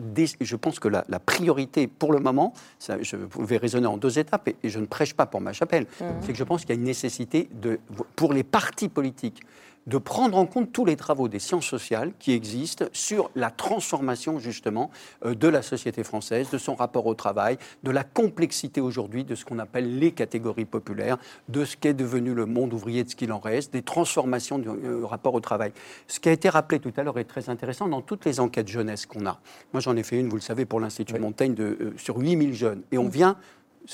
je 0.41 0.55
pense 0.57 0.79
que 0.79 0.89
la, 0.89 1.03
priorité 1.25 1.87
pour 1.87 2.11
le 2.11 2.19
moment, 2.19 2.53
je 2.79 3.15
vais 3.39 3.57
raisonner 3.57 3.87
en 3.87 3.97
deux 3.97 4.19
étapes, 4.19 4.49
et, 4.49 4.69
je 4.69 4.79
ne 4.79 4.85
prêche 4.85 5.13
pas 5.13 5.25
pour 5.25 5.39
ma 5.39 5.53
chapelle, 5.53 5.83
mm-hmm. 5.83 6.05
c'est 6.21 6.31
que 6.33 6.37
je 6.37 6.43
pense 6.43 6.61
qu'il 6.61 6.71
y 6.71 6.73
a 6.73 6.75
une 6.75 6.83
nécessité 6.83 7.49
de, 7.53 7.79
pour 8.15 8.33
les 8.33 8.43
partis 8.43 8.89
politiques 8.89 9.41
de 9.89 9.97
prendre 9.97 10.37
en 10.37 10.45
compte 10.45 10.71
tous 10.71 10.85
les 10.85 10.95
travaux 10.95 11.27
des 11.27 11.39
sciences 11.39 11.65
sociales 11.65 12.11
qui 12.19 12.33
existent 12.33 12.85
sur 12.93 13.31
la 13.35 13.49
transformation 13.49 14.39
justement 14.39 14.91
euh, 15.25 15.33
de 15.33 15.47
la 15.47 15.61
société 15.61 16.03
française, 16.03 16.49
de 16.51 16.57
son 16.57 16.75
rapport 16.75 17.07
au 17.07 17.15
travail, 17.15 17.57
de 17.83 17.91
la 17.91 18.03
complexité 18.03 18.81
aujourd'hui 18.81 19.23
de 19.29 19.35
ce 19.35 19.45
qu'on 19.45 19.59
appelle 19.59 19.99
les 19.99 20.11
catégories 20.11 20.65
populaires, 20.65 21.17
de 21.47 21.63
ce 21.63 21.77
qu'est 21.77 21.93
devenu 21.93 22.33
le 22.33 22.45
monde 22.45 22.73
ouvrier, 22.73 23.03
de 23.03 23.09
ce 23.09 23.15
qu'il 23.15 23.31
en 23.31 23.39
reste, 23.39 23.71
des 23.71 23.83
transformations 23.83 24.59
du 24.59 24.67
euh, 24.67 25.05
rapport 25.05 25.33
au 25.33 25.39
travail. 25.39 25.71
Ce 26.07 26.19
qui 26.19 26.29
a 26.29 26.31
été 26.31 26.49
rappelé 26.49 26.79
tout 26.79 26.91
à 26.97 27.03
l'heure 27.03 27.19
est 27.19 27.25
très 27.25 27.49
intéressant 27.49 27.87
dans 27.87 28.01
toutes 28.01 28.25
les 28.25 28.39
enquêtes 28.39 28.67
jeunesse 28.67 29.05
qu'on 29.05 29.25
a. 29.25 29.39
Moi 29.73 29.81
j'en 29.81 29.95
ai 29.95 30.03
fait 30.03 30.19
une, 30.19 30.29
vous 30.29 30.35
le 30.35 30.41
savez, 30.41 30.65
pour 30.65 30.79
l'Institut 30.79 31.19
Montaigne 31.19 31.53
de, 31.53 31.77
euh, 31.79 31.93
sur 31.97 32.17
8000 32.17 32.53
jeunes. 32.53 32.81
Et 32.91 32.97
on 32.97 33.07
vient 33.07 33.37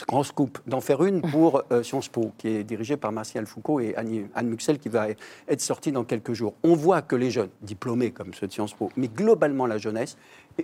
grand 0.08 0.24
scoop, 0.24 0.60
d'en 0.68 0.82
faire 0.82 1.04
une 1.06 1.22
pour 1.22 1.64
euh, 1.72 1.84
Sciences 1.84 2.10
Po, 2.10 2.34
qui 2.38 2.50
est 2.50 2.64
dirigée 2.64 2.98
par 2.98 3.12
Martial 3.12 3.46
Foucault 3.46 3.80
et 3.80 3.96
Anne 3.96 4.48
Muxel, 4.48 4.80
qui 4.80 4.90
va 4.90 5.08
être 5.10 5.62
sortie 5.62 5.92
dans 5.92 6.04
quelques 6.04 6.34
jours. 6.34 6.56
On 6.64 6.76
voit 6.76 7.02
que 7.02 7.16
les 7.16 7.32
jeunes, 7.32 7.50
diplômés 7.62 8.12
comme 8.12 8.34
ceux 8.34 8.48
de 8.48 8.52
Sciences 8.52 8.74
Po, 8.74 8.92
mais 8.98 9.08
globalement 9.08 9.68
la 9.68 9.78
jeunesse, 9.78 10.18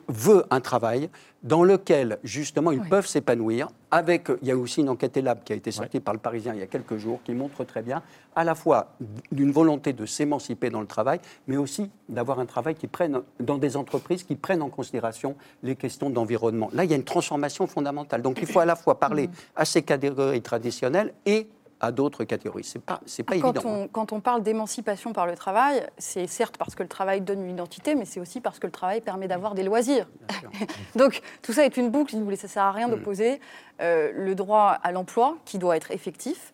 veut 0.08 0.46
un 0.50 0.62
travail 0.62 1.10
dans 1.44 1.64
lequel, 1.64 2.20
justement, 2.24 2.72
ils 2.72 2.82
peuvent 2.82 3.08
s'épanouir. 3.08 3.70
Avec, 3.90 4.30
il 4.42 4.48
y 4.48 4.52
a 4.52 4.58
aussi 4.58 4.82
une 4.82 4.90
enquête 4.90 5.18
ELAB 5.18 5.44
qui 5.44 5.54
a 5.54 5.56
été 5.56 5.72
sortie 5.72 6.00
par 6.00 6.14
le 6.14 6.20
Parisien 6.20 6.54
il 6.54 6.60
y 6.60 6.64
a 6.64 6.68
quelques 6.68 6.98
jours, 6.98 7.20
qui 7.24 7.34
montre 7.34 7.64
très 7.64 7.82
bien, 7.82 8.02
à 8.36 8.44
la 8.44 8.56
fois 8.56 8.94
d'une 9.32 9.52
volonté 9.52 9.92
de 9.92 10.06
s'émanciper 10.06 10.70
dans 10.70 10.82
le 10.82 10.88
travail, 10.88 11.20
mais 11.48 11.58
aussi 11.58 11.90
d'avoir 12.08 12.40
un 12.40 12.46
travail 12.46 12.76
qui 12.76 12.88
prenne, 12.88 13.22
dans 13.40 13.58
des 13.58 13.76
entreprises 13.76 14.24
qui 14.24 14.36
prennent 14.36 14.62
en 14.62 14.70
considération 14.70 15.36
les 15.64 15.76
questions 15.76 16.10
d'environnement. 16.10 16.70
Là, 16.74 16.84
il 16.84 16.92
y 16.92 16.94
a 16.94 16.98
une 16.98 17.04
transformation 17.04 17.68
fondamentale. 17.68 18.22
Donc, 18.22 18.40
il 18.42 18.48
faut 18.48 18.60
à 18.60 18.66
la 18.66 18.76
fois 18.76 19.00
parler 19.00 19.28
mmh. 19.28 19.32
à 19.56 19.66
ces 19.66 19.82
catégories 19.82 20.42
traditionnelles 20.42 21.14
et 21.26 21.48
à 21.82 21.92
d'autres 21.92 22.24
catégories. 22.24 22.64
C'est 22.64 22.82
pas, 22.82 23.02
c'est 23.06 23.24
pas 23.24 23.38
quand 23.40 23.52
évident. 23.56 23.70
On, 23.70 23.88
quand 23.88 24.14
on 24.14 24.22
parle 24.22 24.44
d'émancipation 24.44 25.14
par 25.14 25.26
le 25.26 25.36
travail, 25.36 25.86
c'est 25.98 26.28
certes 26.28 26.56
parce 26.58 26.76
que 26.76 26.84
le 26.84 26.90
travail 26.90 27.22
donne 27.22 27.44
une 27.44 27.50
identité, 27.50 27.96
mais 27.96 28.06
c'est 28.06 28.20
aussi 28.20 28.40
parce 28.40 28.60
que 28.60 28.68
le 28.68 28.72
travail 28.72 29.02
permet 29.02 29.28
d'avoir 29.28 29.56
des 29.56 29.64
loisirs. 29.64 30.08
Donc 30.96 31.22
tout 31.42 31.54
ça 31.54 31.66
est 31.66 31.76
une 31.78 31.90
boucle, 31.90 32.12
si 32.12 32.18
vous 32.18 32.24
voulez, 32.24 32.36
ça 32.36 32.48
sert 32.48 32.64
à 32.64 32.72
rien 32.72 32.88
d'opposer 32.88 33.36
mm. 33.36 33.40
euh, 33.82 34.12
le 34.14 34.36
droit 34.36 34.78
à 34.84 34.92
l'emploi, 34.92 35.38
qui 35.44 35.58
doit 35.58 35.76
être 35.76 35.92
effectif, 35.92 36.54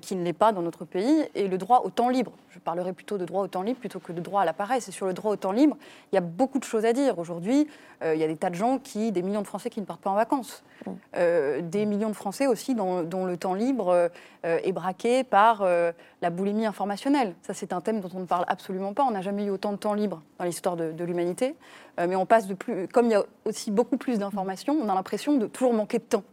qui 0.00 0.16
ne 0.16 0.24
l'est 0.24 0.32
pas 0.32 0.52
dans 0.52 0.62
notre 0.62 0.84
pays, 0.84 1.28
et 1.34 1.48
le 1.48 1.58
droit 1.58 1.82
au 1.84 1.90
temps 1.90 2.08
libre. 2.08 2.32
Je 2.50 2.58
parlerai 2.58 2.92
plutôt 2.92 3.18
de 3.18 3.24
droit 3.24 3.42
au 3.42 3.46
temps 3.46 3.62
libre 3.62 3.78
plutôt 3.78 4.00
que 4.00 4.12
de 4.12 4.20
droit 4.20 4.42
à 4.42 4.44
la 4.44 4.52
paresse. 4.52 4.88
Et 4.88 4.92
sur 4.92 5.06
le 5.06 5.12
droit 5.12 5.32
au 5.32 5.36
temps 5.36 5.52
libre, 5.52 5.76
il 6.12 6.16
y 6.16 6.18
a 6.18 6.20
beaucoup 6.20 6.58
de 6.58 6.64
choses 6.64 6.84
à 6.84 6.92
dire. 6.92 7.18
Aujourd'hui, 7.18 7.68
euh, 8.02 8.14
il 8.14 8.20
y 8.20 8.24
a 8.24 8.26
des 8.26 8.36
tas 8.36 8.50
de 8.50 8.54
gens 8.54 8.78
qui, 8.78 9.12
des 9.12 9.22
millions 9.22 9.42
de 9.42 9.46
Français 9.46 9.70
qui 9.70 9.80
ne 9.80 9.86
partent 9.86 10.00
pas 10.00 10.10
en 10.10 10.14
vacances. 10.14 10.62
Mm. 10.84 10.90
Euh, 11.16 11.60
des 11.62 11.86
millions 11.86 12.08
de 12.08 12.14
Français 12.14 12.46
aussi 12.46 12.74
dont, 12.74 13.02
le 13.02 13.36
temps 13.36 13.54
libre 13.54 13.88
euh, 13.88 14.08
est 14.42 14.72
braqué 14.72 15.24
par 15.24 15.64
la 15.64 16.30
boulimie 16.30 16.66
informationnelle. 16.66 17.34
Ça, 17.42 17.54
c'est 17.54 17.72
un 17.72 17.80
thème 17.80 18.00
dont 18.00 18.10
on 18.14 18.20
ne 18.20 18.26
parle 18.26 18.44
absolument 18.48 18.92
pas. 18.92 19.04
On 19.04 19.12
n'a 19.12 19.22
jamais 19.22 19.44
eu 19.44 19.50
autant 19.50 19.72
de 19.72 19.78
temps 19.78 19.94
libre 19.94 20.22
dans 20.38 20.44
l'histoire 20.44 20.76
de, 20.76 21.04
l'humanité. 21.04 21.54
mais 21.98 22.16
on 22.16 22.26
passe 22.26 22.46
de 22.46 22.54
plus. 22.54 22.88
Comme 22.88 23.06
il 23.06 23.12
y 23.12 23.14
a 23.14 23.24
aussi 23.44 23.70
beaucoup 23.70 23.96
plus 23.96 24.18
d'informations, 24.18 24.76
on 24.80 24.88
a 24.88 24.94
l'impression 24.94 25.36
de 25.36 25.46
toujours 25.46 25.74
manquer 25.74 25.98
de 25.98 26.04
temps. 26.04 26.24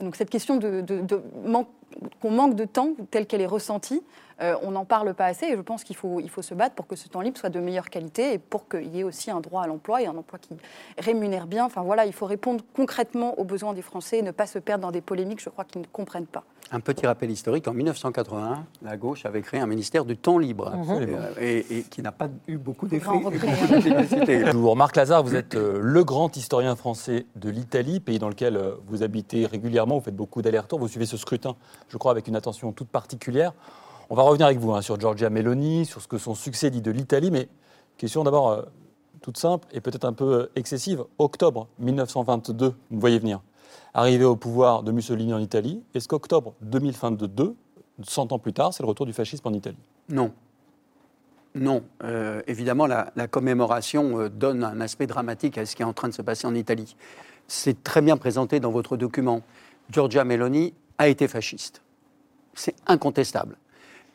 Donc 0.00 0.16
cette 0.16 0.30
question 0.30 0.56
de, 0.56 0.80
de 0.80 1.22
qu'on 2.20 2.30
manque 2.30 2.54
de 2.54 2.64
temps 2.64 2.90
telle 3.10 3.26
qu'elle 3.26 3.40
est 3.40 3.46
ressentie, 3.46 4.02
euh, 4.40 4.56
on 4.62 4.72
n'en 4.72 4.84
parle 4.84 5.14
pas 5.14 5.26
assez 5.26 5.46
et 5.46 5.56
je 5.56 5.60
pense 5.60 5.84
qu'il 5.84 5.94
faut, 5.94 6.18
il 6.18 6.28
faut 6.28 6.42
se 6.42 6.54
battre 6.54 6.74
pour 6.74 6.86
que 6.86 6.96
ce 6.96 7.08
temps 7.08 7.20
libre 7.20 7.38
soit 7.38 7.50
de 7.50 7.60
meilleure 7.60 7.88
qualité 7.88 8.32
et 8.32 8.38
pour 8.38 8.68
qu'il 8.68 8.94
y 8.94 9.00
ait 9.00 9.04
aussi 9.04 9.30
un 9.30 9.40
droit 9.40 9.62
à 9.62 9.66
l'emploi 9.66 10.02
et 10.02 10.06
un 10.06 10.16
emploi 10.16 10.40
qui 10.40 10.56
rémunère 10.98 11.46
bien. 11.46 11.64
Enfin 11.64 11.82
voilà, 11.82 12.04
il 12.04 12.12
faut 12.12 12.26
répondre 12.26 12.64
concrètement 12.74 13.38
aux 13.38 13.44
besoins 13.44 13.74
des 13.74 13.82
Français 13.82 14.18
et 14.18 14.22
ne 14.22 14.32
pas 14.32 14.46
se 14.46 14.58
perdre 14.58 14.82
dans 14.82 14.90
des 14.90 15.00
polémiques, 15.00 15.40
je 15.40 15.50
crois 15.50 15.64
qu'ils 15.64 15.82
ne 15.82 15.86
comprennent 15.86 16.26
pas. 16.26 16.44
Un 16.72 16.80
petit 16.80 17.06
rappel 17.06 17.30
historique, 17.30 17.68
en 17.68 17.74
1981, 17.74 18.64
la 18.82 18.96
gauche 18.96 19.26
avait 19.26 19.42
créé 19.42 19.60
un 19.60 19.66
ministère 19.66 20.04
du 20.04 20.16
temps 20.16 20.38
libre. 20.38 20.72
Euh, 20.90 21.62
et, 21.70 21.82
qui 21.82 22.02
n'a 22.02 22.10
pas 22.10 22.28
eu 22.48 22.56
beaucoup 22.56 22.88
d'effets. 22.88 23.10
Bonjour, 24.52 24.74
Marc 24.74 24.96
Lazare, 24.96 25.22
vous 25.22 25.36
êtes 25.36 25.54
euh, 25.54 25.78
le 25.80 26.04
grand 26.04 26.34
historien 26.36 26.74
français 26.74 27.26
de 27.36 27.50
l'Italie, 27.50 28.00
pays 28.00 28.18
dans 28.18 28.30
lequel 28.30 28.58
vous 28.88 29.02
habitez 29.02 29.46
régulièrement, 29.46 29.98
vous 29.98 30.04
faites 30.04 30.16
beaucoup 30.16 30.42
d'allers-retours, 30.42 30.78
vous 30.78 30.88
suivez 30.88 31.06
ce 31.06 31.18
scrutin, 31.18 31.54
je 31.88 31.96
crois, 31.96 32.12
avec 32.12 32.28
une 32.28 32.36
attention 32.36 32.72
toute 32.72 32.88
particulière. 32.88 33.52
On 34.10 34.14
va 34.14 34.22
revenir 34.22 34.46
avec 34.46 34.58
vous 34.58 34.72
hein, 34.72 34.82
sur 34.82 35.00
Giorgia 35.00 35.30
Meloni, 35.30 35.86
sur 35.86 36.00
ce 36.00 36.08
que 36.08 36.18
son 36.18 36.34
succès 36.34 36.70
dit 36.70 36.82
de 36.82 36.90
l'Italie, 36.90 37.30
mais 37.30 37.48
question 37.96 38.22
d'abord 38.22 38.50
euh, 38.50 38.62
toute 39.22 39.38
simple 39.38 39.66
et 39.72 39.80
peut-être 39.80 40.04
un 40.04 40.12
peu 40.12 40.32
euh, 40.34 40.50
excessive. 40.56 41.04
Octobre 41.18 41.68
1922, 41.78 42.74
vous 42.90 43.00
voyez 43.00 43.18
venir. 43.18 43.40
Arrivé 43.94 44.24
au 44.24 44.36
pouvoir 44.36 44.82
de 44.82 44.92
Mussolini 44.92 45.32
en 45.32 45.38
Italie, 45.38 45.82
est-ce 45.94 46.08
qu'octobre 46.08 46.54
2022, 46.62 47.54
100 48.02 48.32
ans 48.32 48.38
plus 48.38 48.52
tard, 48.52 48.74
c'est 48.74 48.82
le 48.82 48.88
retour 48.88 49.06
du 49.06 49.12
fascisme 49.12 49.46
en 49.48 49.52
Italie? 49.52 49.78
Non. 50.08 50.32
Non. 51.54 51.82
Euh, 52.02 52.42
évidemment, 52.46 52.86
la, 52.86 53.12
la 53.16 53.28
commémoration 53.28 54.28
donne 54.28 54.64
un 54.64 54.80
aspect 54.80 55.06
dramatique 55.06 55.56
à 55.56 55.64
ce 55.64 55.76
qui 55.76 55.82
est 55.82 55.86
en 55.86 55.92
train 55.92 56.08
de 56.08 56.14
se 56.14 56.22
passer 56.22 56.46
en 56.46 56.54
Italie. 56.54 56.96
C'est 57.46 57.82
très 57.84 58.02
bien 58.02 58.16
présenté 58.16 58.60
dans 58.60 58.70
votre 58.70 58.96
document. 58.96 59.42
Giorgia 59.90 60.24
Meloni 60.24 60.74
a 60.98 61.08
été 61.08 61.28
fasciste. 61.28 61.82
C'est 62.54 62.74
incontestable. 62.86 63.56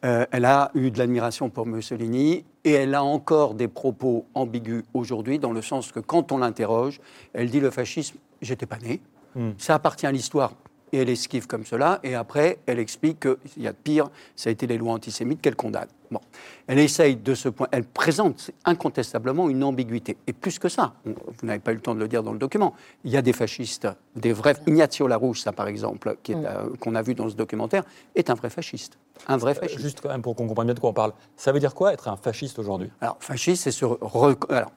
Euh, 0.05 0.25
elle 0.31 0.45
a 0.45 0.71
eu 0.75 0.91
de 0.91 0.97
l'admiration 0.97 1.49
pour 1.49 1.65
Mussolini 1.65 2.45
et 2.63 2.71
elle 2.71 2.95
a 2.95 3.03
encore 3.03 3.53
des 3.53 3.67
propos 3.67 4.25
ambigus 4.33 4.83
aujourd'hui, 4.93 5.39
dans 5.39 5.51
le 5.51 5.61
sens 5.61 5.91
que 5.91 5.99
quand 5.99 6.31
on 6.31 6.37
l'interroge, 6.37 7.01
elle 7.33 7.49
dit 7.49 7.59
le 7.59 7.69
fascisme, 7.69 8.17
j'étais 8.41 8.65
pas 8.65 8.77
né, 8.77 9.01
hmm. 9.35 9.51
ça 9.57 9.75
appartient 9.75 10.07
à 10.07 10.11
l'histoire. 10.11 10.53
Et 10.91 10.99
elle 10.99 11.09
esquive 11.09 11.45
comme 11.45 11.65
cela, 11.65 11.99
et 12.01 12.15
après, 12.15 12.57
elle 12.65 12.79
explique 12.79 13.19
qu'il 13.19 13.61
y 13.63 13.67
a 13.67 13.73
de 13.73 13.77
pire, 13.77 14.09
ça 14.35 14.49
a 14.49 14.51
été 14.51 14.65
les 14.65 14.77
lois 14.77 14.93
antisémites 14.93 15.39
qu'elle 15.39 15.55
condamne. 15.55 15.89
Bon. 16.11 16.19
Elle 16.67 16.79
essaye 16.79 17.15
de 17.15 17.35
ce 17.35 17.49
point, 17.49 17.67
elle 17.71 17.83
présente 17.85 18.51
incontestablement 18.65 19.49
une 19.49 19.63
ambiguïté. 19.63 20.17
Et 20.27 20.33
plus 20.33 20.57
que 20.59 20.69
ça, 20.69 20.93
on- 21.05 21.09
vous 21.11 21.45
n'avez 21.47 21.59
pas 21.59 21.71
eu 21.71 21.75
le 21.75 21.81
temps 21.81 21.93
de 21.95 21.99
le 21.99 22.07
dire 22.07 22.23
dans 22.23 22.31
le 22.33 22.39
document, 22.39 22.73
il 23.03 23.11
y 23.11 23.17
a 23.17 23.21
des 23.21 23.33
fascistes, 23.33 23.87
des 24.15 24.33
vrais. 24.33 24.55
Ignazio 24.67 25.07
Larousse, 25.07 25.45
par 25.55 25.67
exemple, 25.67 26.15
Mm. 26.27 26.33
euh, 26.35 26.69
qu'on 26.79 26.95
a 26.95 27.01
vu 27.01 27.13
dans 27.15 27.29
ce 27.29 27.35
documentaire, 27.35 27.83
est 28.15 28.29
un 28.29 28.33
vrai 28.33 28.49
fasciste. 28.49 28.97
Un 29.27 29.37
vrai 29.37 29.53
fasciste. 29.53 29.79
Euh, 29.79 29.83
Juste 29.83 30.01
quand 30.01 30.09
même 30.09 30.21
pour 30.21 30.35
qu'on 30.35 30.47
comprenne 30.47 30.67
bien 30.67 30.73
de 30.75 30.79
quoi 30.79 30.91
on 30.91 30.93
parle. 30.93 31.11
Ça 31.35 31.51
veut 31.51 31.59
dire 31.59 31.73
quoi 31.75 31.93
être 31.93 32.07
un 32.07 32.15
fasciste 32.17 32.57
aujourd'hui? 32.59 32.89
Alors, 33.01 33.17
fasciste, 33.19 33.69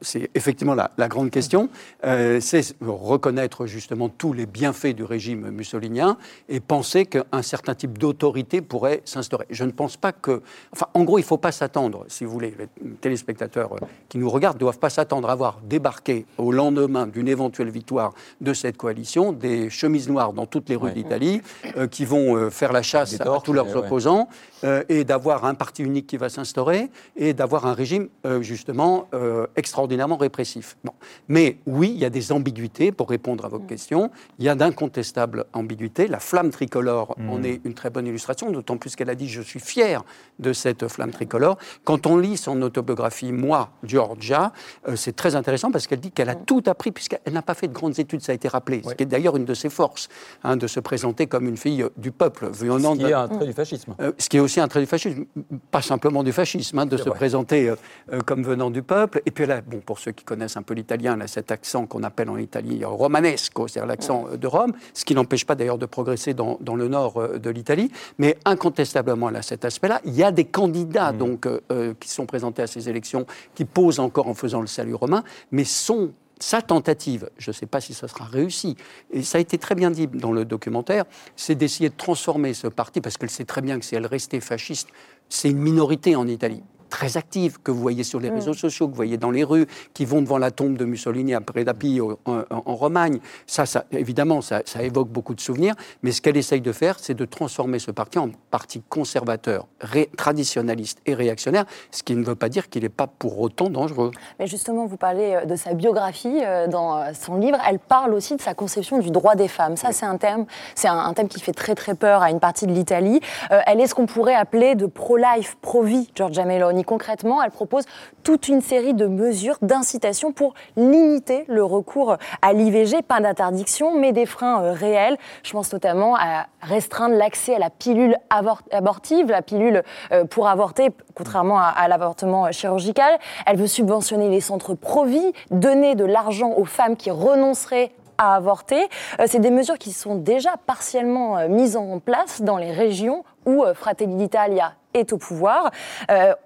c'est 0.00 0.30
effectivement 0.34 0.74
la, 0.74 0.90
la 0.98 1.08
grande 1.08 1.30
question. 1.30 1.68
Euh, 2.04 2.40
c'est 2.40 2.74
reconnaître 2.80 3.66
justement 3.66 4.08
tous 4.08 4.32
les 4.32 4.46
bienfaits 4.46 4.94
du 4.94 5.04
régime 5.04 5.50
mussolinien 5.50 6.16
et 6.48 6.60
penser 6.60 7.06
qu'un 7.06 7.42
certain 7.42 7.74
type 7.74 7.98
d'autorité 7.98 8.60
pourrait 8.62 9.02
s'instaurer. 9.04 9.46
Je 9.50 9.64
ne 9.64 9.70
pense 9.70 9.96
pas 9.96 10.12
que. 10.12 10.42
Enfin, 10.72 10.86
en 10.94 11.04
gros, 11.04 11.18
il 11.22 11.24
ne 11.24 11.28
faut 11.28 11.38
pas 11.38 11.52
s'attendre, 11.52 12.04
si 12.08 12.24
vous 12.24 12.32
voulez, 12.32 12.52
les 12.58 12.90
téléspectateurs 13.00 13.74
euh, 13.74 13.86
qui 14.08 14.18
nous 14.18 14.28
regardent 14.28 14.56
ne 14.56 14.60
doivent 14.60 14.80
pas 14.80 14.90
s'attendre 14.90 15.30
à 15.30 15.34
voir 15.36 15.60
débarquer 15.62 16.26
au 16.36 16.50
lendemain 16.50 17.06
d'une 17.06 17.28
éventuelle 17.28 17.70
victoire 17.70 18.12
de 18.40 18.52
cette 18.52 18.76
coalition 18.76 19.32
des 19.32 19.70
chemises 19.70 20.08
noires 20.08 20.32
dans 20.32 20.46
toutes 20.46 20.68
les 20.68 20.74
rues 20.74 20.90
d'Italie 20.90 21.40
euh, 21.76 21.86
qui 21.86 22.04
vont 22.04 22.34
euh, 22.36 22.50
faire 22.50 22.72
la 22.72 22.82
chasse 22.82 23.20
à 23.20 23.38
tous 23.44 23.52
leurs 23.52 23.68
ouais. 23.68 23.76
opposants 23.76 24.28
euh, 24.64 24.82
et 24.88 25.04
d'avoir 25.04 25.44
un 25.44 25.54
parti 25.54 25.84
unique 25.84 26.08
qui 26.08 26.16
va 26.16 26.28
s'instaurer 26.28 26.90
et 27.14 27.34
d'avoir 27.34 27.66
un 27.66 27.72
régime 27.72 28.08
euh, 28.26 28.42
justement 28.42 29.06
euh, 29.14 29.46
extraordinairement 29.54 30.16
répressif. 30.16 30.76
Bon. 30.82 30.92
Mais 31.28 31.58
oui, 31.66 31.92
il 31.94 32.00
y 32.00 32.04
a 32.04 32.10
des 32.10 32.32
ambiguïtés 32.32 32.90
pour 32.90 33.08
répondre 33.08 33.44
à 33.44 33.48
Mm. 33.48 33.50
vos 33.52 33.58
questions. 33.60 34.10
Il 34.40 34.44
y 34.44 34.48
a 34.48 34.56
d'incontestables 34.56 35.44
ambiguïtés. 35.52 36.08
La 36.08 36.18
flamme 36.18 36.50
tricolore 36.50 37.14
Mm. 37.16 37.30
en 37.30 37.42
est 37.44 37.60
une 37.64 37.74
très 37.74 37.90
bonne 37.90 38.08
illustration, 38.08 38.50
d'autant 38.50 38.76
plus 38.76 38.96
qu'elle 38.96 39.10
a 39.10 39.14
dit 39.14 39.28
je 39.28 39.40
suis 39.42 39.60
fier 39.60 40.04
de 40.40 40.52
cette 40.52 40.88
flamme 40.88 41.11
tricolore. 41.12 41.56
Quand 41.84 42.06
on 42.06 42.16
lit 42.18 42.36
son 42.36 42.60
autobiographie 42.62 43.30
Moi, 43.32 43.70
Georgia, 43.84 44.52
euh, 44.88 44.96
c'est 44.96 45.14
très 45.14 45.36
intéressant 45.36 45.70
parce 45.70 45.86
qu'elle 45.86 46.00
dit 46.00 46.10
qu'elle 46.10 46.26
Mm. 46.28 46.30
a 46.30 46.34
tout 46.34 46.62
appris 46.66 46.90
puisqu'elle 46.92 47.32
n'a 47.32 47.42
pas 47.42 47.54
fait 47.54 47.68
de 47.68 47.72
grandes 47.72 47.98
études, 47.98 48.20
ça 48.22 48.32
a 48.32 48.34
été 48.34 48.48
rappelé, 48.48 48.82
ce 48.88 48.94
qui 48.94 49.02
est 49.04 49.06
d'ailleurs 49.06 49.36
une 49.36 49.44
de 49.44 49.54
ses 49.54 49.68
forces, 49.70 50.08
hein, 50.44 50.56
de 50.56 50.66
se 50.66 50.80
présenter 50.80 51.26
comme 51.26 51.46
une 51.46 51.56
fille 51.56 51.84
du 51.96 52.10
peuple 52.10 52.48
venant 52.52 52.92
Ce 52.92 52.98
qui 52.98 53.04
de- 53.04 53.08
est 53.08 53.12
un 53.12 53.28
trait 53.28 53.46
du 53.46 53.52
fascisme. 53.52 53.94
euh, 54.00 54.12
ce 54.18 54.28
qui 54.28 54.36
est 54.38 54.40
aussi 54.40 54.60
un 54.60 54.68
trait 54.68 54.80
du 54.80 54.86
fascisme, 54.86 55.24
pas 55.70 55.82
simplement 55.82 56.22
du 56.22 56.32
fascisme, 56.32 56.78
hein, 56.78 56.86
de 56.86 56.96
se 56.96 57.02
vrai. 57.04 57.12
présenter 57.14 57.68
euh, 57.68 57.76
euh, 58.12 58.20
comme 58.20 58.42
venant 58.42 58.70
du 58.70 58.82
peuple. 58.82 59.20
Et 59.26 59.30
puis 59.30 59.46
là, 59.46 59.60
bon, 59.60 59.80
pour 59.80 59.98
ceux 59.98 60.12
qui 60.12 60.24
connaissent 60.24 60.56
un 60.56 60.62
peu 60.62 60.74
l'italien, 60.74 61.14
elle 61.16 61.22
a 61.22 61.26
cet 61.26 61.50
accent 61.52 61.86
qu'on 61.86 62.02
appelle 62.02 62.30
en 62.30 62.36
Italie 62.38 62.82
euh, 62.84 62.88
romanesco, 62.88 63.68
c'est-à-dire 63.68 63.86
l'accent 63.88 64.26
euh, 64.32 64.36
de 64.36 64.46
Rome, 64.46 64.72
ce 64.94 65.04
qui 65.04 65.14
n'empêche 65.14 65.44
pas 65.44 65.54
d'ailleurs 65.54 65.78
de 65.78 65.86
progresser 65.86 66.32
dans, 66.34 66.56
dans 66.60 66.76
le 66.76 66.88
nord 66.88 67.20
euh, 67.20 67.38
de 67.38 67.50
l'Italie. 67.50 67.90
Mais 68.18 68.36
incontestablement, 68.44 69.28
elle 69.30 69.36
a 69.36 69.42
cet 69.42 69.64
aspect-là. 69.64 70.00
Il 70.04 70.14
y 70.14 70.22
a 70.22 70.30
des 70.30 70.44
candidats 70.44 71.01
donc, 71.10 71.46
euh, 71.46 71.60
euh, 71.72 71.94
qui 71.98 72.08
sont 72.08 72.26
présentés 72.26 72.62
à 72.62 72.68
ces 72.68 72.88
élections 72.88 73.26
qui 73.56 73.64
posent 73.64 73.98
encore 73.98 74.28
en 74.28 74.34
faisant 74.34 74.60
le 74.60 74.68
salut 74.68 74.94
romain, 74.94 75.24
mais 75.50 75.64
sont 75.64 76.12
sa 76.38 76.60
tentative, 76.60 77.30
je 77.38 77.50
ne 77.50 77.54
sais 77.54 77.66
pas 77.66 77.80
si 77.80 77.94
ça 77.94 78.08
sera 78.08 78.24
réussi, 78.24 78.76
et 79.12 79.22
ça 79.22 79.38
a 79.38 79.40
été 79.40 79.58
très 79.58 79.74
bien 79.74 79.90
dit 79.90 80.08
dans 80.08 80.32
le 80.32 80.44
documentaire, 80.44 81.04
c'est 81.36 81.54
d'essayer 81.54 81.88
de 81.88 81.94
transformer 81.96 82.52
ce 82.52 82.66
parti, 82.66 83.00
parce 83.00 83.16
qu'elle 83.16 83.30
sait 83.30 83.44
très 83.44 83.62
bien 83.62 83.78
que 83.78 83.84
si 83.84 83.94
elle 83.94 84.06
restait 84.06 84.40
fasciste, 84.40 84.88
c'est 85.28 85.50
une 85.50 85.58
minorité 85.58 86.16
en 86.16 86.26
Italie 86.26 86.62
très 86.92 87.16
active, 87.16 87.56
que 87.64 87.70
vous 87.70 87.80
voyez 87.80 88.04
sur 88.04 88.20
les 88.20 88.30
Mm. 88.30 88.34
réseaux 88.34 88.52
sociaux, 88.52 88.86
que 88.86 88.92
vous 88.92 88.96
voyez 88.96 89.16
dans 89.16 89.30
les 89.30 89.44
rues, 89.44 89.66
qui 89.94 90.04
vont 90.04 90.20
devant 90.20 90.36
la 90.36 90.50
tombe 90.50 90.76
de 90.76 90.84
Mussolini 90.84 91.32
à 91.34 91.40
Predapio 91.40 92.18
en, 92.26 92.40
en- 92.50 92.62
en 92.66 92.74
Romagne. 92.74 93.18
Ça, 93.46 93.64
ça 93.64 93.84
évidemment, 93.92 94.42
ça, 94.42 94.60
ça 94.66 94.82
évoque 94.82 95.08
beaucoup 95.08 95.34
de 95.34 95.40
souvenirs, 95.40 95.74
mais 96.02 96.12
ce 96.12 96.20
qu'elle 96.20 96.36
essaye 96.36 96.60
de 96.60 96.70
faire, 96.72 96.98
c'est 96.98 97.14
de 97.14 97.24
transformer 97.24 97.78
ce 97.78 97.90
parti 97.90 98.18
en 98.18 98.28
parti 98.50 98.82
conservateur, 98.90 99.66
ré- 99.80 100.10
traditionnaliste 100.18 100.98
et 101.06 101.14
réactionnaire, 101.14 101.64
ce 101.90 102.02
qui 102.02 102.14
ne 102.14 102.24
veut 102.24 102.34
pas 102.34 102.50
dire 102.50 102.68
qu'il 102.68 102.82
n'est 102.82 102.88
pas 102.90 103.06
pour 103.06 103.40
autant 103.40 103.70
dangereux. 103.70 104.10
Mais 104.38 104.46
justement, 104.46 104.84
vous 104.86 104.98
parlez 104.98 105.34
euh, 105.34 105.44
de 105.46 105.56
sa 105.56 105.72
biographie 105.72 106.40
euh, 106.44 106.66
dans 106.66 106.98
euh, 106.98 107.12
son 107.14 107.36
livre. 107.36 107.56
Elle 107.68 107.78
parle 107.78 108.12
aussi 108.12 108.36
de 108.36 108.42
sa 108.42 108.52
conception 108.52 108.98
du 108.98 109.10
droit 109.10 109.34
des 109.34 109.48
femmes. 109.48 109.76
Ça, 109.78 109.92
c'est 109.92 110.04
un 110.06 110.18
thème, 110.18 110.44
c'est 110.74 110.88
un, 110.88 110.98
un 110.98 111.14
thème 111.14 111.28
qui 111.28 111.40
fait 111.40 111.52
très 111.54 111.74
très 111.74 111.94
peur 111.94 112.20
à 112.22 112.30
une 112.30 112.40
partie 112.40 112.66
de 112.66 112.72
l'Italie. 112.72 113.20
Euh, 113.50 113.60
elle 113.66 113.80
est 113.80 113.86
ce 113.86 113.94
qu'on 113.94 114.06
pourrait 114.06 114.34
appeler 114.34 114.74
de 114.74 114.84
pro-life, 114.86 115.56
pro-vie, 115.62 116.10
Giorgia 116.14 116.44
Meloni. 116.44 116.81
Concrètement, 116.84 117.42
elle 117.42 117.50
propose 117.50 117.84
toute 118.22 118.48
une 118.48 118.60
série 118.60 118.94
de 118.94 119.06
mesures 119.06 119.56
d'incitation 119.62 120.32
pour 120.32 120.54
limiter 120.76 121.44
le 121.48 121.64
recours 121.64 122.16
à 122.40 122.52
l'IVG, 122.52 123.02
pas 123.02 123.20
d'interdiction, 123.20 123.98
mais 123.98 124.12
des 124.12 124.26
freins 124.26 124.62
euh, 124.62 124.72
réels. 124.72 125.16
Je 125.42 125.52
pense 125.52 125.72
notamment 125.72 126.16
à 126.16 126.46
restreindre 126.60 127.14
l'accès 127.14 127.56
à 127.56 127.58
la 127.58 127.70
pilule 127.70 128.16
abortive, 128.30 129.28
la 129.28 129.42
pilule 129.42 129.82
euh, 130.12 130.24
pour 130.24 130.48
avorter, 130.48 130.90
contrairement 131.14 131.58
à, 131.58 131.88
l'avortement 131.88 132.46
euh, 132.46 132.52
chirurgical. 132.52 133.18
Elle 133.46 133.56
veut 133.56 133.66
subventionner 133.66 134.28
les 134.28 134.40
centres 134.40 134.74
pro-vie, 134.74 135.32
donner 135.50 135.94
de 135.94 136.04
l'argent 136.04 136.52
aux 136.56 136.64
femmes 136.64 136.96
qui 136.96 137.10
renonceraient 137.10 137.92
à 138.18 138.36
avorter. 138.36 138.88
Euh, 139.20 139.24
C'est 139.26 139.40
des 139.40 139.50
mesures 139.50 139.78
qui 139.78 139.92
sont 139.92 140.14
déjà 140.14 140.54
partiellement 140.66 141.38
euh, 141.38 141.48
mises 141.48 141.76
en 141.76 141.98
place 141.98 142.42
dans 142.42 142.56
les 142.56 142.70
régions 142.70 143.24
où 143.46 143.64
euh, 143.64 143.74
Fratelli 143.74 144.14
d'Italia 144.16 144.74
est 144.94 145.12
au 145.14 145.16
pouvoir. 145.16 145.70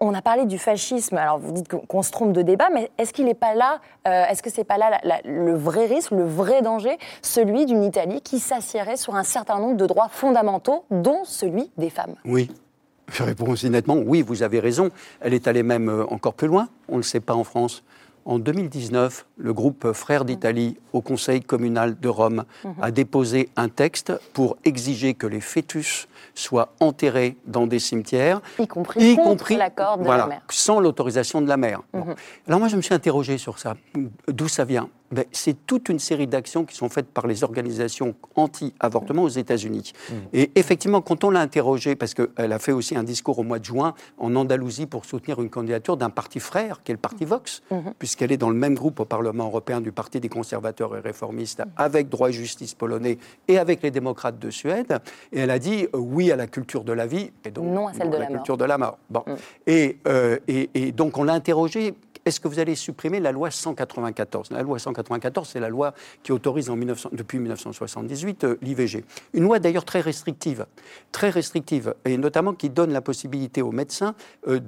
On 0.00 0.14
a 0.14 0.22
parlé 0.22 0.46
du 0.46 0.56
fascisme. 0.56 1.16
Alors 1.16 1.40
vous 1.40 1.50
dites 1.50 1.66
qu'on 1.68 2.02
se 2.02 2.12
trompe 2.12 2.32
de 2.32 2.42
débat, 2.42 2.68
mais 2.72 2.92
est-ce 2.96 3.12
qu'il 3.12 3.24
n'est 3.24 3.34
pas 3.34 3.54
là 3.54 3.80
Est-ce 4.04 4.40
que 4.40 4.50
c'est 4.50 4.62
pas 4.62 4.78
là 4.78 5.00
le 5.24 5.52
vrai 5.56 5.86
risque, 5.86 6.12
le 6.12 6.24
vrai 6.24 6.62
danger, 6.62 6.96
celui 7.22 7.66
d'une 7.66 7.82
Italie 7.82 8.20
qui 8.20 8.38
s'assierait 8.38 8.96
sur 8.96 9.16
un 9.16 9.24
certain 9.24 9.58
nombre 9.58 9.76
de 9.76 9.84
droits 9.84 10.08
fondamentaux, 10.08 10.84
dont 10.92 11.24
celui 11.24 11.72
des 11.76 11.90
femmes? 11.90 12.14
Oui. 12.24 12.48
Je 13.10 13.24
réponds 13.24 13.50
aussi 13.50 13.68
nettement, 13.68 13.96
oui, 13.96 14.22
vous 14.22 14.44
avez 14.44 14.60
raison. 14.60 14.90
Elle 15.20 15.34
est 15.34 15.48
allée 15.48 15.64
même 15.64 16.06
encore 16.08 16.34
plus 16.34 16.46
loin. 16.46 16.68
On 16.88 16.92
ne 16.92 16.98
le 16.98 17.02
sait 17.02 17.18
pas 17.18 17.34
en 17.34 17.42
France. 17.42 17.82
En 18.28 18.40
2019, 18.40 19.24
le 19.36 19.52
groupe 19.52 19.92
Frères 19.92 20.24
d'Italie 20.24 20.76
au 20.92 21.00
Conseil 21.00 21.40
communal 21.42 21.96
de 22.00 22.08
Rome 22.08 22.42
Mhm. 22.64 22.74
a 22.82 22.90
déposé 22.90 23.48
un 23.54 23.68
texte 23.68 24.12
pour 24.32 24.56
exiger 24.64 25.14
que 25.14 25.28
les 25.28 25.40
fœtus 25.40 26.08
soient 26.34 26.72
enterrés 26.80 27.36
dans 27.46 27.68
des 27.68 27.78
cimetières, 27.78 28.40
Y 28.58 28.66
compris 28.66 29.56
l'accord 29.56 29.98
de 29.98 30.02
voilà, 30.02 30.22
la 30.24 30.28
mère. 30.28 30.42
sans 30.50 30.80
l'autorisation 30.80 31.40
de 31.40 31.46
la 31.46 31.56
mère. 31.56 31.82
Bon. 31.92 32.04
Mhm. 32.04 32.14
Alors 32.48 32.58
moi, 32.58 32.68
je 32.68 32.74
me 32.76 32.82
suis 32.82 32.94
interrogé 32.94 33.38
sur 33.38 33.60
ça. 33.60 33.76
D'où 34.26 34.48
ça 34.48 34.64
vient? 34.64 34.88
Ben, 35.12 35.24
C'est 35.32 35.66
toute 35.66 35.88
une 35.88 35.98
série 35.98 36.26
d'actions 36.26 36.64
qui 36.64 36.74
sont 36.76 36.88
faites 36.88 37.06
par 37.06 37.26
les 37.26 37.44
organisations 37.44 38.14
anti-avortement 38.34 39.22
aux 39.22 39.28
États-Unis. 39.28 39.92
Et 40.32 40.50
effectivement, 40.54 41.00
quand 41.00 41.24
on 41.24 41.30
l'a 41.30 41.40
interrogée, 41.40 41.94
parce 41.96 42.14
qu'elle 42.14 42.52
a 42.52 42.58
fait 42.58 42.72
aussi 42.72 42.96
un 42.96 43.02
discours 43.04 43.38
au 43.38 43.42
mois 43.42 43.58
de 43.58 43.64
juin 43.64 43.94
en 44.18 44.34
Andalousie 44.36 44.86
pour 44.86 45.04
soutenir 45.04 45.40
une 45.40 45.50
candidature 45.50 45.96
d'un 45.96 46.10
parti 46.10 46.40
frère, 46.40 46.82
qui 46.82 46.92
est 46.92 46.94
le 46.94 47.00
parti 47.00 47.24
Vox, 47.24 47.62
Mhm. 47.70 47.94
puisqu'elle 47.98 48.32
est 48.32 48.36
dans 48.36 48.50
le 48.50 48.56
même 48.56 48.74
groupe 48.74 49.00
au 49.00 49.04
Parlement 49.04 49.46
européen 49.46 49.80
du 49.80 49.92
Parti 49.92 50.20
des 50.20 50.28
conservateurs 50.28 50.96
et 50.96 51.00
réformistes, 51.00 51.62
avec 51.76 52.08
droit 52.08 52.28
et 52.30 52.32
justice 52.32 52.74
polonais 52.74 53.18
et 53.48 53.58
avec 53.58 53.82
les 53.82 53.90
démocrates 53.90 54.38
de 54.38 54.50
Suède. 54.50 54.98
Et 55.32 55.40
elle 55.40 55.50
a 55.50 55.58
dit 55.58 55.84
euh, 55.94 55.98
oui 55.98 56.30
à 56.32 56.36
la 56.36 56.46
culture 56.46 56.84
de 56.84 56.92
la 56.92 57.06
vie 57.06 57.30
et 57.44 57.50
donc 57.50 57.66
Non 57.66 57.88
à 57.88 57.92
celle 57.92 58.06
non 58.08 58.12
de 58.12 58.16
la 58.18 58.26
culture 58.26 58.56
de 58.56 58.64
la 58.64 58.78
mort. 58.78 58.98
Bon. 59.10 59.22
Et, 59.66 59.98
euh, 60.08 60.38
et, 60.48 60.70
et 60.74 60.92
donc 60.92 61.16
on 61.18 61.24
l'a 61.24 61.32
interrogé. 61.34 61.94
Est-ce 62.26 62.40
que 62.40 62.48
vous 62.48 62.58
allez 62.58 62.74
supprimer 62.74 63.20
la 63.20 63.30
loi 63.30 63.52
194 63.52 64.50
La 64.50 64.62
loi 64.62 64.80
194, 64.80 65.48
c'est 65.48 65.60
la 65.60 65.68
loi 65.68 65.94
qui 66.24 66.32
autorise 66.32 66.68
en 66.70 66.76
1900 66.76 67.10
depuis 67.12 67.38
1978 67.38 68.44
euh, 68.44 68.58
l'IVG. 68.62 69.04
Une 69.32 69.44
loi 69.44 69.60
d'ailleurs 69.60 69.84
très 69.84 70.00
restrictive, 70.00 70.66
très 71.12 71.30
restrictive, 71.30 71.94
et 72.04 72.16
notamment 72.16 72.52
qui 72.52 72.68
donne 72.68 72.92
la 72.92 73.00
possibilité 73.00 73.62
aux 73.62 73.70
médecins 73.70 74.16
euh, 74.48 74.58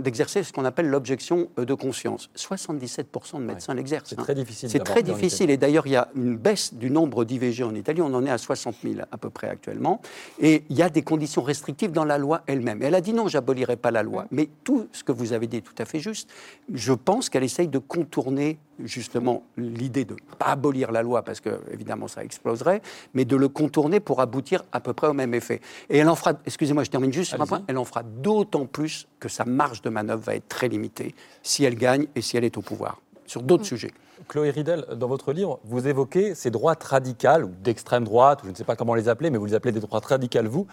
d'exercer 0.00 0.44
ce 0.44 0.52
qu'on 0.52 0.64
appelle 0.64 0.88
l'objection 0.88 1.48
euh, 1.58 1.64
de 1.64 1.74
conscience. 1.74 2.30
77% 2.36 3.38
de 3.38 3.44
médecins 3.44 3.74
l'exercent. 3.74 4.10
C'est 4.10 4.20
hein. 4.20 4.22
très 4.22 4.34
difficile 4.34 4.70
C'est 4.70 4.78
très 4.78 5.02
difficile. 5.02 5.50
Et 5.50 5.56
d'ailleurs, 5.56 5.88
il 5.88 5.92
y 5.94 5.96
a 5.96 6.08
une 6.14 6.36
baisse 6.36 6.74
du 6.74 6.90
nombre 6.90 7.24
d'IVG 7.24 7.64
en 7.64 7.74
Italie. 7.74 8.02
On 8.02 8.14
en 8.14 8.24
est 8.24 8.30
à 8.30 8.38
60 8.38 8.76
000 8.84 9.00
à 9.10 9.18
peu 9.18 9.30
près 9.30 9.48
actuellement. 9.48 10.00
Et 10.38 10.62
il 10.70 10.76
y 10.76 10.82
a 10.82 10.90
des 10.90 11.02
conditions 11.02 11.42
restrictives 11.42 11.90
dans 11.90 12.04
la 12.04 12.18
loi 12.18 12.42
elle-même. 12.46 12.82
Elle 12.82 12.94
a 12.94 13.00
dit 13.00 13.12
non, 13.12 13.26
j'abolirai 13.26 13.74
pas 13.74 13.90
la 13.90 14.04
loi. 14.04 14.26
Mais 14.30 14.48
tout 14.62 14.86
ce 14.92 15.02
que 15.02 15.10
vous 15.10 15.32
avez 15.32 15.48
dit 15.48 15.56
est 15.56 15.62
tout 15.62 15.74
à 15.78 15.86
fait 15.86 15.98
juste. 15.98 16.30
Je 16.72 16.92
pense 16.92 17.28
qu'elle 17.28 17.44
essaye 17.44 17.68
de 17.68 17.78
contourner 17.78 18.58
justement 18.78 19.42
l'idée 19.56 20.04
de 20.04 20.14
ne 20.14 20.36
pas 20.38 20.46
abolir 20.46 20.92
la 20.92 21.02
loi, 21.02 21.22
parce 21.22 21.40
que 21.40 21.60
évidemment 21.70 22.08
ça 22.08 22.24
exploserait, 22.24 22.82
mais 23.14 23.24
de 23.24 23.36
le 23.36 23.48
contourner 23.48 24.00
pour 24.00 24.20
aboutir 24.20 24.64
à 24.72 24.80
peu 24.80 24.92
près 24.92 25.08
au 25.08 25.12
même 25.12 25.34
effet. 25.34 25.60
Et 25.90 25.98
elle 25.98 26.08
en 26.08 26.16
fera, 26.16 26.34
excusez-moi, 26.46 26.84
je 26.84 26.90
termine 26.90 27.12
juste 27.12 27.30
sur 27.30 27.40
un 27.40 27.46
point, 27.46 27.62
elle 27.68 27.78
en 27.78 27.84
fera 27.84 28.02
d'autant 28.02 28.66
plus 28.66 29.08
que 29.20 29.28
sa 29.28 29.44
marge 29.44 29.82
de 29.82 29.90
manœuvre 29.90 30.22
va 30.22 30.34
être 30.34 30.48
très 30.48 30.68
limitée 30.68 31.14
si 31.42 31.64
elle 31.64 31.76
gagne 31.76 32.06
et 32.14 32.22
si 32.22 32.36
elle 32.36 32.44
est 32.44 32.56
au 32.56 32.62
pouvoir, 32.62 33.00
sur 33.26 33.42
d'autres 33.42 33.64
sujets. 33.64 33.92
Chloé 34.28 34.50
Ridel, 34.50 34.86
dans 34.96 35.08
votre 35.08 35.32
livre, 35.32 35.58
vous 35.64 35.86
évoquez 35.86 36.34
ces 36.34 36.50
droites 36.50 36.82
radicales, 36.82 37.44
ou 37.44 37.50
d'extrême 37.62 38.04
droite, 38.04 38.42
ou 38.42 38.46
je 38.46 38.50
ne 38.50 38.56
sais 38.56 38.64
pas 38.64 38.76
comment 38.76 38.94
les 38.94 39.08
appeler, 39.08 39.30
mais 39.30 39.38
vous 39.38 39.46
les 39.46 39.54
appelez 39.54 39.72
des 39.72 39.80
droites 39.80 40.04
radicales, 40.04 40.46
vous, 40.46 40.66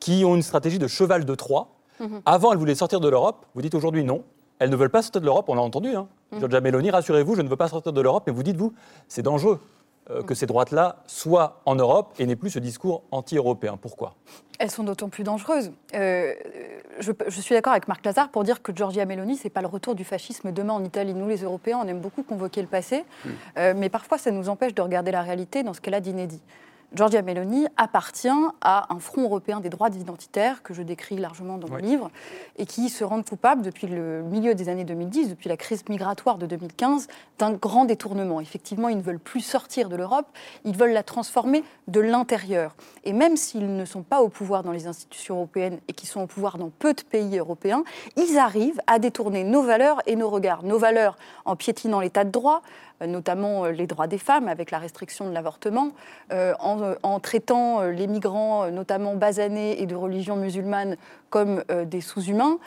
qui 0.00 0.24
ont 0.24 0.34
une 0.34 0.42
stratégie 0.42 0.78
de 0.78 0.86
cheval 0.86 1.24
de 1.24 1.34
Troie. 1.34 1.76
Mhm. 2.00 2.20
Avant, 2.26 2.52
elles 2.52 2.58
voulaient 2.58 2.74
sortir 2.74 3.00
de 3.00 3.08
l'Europe. 3.08 3.46
Vous 3.54 3.62
dites 3.62 3.74
aujourd'hui 3.74 4.04
non. 4.04 4.22
Elles 4.58 4.70
ne 4.70 4.76
veulent 4.76 4.90
pas 4.90 5.02
sortir 5.02 5.20
de 5.20 5.26
l'Europe, 5.26 5.48
on 5.48 5.54
l'a 5.54 5.62
entendu. 5.62 5.94
Hein. 5.94 6.08
Mhm. 6.32 6.38
Giorgia 6.40 6.60
Meloni, 6.60 6.90
rassurez-vous, 6.90 7.34
je 7.34 7.42
ne 7.42 7.48
veux 7.48 7.56
pas 7.56 7.68
sortir 7.68 7.92
de 7.92 8.00
l'Europe, 8.00 8.24
mais 8.26 8.32
vous 8.32 8.42
dites, 8.42 8.56
vous, 8.56 8.72
c'est 9.08 9.22
dangereux. 9.22 9.60
euh, 10.10 10.22
que 10.22 10.34
ces 10.34 10.46
droites-là 10.46 11.02
soient 11.06 11.60
en 11.66 11.74
Europe 11.74 12.14
et 12.18 12.26
n'aient 12.26 12.36
plus 12.36 12.50
ce 12.50 12.60
discours 12.60 13.02
anti-européen. 13.10 13.76
Pourquoi? 13.76 14.14
Elles 14.60 14.70
sont 14.70 14.84
d'autant 14.84 15.08
plus 15.08 15.24
dangereuses. 15.24 15.72
Euh, 15.94 16.32
je, 17.00 17.10
je, 17.26 17.40
suis 17.40 17.54
d'accord 17.56 17.72
avec 17.72 17.88
Marc 17.88 18.04
Lazare 18.04 18.28
pour 18.28 18.44
dire 18.44 18.62
que 18.62 18.72
Giorgia 18.72 19.04
Meloni, 19.04 19.36
ce 19.36 19.44
n'est 19.44 19.50
pas 19.50 19.62
le 19.62 19.66
retour 19.66 19.96
du 19.96 20.04
fascisme 20.04 20.52
demain 20.52 20.74
en 20.74 20.84
Italie. 20.84 21.12
Nous, 21.12 21.28
les 21.28 21.42
Européens, 21.42 21.80
on 21.82 21.88
aime 21.88 22.00
beaucoup 22.00 22.22
convoquer 22.22 22.62
le 22.62 22.68
passé, 22.68 23.04
mm. 23.24 23.28
euh, 23.58 23.74
mais 23.76 23.88
parfois 23.88 24.16
ça 24.16 24.30
nous 24.30 24.48
empêche 24.48 24.74
de 24.74 24.82
regarder 24.82 25.10
la 25.10 25.22
réalité 25.22 25.64
dans 25.64 25.74
ce 25.74 25.80
qu'elle 25.80 25.94
a 25.94 26.00
d'inédit. 26.00 26.40
Giorgia 26.94 27.20
Meloni 27.20 27.66
appartient 27.76 28.28
à 28.60 28.92
un 28.94 28.98
front 29.00 29.22
européen 29.22 29.60
des 29.60 29.68
droits 29.68 29.90
identitaires 29.90 30.62
que 30.62 30.72
je 30.72 30.82
décris 30.82 31.16
largement 31.16 31.58
dans 31.58 31.68
mon 31.68 31.76
livre 31.76 32.10
et 32.56 32.64
qui 32.64 32.88
se 32.88 33.04
rendent 33.04 33.28
coupables 33.28 33.62
depuis 33.62 33.86
le 33.86 34.22
milieu 34.22 34.54
des 34.54 34.68
années 34.68 34.84
2010, 34.84 35.30
depuis 35.30 35.48
la 35.48 35.56
crise 35.56 35.82
migratoire 35.88 36.38
de 36.38 36.46
2015, 36.46 37.08
d'un 37.38 37.52
grand 37.52 37.84
détournement. 37.84 38.40
Effectivement, 38.40 38.88
ils 38.88 38.96
ne 38.96 39.02
veulent 39.02 39.18
plus 39.18 39.40
sortir 39.40 39.88
de 39.88 39.96
l'Europe, 39.96 40.26
ils 40.64 40.76
veulent 40.76 40.92
la 40.92 41.02
transformer 41.02 41.64
de 41.88 42.00
l'intérieur. 42.00 42.76
Et 43.04 43.12
même 43.12 43.36
s'ils 43.36 43.76
ne 43.76 43.84
sont 43.84 44.02
pas 44.02 44.22
au 44.22 44.28
pouvoir 44.28 44.62
dans 44.62 44.72
les 44.72 44.86
institutions 44.86 45.36
européennes 45.36 45.80
et 45.88 45.92
qui 45.92 46.06
sont 46.06 46.22
au 46.22 46.26
pouvoir 46.26 46.56
dans 46.56 46.70
peu 46.70 46.94
de 46.94 47.02
pays 47.02 47.36
européens, 47.36 47.82
ils 48.16 48.38
arrivent 48.38 48.80
à 48.86 48.98
détourner 48.98 49.44
nos 49.44 49.62
valeurs 49.62 50.00
et 50.06 50.16
nos 50.16 50.30
regards. 50.30 50.62
Nos 50.62 50.78
valeurs 50.78 51.16
en 51.44 51.56
piétinant 51.56 52.00
l'état 52.00 52.24
de 52.24 52.30
droit, 52.30 52.62
notamment 53.04 53.64
euh, 53.64 53.70
les 53.70 53.86
droits 53.86 54.06
des 54.06 54.18
femmes 54.18 54.48
avec 54.48 54.70
la 54.70 54.78
restriction 54.78 55.28
de 55.28 55.34
l'avortement, 55.34 55.92
euh, 56.32 56.54
en, 56.60 57.20
traitant 57.20 57.82
les 57.82 58.06
migrants, 58.06 58.70
notamment 58.70 59.14
basanés 59.14 59.82
et 59.82 59.86
de 59.86 59.94
religion 59.94 60.36
musulmane, 60.36 60.96
comme 61.30 61.62
des 61.86 62.00
sous-humains. 62.00 62.58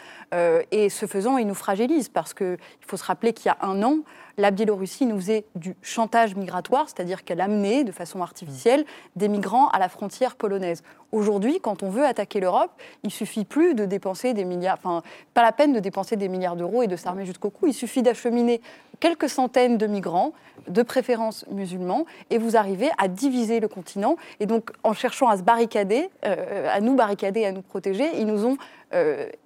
et 0.72 0.90
ce 0.90 1.06
faisant, 1.06 1.38
ils 1.38 1.48
nous 1.48 1.56
fragilisent 1.56 2.10
parce 2.10 2.34
qu'il 2.34 2.58
faut 2.86 2.98
se 2.98 3.04
rappeler 3.04 3.34
qu'il 3.34 3.48
y 3.48 3.50
a 3.50 3.58
un 3.62 3.82
an, 3.84 4.00
la 4.40 4.52
Biélorussie 4.52 5.06
nous 5.06 5.18
faisait 5.18 5.44
du 5.56 5.76
chantage 5.82 6.36
migratoire, 6.36 6.86
c'est-à-dire 6.88 7.26
qu'elle 7.26 7.42
amenait 7.42 7.84
de 7.84 7.92
façon 7.92 8.22
artificielle 8.22 8.86
des 9.18 9.28
migrants 9.28 9.68
à 9.70 9.80
la 9.80 9.90
frontière 9.90 10.36
polonaise. 10.36 10.82
Aujourd'hui, 11.12 11.60
quand 11.62 11.84
on 11.84 11.90
veut 11.90 12.06
attaquer 12.06 12.40
l'Europe, 12.40 12.72
il 13.04 13.12
suffit 13.12 13.44
plus 13.44 13.74
de 13.74 13.84
dépenser 13.84 14.34
des 14.34 14.46
milliards, 14.46 14.78
enfin, 14.78 15.04
pas 15.34 15.42
la 15.42 15.52
peine 15.52 15.74
de 15.74 15.80
dépenser 15.80 16.16
des 16.16 16.30
milliards 16.30 16.56
d'euros 16.56 16.84
et 16.84 16.88
de 16.88 16.96
s'armer 16.96 17.26
jusqu'au 17.26 17.50
cou. 17.50 17.68
Il 17.68 17.74
suffit 17.74 18.02
d'acheminer 18.02 18.62
quelques 19.00 19.28
centaines 19.28 19.78
de 19.78 19.88
migrants, 19.88 20.34
de 20.68 20.84
préférence 20.84 21.46
musulmans, 21.52 22.06
et 22.30 22.38
vous 22.38 22.56
arrivez 22.56 22.90
à 22.98 23.08
diviser 23.08 23.60
le 23.60 23.68
continent. 23.68 24.18
Et 24.40 24.46
donc, 24.46 24.72
en 24.84 24.94
cherchant 24.94 25.28
à 25.28 25.38
se 25.38 25.44
barricader, 25.44 26.10
euh, 26.26 26.70
à 26.72 26.80
nous 26.80 26.96
barricader, 26.96 27.44
à 27.46 27.52
nous 27.52 27.62
protéger, 27.62 28.06
ils 28.18 28.26
nous 28.26 28.46
ont 28.46 28.54
euh, 28.54 28.59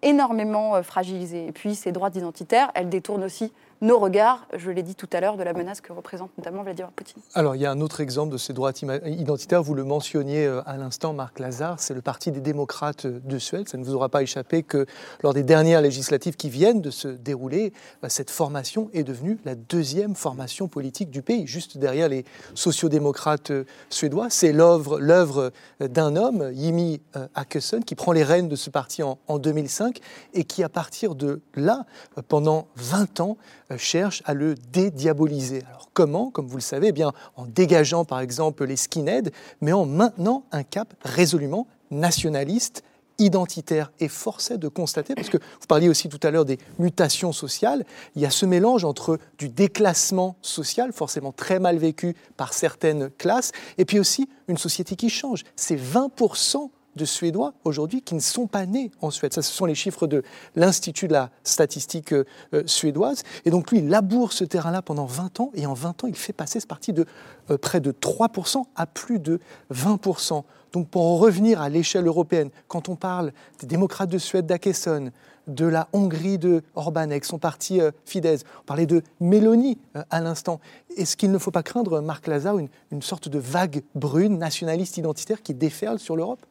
énormément 0.02 0.76
euh, 0.76 0.84
fragilisés. 0.84 1.48
Et 1.48 1.52
puis, 1.52 1.76
ces 1.76 1.92
droits 1.92 2.12
identitaires, 2.16 2.72
elles 2.76 2.90
détournent 2.90 3.24
aussi 3.24 3.52
nos 3.84 4.00
regards, 4.00 4.48
je 4.56 4.72
l'ai 4.72 4.82
dit 4.82 4.96
tout 4.96 5.10
à 5.12 5.20
l'heure, 5.20 5.36
de 5.36 5.44
la 5.44 5.52
menace 5.52 5.82
que 5.82 5.92
représente 5.92 6.32
notamment 6.38 6.64
Vladimir 6.64 6.90
Poutine. 6.92 7.22
Alors, 7.34 7.56
il 7.56 7.62
y 7.62 7.66
a 7.66 7.72
un 7.72 7.82
autre 7.82 8.00
exemple 8.00 8.32
de 8.32 8.38
ces 8.38 8.54
droits 8.54 8.72
identitaires, 9.06 9.62
vous 9.62 9.76
le 9.76 9.84
mentionniez 9.84 10.46
euh, 10.46 10.62
à 10.66 10.78
l'instant, 10.78 11.12
Marc 11.12 11.40
Lazare, 11.40 11.80
c'est 11.80 11.94
le 11.94 12.02
Parti 12.02 12.32
des 12.32 12.40
démocrates 12.40 13.06
de 13.06 13.38
Suède. 13.38 13.68
Ça 13.68 13.78
ne 13.78 13.84
vous 13.84 13.94
aura 13.94 14.08
pas 14.08 14.24
échappé 14.24 14.64
que 14.64 14.86
lors 15.22 15.34
des 15.34 15.44
dernières 15.44 15.82
législatives 15.82 16.38
qui 16.38 16.50
viennent 16.50 16.82
de 16.82 16.92
se 16.92 17.10
dérouler, 17.10 17.74
bah, 18.02 18.08
cette 18.08 18.32
formation 18.32 18.90
est 18.94 19.04
devenue 19.04 19.38
la 19.44 19.56
deuxième 19.56 20.16
formation 20.16 20.70
politique 20.70 21.12
du 21.12 21.22
pays, 21.22 21.46
juste 21.46 21.78
derrière 21.78 22.08
les 22.08 22.24
sociodémocrates 22.56 23.52
euh, 23.52 23.66
suédois. 23.90 24.30
C'est 24.30 24.54
l'œuvre 24.54 25.52
euh, 25.82 25.88
d'un 25.88 26.16
homme, 26.16 26.52
Jimmy 26.54 27.02
Åkesson, 27.36 27.82
qui 27.82 27.96
prend 27.96 28.14
les 28.14 28.24
rênes 28.24 28.48
de 28.48 28.56
ce 28.56 28.70
parti 28.70 29.04
en, 29.04 29.20
en 29.28 29.40
2005 29.40 30.00
et 30.34 30.46
qui, 30.46 30.64
à 30.64 30.70
partir 30.70 31.16
de 31.16 31.42
là, 31.56 31.86
pendant 32.30 32.68
20 32.78 33.20
ans, 33.20 33.38
euh, 33.73 33.73
cherche 33.78 34.22
à 34.26 34.34
le 34.34 34.56
dédiaboliser. 34.56 35.64
Alors 35.70 35.90
comment 35.94 36.32
Comme 36.32 36.48
vous 36.48 36.58
le 36.58 36.62
savez, 36.62 36.88
eh 36.88 36.92
bien 36.92 37.14
en 37.36 37.46
dégageant 37.46 38.06
par 38.06 38.20
exemple 38.20 38.66
les 38.66 38.76
skinheads, 38.76 39.32
mais 39.62 39.74
en 39.74 39.86
maintenant 39.86 40.44
un 40.52 40.64
cap 40.64 40.94
résolument 41.04 41.68
nationaliste 41.92 42.84
identitaire 43.20 43.92
et 44.00 44.08
forcé 44.08 44.58
de 44.58 44.68
constater, 44.68 45.16
parce 45.16 45.30
que 45.30 45.38
vous 45.38 45.68
parliez 45.68 45.90
aussi 45.90 46.10
tout 46.10 46.20
à 46.24 46.32
l'heure 46.32 46.46
des 46.46 46.58
mutations 46.80 47.32
sociales, 47.32 47.86
il 48.16 48.22
y 48.22 48.26
a 48.26 48.30
ce 48.30 48.46
mélange 48.46 48.86
entre 48.86 49.20
du 49.38 49.50
déclassement 49.50 50.36
social, 50.42 50.92
forcément 50.94 51.32
très 51.32 51.60
mal 51.60 51.78
vécu 51.78 52.16
par 52.38 52.54
certaines 52.54 53.10
classes, 53.12 53.52
et 53.78 53.86
puis 53.86 54.00
aussi 54.00 54.30
une 54.48 54.58
société 54.58 54.96
qui 54.96 55.10
change. 55.10 55.44
C'est 55.56 55.76
20% 55.76 56.70
de 56.96 57.06
Suédois 57.06 57.54
aujourd'hui 57.64 58.02
qui 58.02 58.16
ne 58.16 58.20
sont 58.20 58.48
pas 58.48 58.66
nés 58.66 58.92
en 59.02 59.12
Suède. 59.12 59.34
Ça, 59.34 59.42
ce 59.42 59.52
sont 59.52 59.66
les 59.66 59.76
chiffres 59.76 60.08
de 60.08 60.24
l'Institut 60.56 61.08
de 61.08 61.14
la 61.14 61.30
statistique 61.44 62.14
euh, 62.14 62.24
suédoise. 62.66 63.24
Et 63.46 63.52
donc 63.52 63.72
lui, 63.72 63.80
il 63.80 63.90
laboure 63.90 64.34
ce 64.34 64.44
terrain-là 64.44 64.82
pendant 64.82 65.06
20 65.06 65.40
ans, 65.40 65.52
et 65.54 65.66
en 65.66 65.74
20 65.74 66.04
ans, 66.04 66.08
il 66.08 66.16
fait 66.16 66.34
passer 66.34 66.60
ce 66.60 66.68
parti 66.68 66.94
de 66.94 67.06
euh, 67.50 67.58
près 67.58 67.80
de 67.80 67.92
3% 67.92 68.64
à 68.76 68.86
plus 68.86 69.20
de 69.20 69.40
20%. 69.74 70.44
Donc 70.74 70.90
pour 70.90 71.04
en 71.04 71.18
revenir 71.18 71.62
à 71.62 71.70
l'échelle 71.70 72.08
européenne, 72.08 72.50
quand 72.68 72.90
on 72.90 72.96
parle 72.96 73.32
des 73.60 73.68
démocrates 73.68 74.10
de 74.10 74.18
Suède 74.18 74.46
d'Akesson, 74.46 75.12
de 75.48 75.66
la 75.66 75.90
Hongrie 75.92 76.38
de 76.38 76.64
Orban 76.74 77.02
avec 77.02 77.26
son 77.26 77.38
parti 77.38 77.82
euh, 77.82 77.92
Fidesz, 78.06 78.44
on 78.62 78.66
parlait 78.66 78.86
de 78.86 79.04
Mélanie 79.20 79.78
à 80.10 80.22
l'instant, 80.22 80.60
est-ce 80.96 81.18
qu'il 81.18 81.32
ne 81.32 81.38
faut 81.38 81.52
pas 81.52 81.64
craindre, 81.64 82.02
Marc 82.02 82.28
Lazare, 82.28 82.58
une, 82.60 82.70
une 82.92 83.02
sorte 83.02 83.28
de 83.28 83.40
vague 83.40 83.84
brune 83.94 84.38
nationaliste 84.38 84.98
identitaire 84.98 85.42
qui 85.42 85.54
déferle 85.54 86.00
sur 86.00 86.16
l'Europe? 86.16 86.46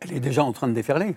Elle 0.00 0.12
est 0.12 0.20
déjà 0.20 0.44
en 0.44 0.52
train 0.52 0.68
de 0.68 0.72
déferler 0.72 1.16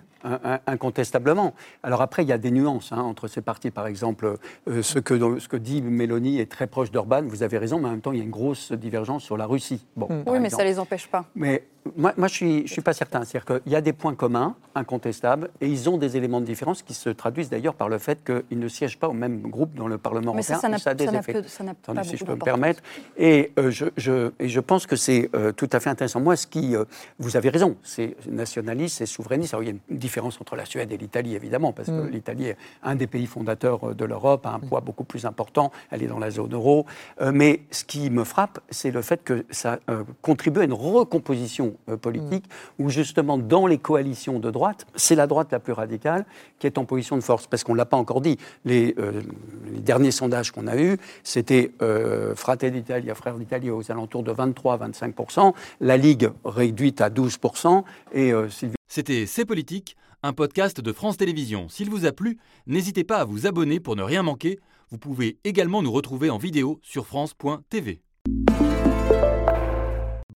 incontestablement. 0.66 1.54
Alors 1.82 2.02
après, 2.02 2.22
il 2.22 2.28
y 2.28 2.32
a 2.32 2.38
des 2.38 2.50
nuances 2.50 2.92
hein, 2.92 3.00
entre 3.00 3.28
ces 3.28 3.40
partis. 3.40 3.70
Par 3.70 3.86
exemple, 3.86 4.36
euh, 4.68 4.82
ce, 4.82 4.98
que, 4.98 5.38
ce 5.38 5.48
que 5.48 5.56
dit 5.56 5.82
Mélanie 5.82 6.40
est 6.40 6.50
très 6.50 6.66
proche 6.66 6.90
d'Orban, 6.90 7.22
vous 7.26 7.42
avez 7.42 7.58
raison, 7.58 7.78
mais 7.78 7.88
en 7.88 7.92
même 7.92 8.00
temps, 8.00 8.12
il 8.12 8.18
y 8.18 8.20
a 8.20 8.24
une 8.24 8.30
grosse 8.30 8.72
divergence 8.72 9.22
sur 9.22 9.36
la 9.36 9.46
Russie. 9.46 9.86
Bon, 9.96 10.08
mm. 10.08 10.24
Oui, 10.26 10.38
mais 10.40 10.50
ça 10.50 10.62
ne 10.62 10.68
les 10.68 10.78
empêche 10.78 11.06
pas. 11.06 11.24
Mais 11.34 11.64
moi, 11.96 12.12
moi 12.16 12.28
je 12.28 12.44
ne 12.44 12.50
suis, 12.50 12.66
je 12.66 12.72
suis 12.72 12.82
pas 12.82 12.92
certain. 12.92 13.24
C'est-à-dire 13.24 13.60
qu'il 13.62 13.72
y 13.72 13.76
a 13.76 13.80
des 13.80 13.92
points 13.92 14.14
communs, 14.14 14.54
incontestables, 14.74 15.50
et 15.60 15.68
ils 15.68 15.88
ont 15.88 15.98
des 15.98 16.16
éléments 16.16 16.40
de 16.40 16.46
différence 16.46 16.82
qui 16.82 16.94
se 16.94 17.10
traduisent 17.10 17.50
d'ailleurs 17.50 17.74
par 17.74 17.88
le 17.88 17.98
fait 17.98 18.18
qu'ils 18.24 18.58
ne 18.58 18.68
siègent 18.68 18.98
pas 18.98 19.08
au 19.08 19.12
même 19.12 19.40
groupe 19.42 19.74
dans 19.74 19.88
le 19.88 19.98
Parlement 19.98 20.34
mais 20.34 20.42
européen. 20.42 20.58
Ça, 20.58 20.78
ça, 20.78 20.90
a 20.90 20.94
des 20.94 21.04
effets. 21.04 21.42
ça 21.46 21.64
pas 21.94 22.04
si 22.04 22.16
je 22.16 22.24
peux 22.24 22.34
me 22.34 22.38
permettre. 22.38 22.82
Et, 23.16 23.52
euh, 23.58 23.70
je, 23.70 23.86
je, 23.96 24.32
et 24.38 24.48
je 24.48 24.60
pense 24.60 24.86
que 24.86 24.96
c'est 24.96 25.30
euh, 25.34 25.52
tout 25.52 25.68
à 25.72 25.80
fait 25.80 25.90
intéressant. 25.90 26.20
Moi, 26.20 26.36
ce 26.36 26.46
qui... 26.46 26.74
vous 27.18 27.36
avez 27.36 27.48
raison, 27.48 27.76
c'est 27.82 28.16
nationaliste, 28.28 28.98
c'est 28.98 29.06
souverainiste. 29.06 29.54
Alors, 29.54 29.62
il 29.62 29.66
y 29.66 29.70
a 29.70 29.74
une 29.88 29.98
différence 29.98 30.40
entre 30.40 30.56
la 30.56 30.64
Suède 30.64 30.92
et 30.92 30.96
l'Italie, 30.96 31.34
évidemment, 31.34 31.72
parce 31.72 31.88
que 31.88 31.92
mm. 31.92 32.10
l'Italie 32.10 32.46
est 32.46 32.56
un 32.82 32.94
des 32.94 33.06
pays 33.06 33.26
fondateurs 33.26 33.90
euh, 33.90 33.94
de 33.94 34.04
l'Europe, 34.04 34.46
a 34.46 34.52
un 34.54 34.60
poids 34.60 34.80
beaucoup 34.80 35.04
plus 35.04 35.24
important, 35.24 35.72
elle 35.90 36.02
est 36.02 36.06
dans 36.06 36.18
la 36.18 36.30
zone 36.30 36.54
euro. 36.54 36.86
Euh, 37.20 37.32
mais 37.34 37.62
ce 37.70 37.84
qui 37.84 38.10
me 38.10 38.24
frappe, 38.24 38.60
c'est 38.70 38.90
le 38.90 39.02
fait 39.02 39.22
que 39.22 39.44
ça 39.50 39.78
euh, 39.88 40.04
contribue 40.22 40.60
à 40.60 40.64
une 40.64 40.72
recomposition 40.72 41.69
politique, 42.00 42.44
mm. 42.46 42.82
où 42.82 42.88
justement, 42.88 43.38
dans 43.38 43.66
les 43.66 43.78
coalitions 43.78 44.38
de 44.38 44.50
droite, 44.50 44.86
c'est 44.94 45.14
la 45.14 45.26
droite 45.26 45.48
la 45.52 45.58
plus 45.58 45.72
radicale 45.72 46.24
qui 46.58 46.66
est 46.66 46.78
en 46.78 46.84
position 46.84 47.16
de 47.16 47.22
force, 47.22 47.46
parce 47.46 47.64
qu'on 47.64 47.72
ne 47.72 47.78
l'a 47.78 47.86
pas 47.86 47.96
encore 47.96 48.20
dit. 48.20 48.36
Les, 48.64 48.94
les 49.72 49.80
derniers 49.80 50.10
sondages 50.10 50.50
qu'on 50.50 50.66
a 50.66 50.76
eus, 50.76 50.98
c'était 51.22 51.72
Fratelli 52.34 52.82
d'Italie, 52.82 53.08
Frères 53.14 53.38
d'Italie, 53.38 53.70
aux 53.70 53.90
alentours 53.90 54.22
de 54.22 54.32
23-25%, 54.32 55.54
la 55.80 55.96
Ligue 55.96 56.30
réduite 56.44 57.00
à 57.00 57.10
12%, 57.10 57.82
et 58.12 58.32
C'était 58.88 59.26
C'est 59.26 59.44
politique 59.44 59.96
un 60.22 60.32
podcast 60.32 60.80
de 60.80 60.92
France 60.92 61.16
Télévisions. 61.16 61.68
S'il 61.68 61.90
vous 61.90 62.06
a 62.06 62.12
plu, 62.12 62.38
n'hésitez 62.66 63.04
pas 63.04 63.18
à 63.18 63.24
vous 63.24 63.46
abonner 63.46 63.80
pour 63.80 63.96
ne 63.96 64.02
rien 64.02 64.22
manquer. 64.22 64.58
Vous 64.90 64.98
pouvez 64.98 65.38
également 65.44 65.82
nous 65.82 65.92
retrouver 65.92 66.30
en 66.30 66.38
vidéo 66.38 66.78
sur 66.82 67.06
France.tv. 67.06 68.02